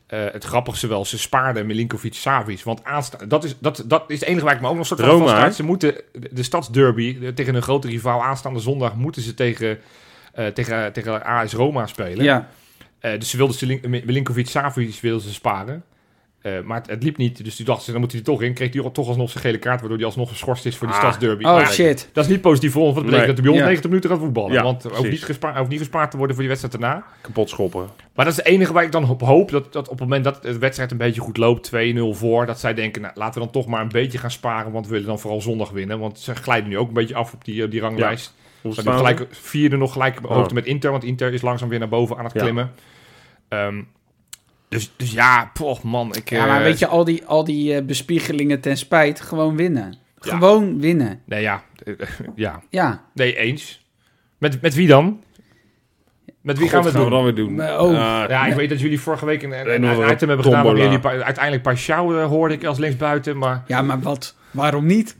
[0.08, 2.62] Eh, het grappigste wel, ze spaarden Milinkovic Savic.
[2.64, 2.82] Want
[3.28, 5.50] dat, is, dat, dat is het enige waar ik me ook nog soort van Roma?
[5.52, 9.80] Ze moeten de, de stadsderby de- tegen een grote rivaal aanstaande zondag moeten ze tegen,
[10.34, 12.24] eh, tegen, tegen AS Roma spelen.
[12.24, 12.48] ja.
[13.00, 15.84] Eh, dus ze wilden Selin- Milinkovic Savic wilden ze sparen.
[16.42, 18.42] Eh, maar het, het liep niet, dus die dachten ze, dan moet hij er toch
[18.42, 18.54] in.
[18.54, 21.02] Kreeg hij toch alsnog zijn gele kaart, waardoor hij alsnog geschorst is voor die Ah.
[21.02, 21.44] stadsderby.
[21.44, 22.10] Oh Maar shit.
[22.14, 23.66] dat is niet positief voor ons, want dat betekent dat hij bij ons Ja.
[23.66, 24.52] 90 minuten gaat voetballen.
[24.54, 26.82] Ja, want hij hoeft niet, gespa- hij hoeft niet gespaard te worden voor die wedstrijd
[26.84, 27.06] daarna.
[27.22, 27.88] Kapot schoppen.
[28.16, 29.52] Maar dat is het enige waar ik dan op hoop.
[29.52, 32.60] Dat, dat op het moment dat de wedstrijd een beetje goed loopt, 2-0 voor, dat
[32.60, 34.72] zij denken, nou, laten we dan toch maar een beetje gaan sparen.
[34.72, 36.00] Want we willen dan vooral zondag winnen.
[36.00, 38.34] Want ze glijden nu ook een beetje af op die, op die ranglijst.
[38.64, 39.16] Ze staan hebben ze?
[39.16, 40.54] gelijk vierde nog gelijk op hoogte Oh.
[40.56, 40.92] met Inter.
[40.92, 42.42] Want Inter is langzaam weer naar boven aan het Ja.
[42.42, 42.72] klimmen.
[43.48, 43.82] Ehm,
[44.70, 46.16] dus, dus ja, poch man.
[46.16, 49.56] Ik, Ja, maar eh, weet je, al die, al die eh, bespiegelingen ten spijt, gewoon
[49.56, 49.96] winnen.
[50.20, 50.32] Ja.
[50.34, 51.22] Gewoon winnen.
[51.26, 51.64] Nee, ja.
[51.84, 51.94] eh,
[52.36, 52.62] ja.
[52.70, 53.04] Ja.
[53.14, 53.86] Nee, eens.
[54.38, 55.24] Met, met wie dan?
[56.42, 57.10] Met wie gaan we het doen?
[57.10, 57.56] dan weer doen?
[57.56, 57.88] Maar, oh.
[57.90, 60.42] Ah, Ja, ik weet dat jullie vorige week een, item hebben gedaan...
[60.42, 60.64] tombola.
[60.64, 63.64] waarin jullie pa- uiteindelijk Pashao uh, hoorde ik als linksbuiten, maar...
[63.68, 64.36] Ja, maar wat?
[64.52, 65.16] Waarom niet?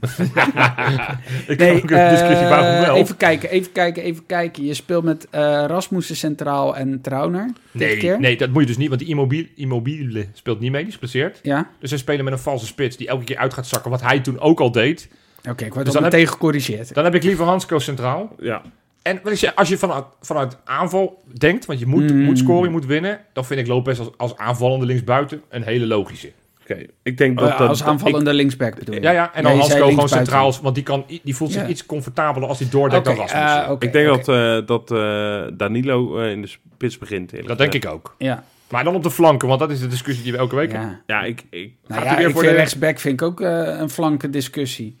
[1.46, 2.96] Ik Nee, ook een discussie, waarom eh, wel?
[2.96, 4.64] even kijken, even kijken, even kijken.
[4.64, 7.50] Je speelt met eh Rasmussen centraal en Trauner.
[7.70, 8.20] Nee, keer.
[8.20, 10.94] nee, dat moet je dus niet, want die Immobile, Immobile speelt niet mee, die is
[10.94, 11.40] geblesseerd.
[11.42, 11.70] Ja?
[11.80, 14.20] Dus ze spelen met een valse spits die elke keer uit gaat zakken, wat hij
[14.20, 15.08] toen ook al deed.
[15.50, 16.94] Oké, ik word Dus dan meteen gecorrigeerd.
[16.94, 18.36] Dan heb ik liever Hansco centraal.
[18.40, 18.62] ja.
[19.02, 22.22] En wat is je- als je vanuit, vanuit aanval denkt, want je moet, Mm.
[22.22, 25.86] moet scoren, je moet winnen, dan vind ik Lopez als, als aanvallende linksbuiten een hele
[25.86, 26.32] logische.
[26.62, 26.82] Oké.
[27.02, 27.68] Ik denk dat dat...
[27.68, 29.00] als aanvallende linksback bedoel je?
[29.00, 31.62] Ja, ja, en Ja, dan zei Hansco gewoon centraal, want die, kan, die voelt zich
[31.62, 31.68] Ja.
[31.68, 33.64] iets comfortabeler als hij doordekt dan Rasmussen.
[33.64, 37.30] eh, ik denk dat, eh, dat eh, Danilo eh, in de spits begint.
[37.32, 38.14] eerlijk dat denk ik ook.
[38.18, 40.72] Ja, Maar dan op de flanken, want dat is de discussie die we elke week
[40.72, 41.00] hebben.
[41.06, 41.18] ja.
[41.20, 41.42] Ja, ik...
[41.50, 44.30] ik Nou ja, weer ik voor vind de- rechtsback vind ik ook eh, een flanke
[44.30, 44.96] discussie.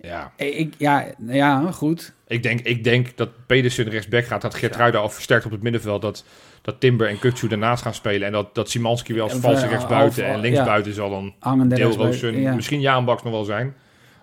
[0.00, 0.32] Ja.
[0.36, 2.12] Eh, Ik, ja, ja, goed.
[2.28, 6.02] Ik denk, ik denk dat Pedersen rechtsback gaat, dat Geertruida al versterkt op het middenveld,
[6.02, 6.24] dat,
[6.70, 9.64] dat Timber en Kukcu daarnaast gaan spelen en dat, dat Simanski weer als Ja, valse
[9.64, 10.38] of, rechtsbuiten en ja.
[10.40, 11.34] linksbuiten zal dan
[11.78, 12.54] rechtsback, ja.
[12.54, 13.74] misschien Jaan Baks nog wel zijn.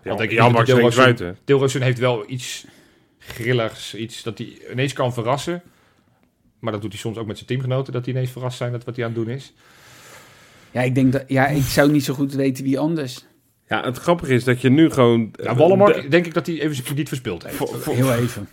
[0.03, 1.37] Want ik Jan denk Baks buiten.
[1.81, 2.65] Heeft wel iets
[3.19, 5.61] grilligs, iets dat hij ineens kan verrassen.
[6.59, 8.83] Maar dat doet hij soms ook met zijn teamgenoten, dat die ineens verrast zijn dat
[8.83, 9.53] wat hij aan het doen is.
[10.71, 13.25] Ja, ik denk dat, ja, ik zou niet zo goed weten wie anders.
[13.67, 15.31] Ja, het grappige is dat je nu gewoon...
[15.43, 17.55] Ja, Wallenmark, de- denk ik dat hij even zijn krediet verspeeld heeft.
[17.55, 18.47] voor- voor- Heel even.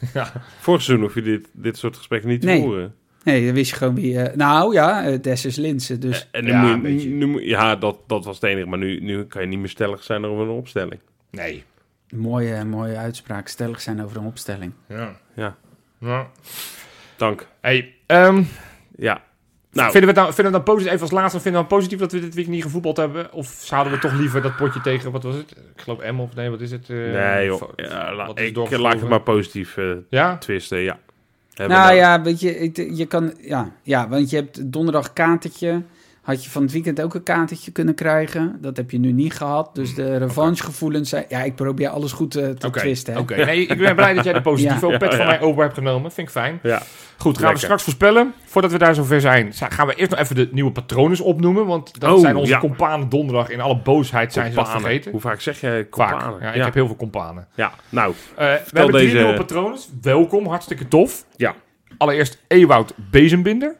[0.60, 2.60] Vorig seizoen hoef je dit, dit soort gesprekken niet te Nee.
[2.60, 2.94] voeren.
[3.24, 4.18] Nee, dan wist je gewoon wie...
[4.22, 6.00] eh, nou ja, uh, Dessers Linsen.
[6.00, 7.08] Dus En nu Ja, moet je- een beetje.
[7.08, 8.66] nu, moet- ja, dat, dat was het enige.
[8.66, 11.00] Maar nu, nu kan je niet meer stellig zijn over een opstelling.
[11.30, 11.64] Nee.
[12.14, 13.48] mooie, mooie uitspraak.
[13.48, 14.72] Stellig zijn over een opstelling.
[14.88, 15.16] Ja.
[15.34, 15.56] Ja,
[15.98, 16.30] ja.
[17.16, 17.46] dank.
[17.60, 18.42] Hey, ehm,
[18.96, 19.22] Ja.
[19.72, 21.66] Nou, vinden, we het nou, vinden we het dan positief, even als laatste, vinden we
[21.66, 23.32] het positief dat we dit weekend niet gevoetbald hebben?
[23.32, 25.50] Of zouden we toch liever dat potje tegen, wat was het?
[25.50, 26.90] Ik geloof M of nee, wat is het?
[26.90, 27.62] eh, nee joh.
[27.76, 30.38] Ja, la- wat is ik laat het maar positief eh, Ja?
[30.38, 30.98] twisten, ja.
[31.54, 33.32] Hebben Nou we ja, weet je, je kan...
[33.40, 35.82] Ja, ja, want je hebt donderdag kaartetje.
[36.22, 38.58] Had je van het weekend ook een kaartetje kunnen krijgen.
[38.60, 39.74] Dat heb je nu niet gehad.
[39.74, 41.24] Dus de revanchegevoelens zijn...
[41.28, 43.12] Ja, ik probeer alles goed eh, te twisten.
[43.14, 43.18] hè.
[43.20, 43.44] oké.
[43.44, 44.96] Nee, ik ben blij dat jij de positieve Ja.
[44.96, 45.26] pet van ja.
[45.26, 46.12] mij over hebt genomen.
[46.12, 46.58] Vind ik fijn.
[46.62, 46.82] Ja.
[47.16, 47.52] Goed, gaan Lekker.
[47.52, 48.34] we straks voorspellen.
[48.44, 51.66] Voordat we daar zover zijn, gaan we eerst nog even de nieuwe patronen opnoemen.
[51.66, 52.58] Want dat Oh, zijn onze ja.
[52.58, 53.48] companen donderdag.
[53.50, 54.86] In alle boosheid zijn ze dat Companen.
[54.88, 55.10] vergeten.
[55.12, 56.10] Hoe vaak zeg jij Vaak.
[56.10, 56.40] companen?
[56.40, 56.64] Ja, ik ja.
[56.64, 57.46] heb heel veel companen.
[57.54, 59.78] Ja, nou, Eh, we hebben drie deze- nieuwe patronen.
[60.02, 61.24] Welkom, hartstikke tof.
[61.36, 61.54] ja.
[61.98, 63.76] Allereerst Ewout Bezembinder.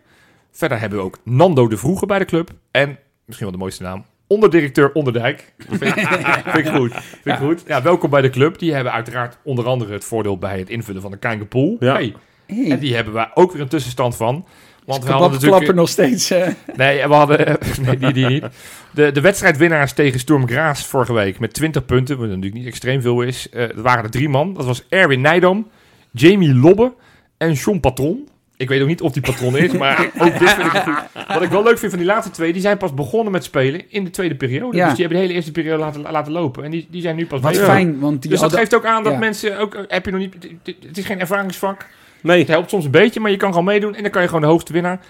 [0.53, 2.51] Verder hebben we ook Nando de Vroege bij de club.
[2.71, 5.53] En, misschien wel de mooiste naam, onderdirecteur Onderdijk.
[5.69, 6.09] Vind ik,
[6.45, 6.93] vind ik goed.
[6.93, 7.63] Vind ik goed.
[7.67, 8.59] Ja, welkom bij de club.
[8.59, 11.77] Die hebben uiteraard onder andere het voordeel bij het invullen van de Kijngepool.
[11.81, 11.93] Ja.
[11.93, 12.15] Hey,
[12.47, 14.47] Hey, en die hebben we ook weer een tussenstand van.
[14.85, 15.75] Want we hadden natuurlijk...
[15.75, 16.31] nog steeds.
[16.31, 16.49] eh.
[16.77, 17.59] Nee, we hadden...
[17.85, 18.45] nee, die, die niet.
[18.91, 22.19] De, de wedstrijdwinnaars tegen Sturm Graas vorige week met 20 punten.
[22.19, 23.49] Wat natuurlijk niet extreem veel is.
[23.51, 24.55] Eh er waren er drie man.
[24.55, 25.69] Dat was Erwin Nijdam,
[26.11, 26.95] Jamie Lobbe
[27.39, 28.29] en John Patron.
[28.63, 30.95] Ik weet ook niet of die patron is, maar ook dit vind ik goed.
[31.29, 33.83] Wat ik wel leuk vind van die laatste twee, die zijn pas begonnen met spelen
[33.89, 34.77] in de tweede periode.
[34.77, 34.85] Ja.
[34.85, 36.65] Dus die hebben de hele eerste periode laten, laten lopen.
[36.65, 39.03] En die, die zijn nu pas Wat fijn, want die Dus dat geeft ook aan
[39.03, 39.19] dat ja.
[39.19, 39.85] mensen ook...
[39.89, 40.35] Heb je nog niet...
[40.83, 41.87] Het is geen ervaringsvak.
[42.21, 43.95] Nee, Het helpt soms een beetje, maar je kan gewoon meedoen.
[43.95, 45.01] En dan kan je gewoon de hoogste winnaar...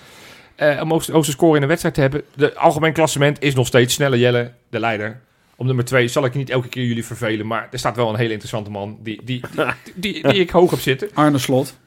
[0.57, 2.23] eh om hoogste, hoogste score in een wedstrijd te hebben.
[2.35, 5.21] De algemeen klassement is nog steeds Snelle Jelle, de leider.
[5.57, 7.47] Op nummer 2 zal ik niet elke keer jullie vervelen.
[7.47, 10.71] Maar er staat wel een hele interessante man die, die, die, die, die ik hoog
[10.71, 11.09] heb zitten.
[11.15, 11.79] Arne Slot.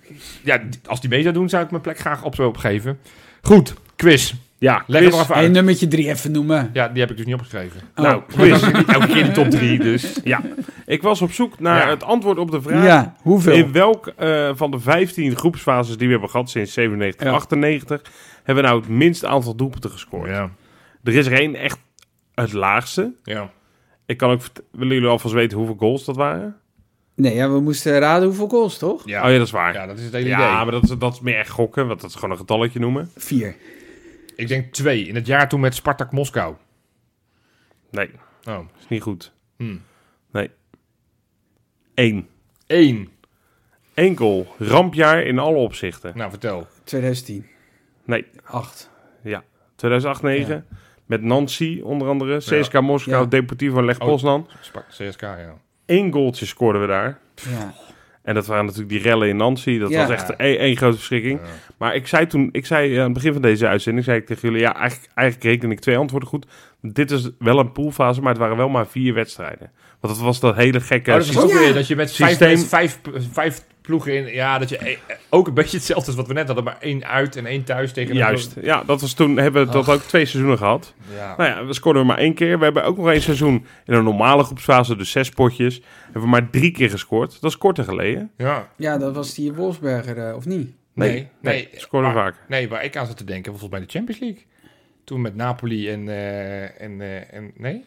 [0.43, 2.99] Ja, als die mee zou doen, zou ik mijn plek graag op zo opgeven.
[3.41, 4.34] Goed, quiz.
[4.57, 5.09] ja, Leg quiz.
[5.09, 5.51] hem maar even uit.
[5.51, 6.70] nummertje drie even noemen.
[6.74, 7.82] Ja, die heb ik dus niet opgeschreven.
[7.95, 8.03] Oh.
[8.03, 8.61] Nou, quiz.
[8.88, 10.20] elke keer in de top 3, dus...
[10.24, 10.41] Ja,
[10.86, 11.89] ik was op zoek naar Ja.
[11.89, 12.86] het antwoord op de vraag.
[12.86, 13.53] Ja, hoeveel?
[13.53, 17.34] In welk eh, van de 15 groepsfases die we hebben gehad sinds 97, Ja.
[17.34, 18.01] 98,
[18.43, 20.30] hebben we nou het minste aantal doelpunten gescoord?
[20.30, 20.49] Ja,
[21.03, 21.78] Er is er één echt
[22.36, 23.14] het laagste.
[23.24, 23.52] ja.
[24.08, 26.60] Ik kan ook, willen jullie alvast weten hoeveel goals dat waren?
[27.16, 29.06] Nee, ja, we moesten raden hoeveel goals, toch?
[29.08, 29.24] Ja.
[29.26, 29.74] Oh ja, dat is waar.
[29.74, 30.64] ja, dat is het hele Ja, idee.
[30.64, 33.10] maar dat is, dat is meer echt gokken, want dat is gewoon een getalletje noemen.
[33.16, 33.56] Vier.
[34.36, 35.08] Ik denk twee.
[35.08, 36.56] In het jaar toen met Spartak Moskou.
[37.92, 38.10] Nee,
[38.48, 38.60] Oh.
[38.80, 39.32] is niet goed.
[39.58, 39.76] Hm.
[41.96, 42.28] Eén.
[42.68, 43.10] Eén.
[43.94, 44.48] Eén goal.
[44.60, 46.12] Rampjaar in alle opzichten.
[46.18, 46.68] Nou, vertel.
[46.84, 47.46] 2010.
[48.06, 48.90] Nee, Acht.
[49.76, 50.66] 2008, 9.
[51.06, 52.38] Met Nancy onder andere.
[52.38, 53.26] CSK Moskou, Ja.
[53.26, 54.08] Deportivo Leg Oh.
[54.08, 54.47] Poznan.
[54.62, 55.53] Spartak CSK, ja.
[55.86, 57.20] Eén goaltje scoorden we daar.
[57.36, 57.74] Ja.
[58.24, 59.78] En dat waren natuurlijk die rellen in Nancy.
[59.80, 59.99] Dat Ja.
[60.01, 61.39] was echt één, één grote verschrikking.
[61.43, 61.47] Ja.
[61.78, 64.41] Maar ik zei toen, ik zei aan het begin van deze uitzending, zei ik tegen
[64.49, 66.45] jullie, ja, eigenlijk, eigenlijk reken ik twee antwoorden goed.
[66.82, 69.72] Dit is wel een poolfase, maar het waren wel maar vier wedstrijden.
[69.99, 71.12] Want dat was dat hele gekke...
[71.12, 72.58] Oh, dat Oh, ook weer dat je met vijf, Systeem.
[72.58, 72.99] vijf,
[73.32, 74.34] vijf ploegen in...
[74.34, 74.98] Ja, dat je eh,
[75.30, 76.64] ook een beetje hetzelfde als wat we net hadden.
[76.64, 78.12] Maar één uit en één thuis tegen...
[78.12, 80.94] een- Juist, ja, dat was toen, hebben we dat ook twee seizoenen gehad.
[81.16, 81.34] Ja.
[81.38, 82.58] Nou ja, we scoorden maar één keer.
[82.58, 85.82] We hebben ook nog één seizoen in een normale groepsfase, dus zes potjes.
[86.04, 87.42] Hebben we maar drie keer gescoord.
[87.42, 88.32] Dat is korter geleden.
[88.38, 88.70] ja.
[88.76, 90.72] ja, dat was die Wolfsberger, eh, of niet?
[90.94, 91.80] Nee, Nee, nee, nee.
[91.80, 92.36] scoorden we Maar- vaak.
[92.48, 94.42] Nee, waar ik aan zat te denken, volgens mij de Champions League.
[95.04, 96.10] Toen met Napoli en...
[96.10, 97.84] eh, en, eh, en nee?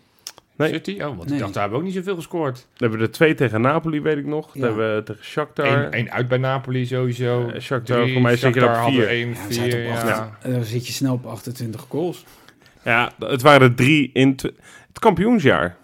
[0.58, 0.72] Nee.
[0.72, 0.92] City?
[0.92, 1.34] Oh, want Nee.
[1.34, 2.54] ik dacht, daar hebben we ook niet zoveel gescoord.
[2.54, 4.52] Dan hebben we er twee tegen Napoli, weet ik nog.
[4.52, 4.66] Dan Ja.
[4.66, 5.66] hebben we tegen Shakhtar.
[5.84, 7.48] Eén één uit bij Napoli sowieso.
[7.48, 8.12] Eh, Shakhtar, Drie.
[8.12, 9.08] voor mij zeker Shakhtar op hadden vier.
[9.10, 10.38] één, Ja, we vier, ja.
[10.42, 12.24] Eh, Dan zit je snel op 28 goals.
[12.84, 15.76] Ja, het waren er drie in het kampioensjaar.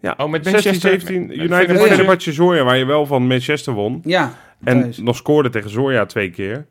[0.00, 0.90] Ja, Oh, met 16, Manchester.
[0.90, 1.90] 17, met United Fenerbahce.
[1.90, 4.00] Fenerbahce Zorya, waar je wel van Manchester won.
[4.04, 4.34] Ja.
[4.64, 4.98] En thuis.
[4.98, 6.66] nog scoorde tegen Zorya twee keer.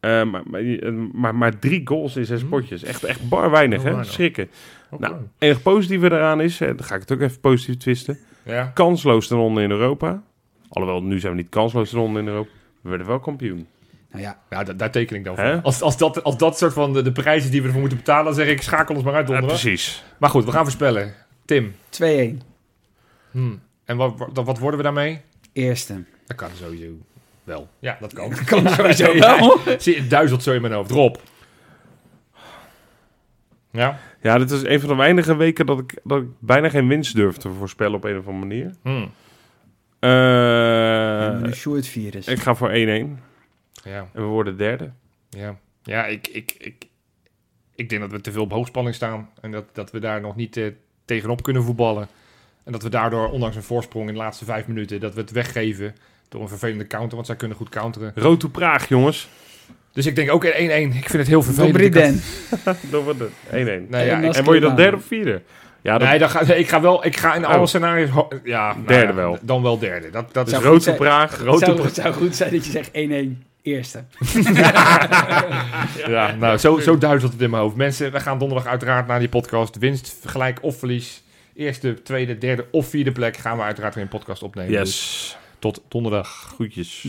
[0.00, 0.62] Eh, maar, maar,
[1.12, 2.82] maar, maar drie goals in zes potjes.
[2.82, 4.04] Echt, echt bar weinig, Oh, hè?
[4.04, 4.48] Schrikken.
[4.98, 8.18] Nou, enig positieve eraan is, hè, dan ga ik het ook even positief twisten.
[8.42, 8.64] Ja.
[8.74, 10.22] Kansloos ten onder in Europa.
[10.68, 12.50] Alhoewel, nu zijn we niet kansloos ten onder in Europa.
[12.80, 13.66] We werden wel kampioen.
[14.10, 15.60] Nou ja, da- daar teken ik dan voor.
[15.62, 18.24] Als, als, dat, als dat soort van de, de prijzen die we ervoor moeten betalen,
[18.24, 19.60] dan zeg ik schakel ons maar uit Ja, donderdag.
[19.60, 20.04] precies.
[20.18, 21.14] maar goed, we gaan voorspellen.
[21.44, 21.74] Tim.
[22.02, 22.36] 2-1.
[23.30, 23.60] Hmm.
[23.84, 25.20] En wat, wat, wat worden we daarmee?
[25.52, 26.04] Eerste.
[26.26, 26.86] Dat kan sowieso
[27.48, 27.68] wel.
[27.78, 28.32] Ja, dat kan.
[28.44, 29.58] Kan sowieso Ja, wel.
[29.78, 30.90] Zie, het duizelt zo in mijn hoofd.
[30.90, 31.16] Rob.
[33.70, 33.98] Ja?
[34.22, 37.14] Ja, dit is een van de weinige weken dat ik, dat ik bijna geen winst
[37.14, 38.74] durf te voorspellen op een of andere manier.
[38.82, 39.10] Hmm.
[39.98, 42.26] Eh, Een short virus.
[42.26, 42.72] ik ga voor 1-1.
[42.72, 43.18] En
[43.84, 44.08] Ja.
[44.12, 44.90] we worden derde.
[45.28, 46.84] Ja, ja ik, ik, ik,
[47.74, 49.30] ik denk dat we te veel op hoogspanning staan.
[49.40, 50.66] En dat, dat we daar nog niet eh,
[51.04, 52.08] tegenop kunnen voetballen.
[52.64, 55.30] En dat we daardoor, ondanks een voorsprong in de laatste vijf minuten, dat we het
[55.30, 55.94] weggeven
[56.28, 57.14] door een vervelende counter.
[57.14, 58.12] Want zij kunnen goed counteren.
[58.14, 59.28] Rood to Praag, jongens.
[59.92, 60.48] Dus ik denk ook 1-1.
[60.48, 61.72] Ik vind het heel vervelend.
[61.72, 62.90] Dobry Ik had- Den.
[62.90, 63.86] Dan wordt het 1-1.
[63.88, 65.42] Nee, ja, En word je dan derde of vierde?
[65.82, 67.04] Ja, dat nee dan ga, nee, ik ga wel.
[67.06, 67.66] Ik ga in alle Oh.
[67.66, 68.08] scenario's.
[68.10, 69.38] ho- Ja, nou Derde ja, wel.
[69.42, 70.10] Dan wel derde.
[70.10, 70.96] Dat, dat is zou goed rood zijn.
[70.96, 74.04] Praag, rood zou, het zou goed zijn dat je zegt 1-1 eerste.
[76.06, 77.76] Ja, nou, zo, zo duizelt het in mijn hoofd.
[77.76, 79.78] Mensen, we gaan donderdag uiteraard naar die podcast.
[79.78, 81.22] Winst, gelijk of verlies.
[81.54, 84.72] Eerste, tweede, derde of vierde plek gaan we uiteraard weer een podcast opnemen.
[84.72, 85.37] Dus Yes.
[85.58, 86.28] Tot donderdag.
[86.28, 87.02] Groetjes.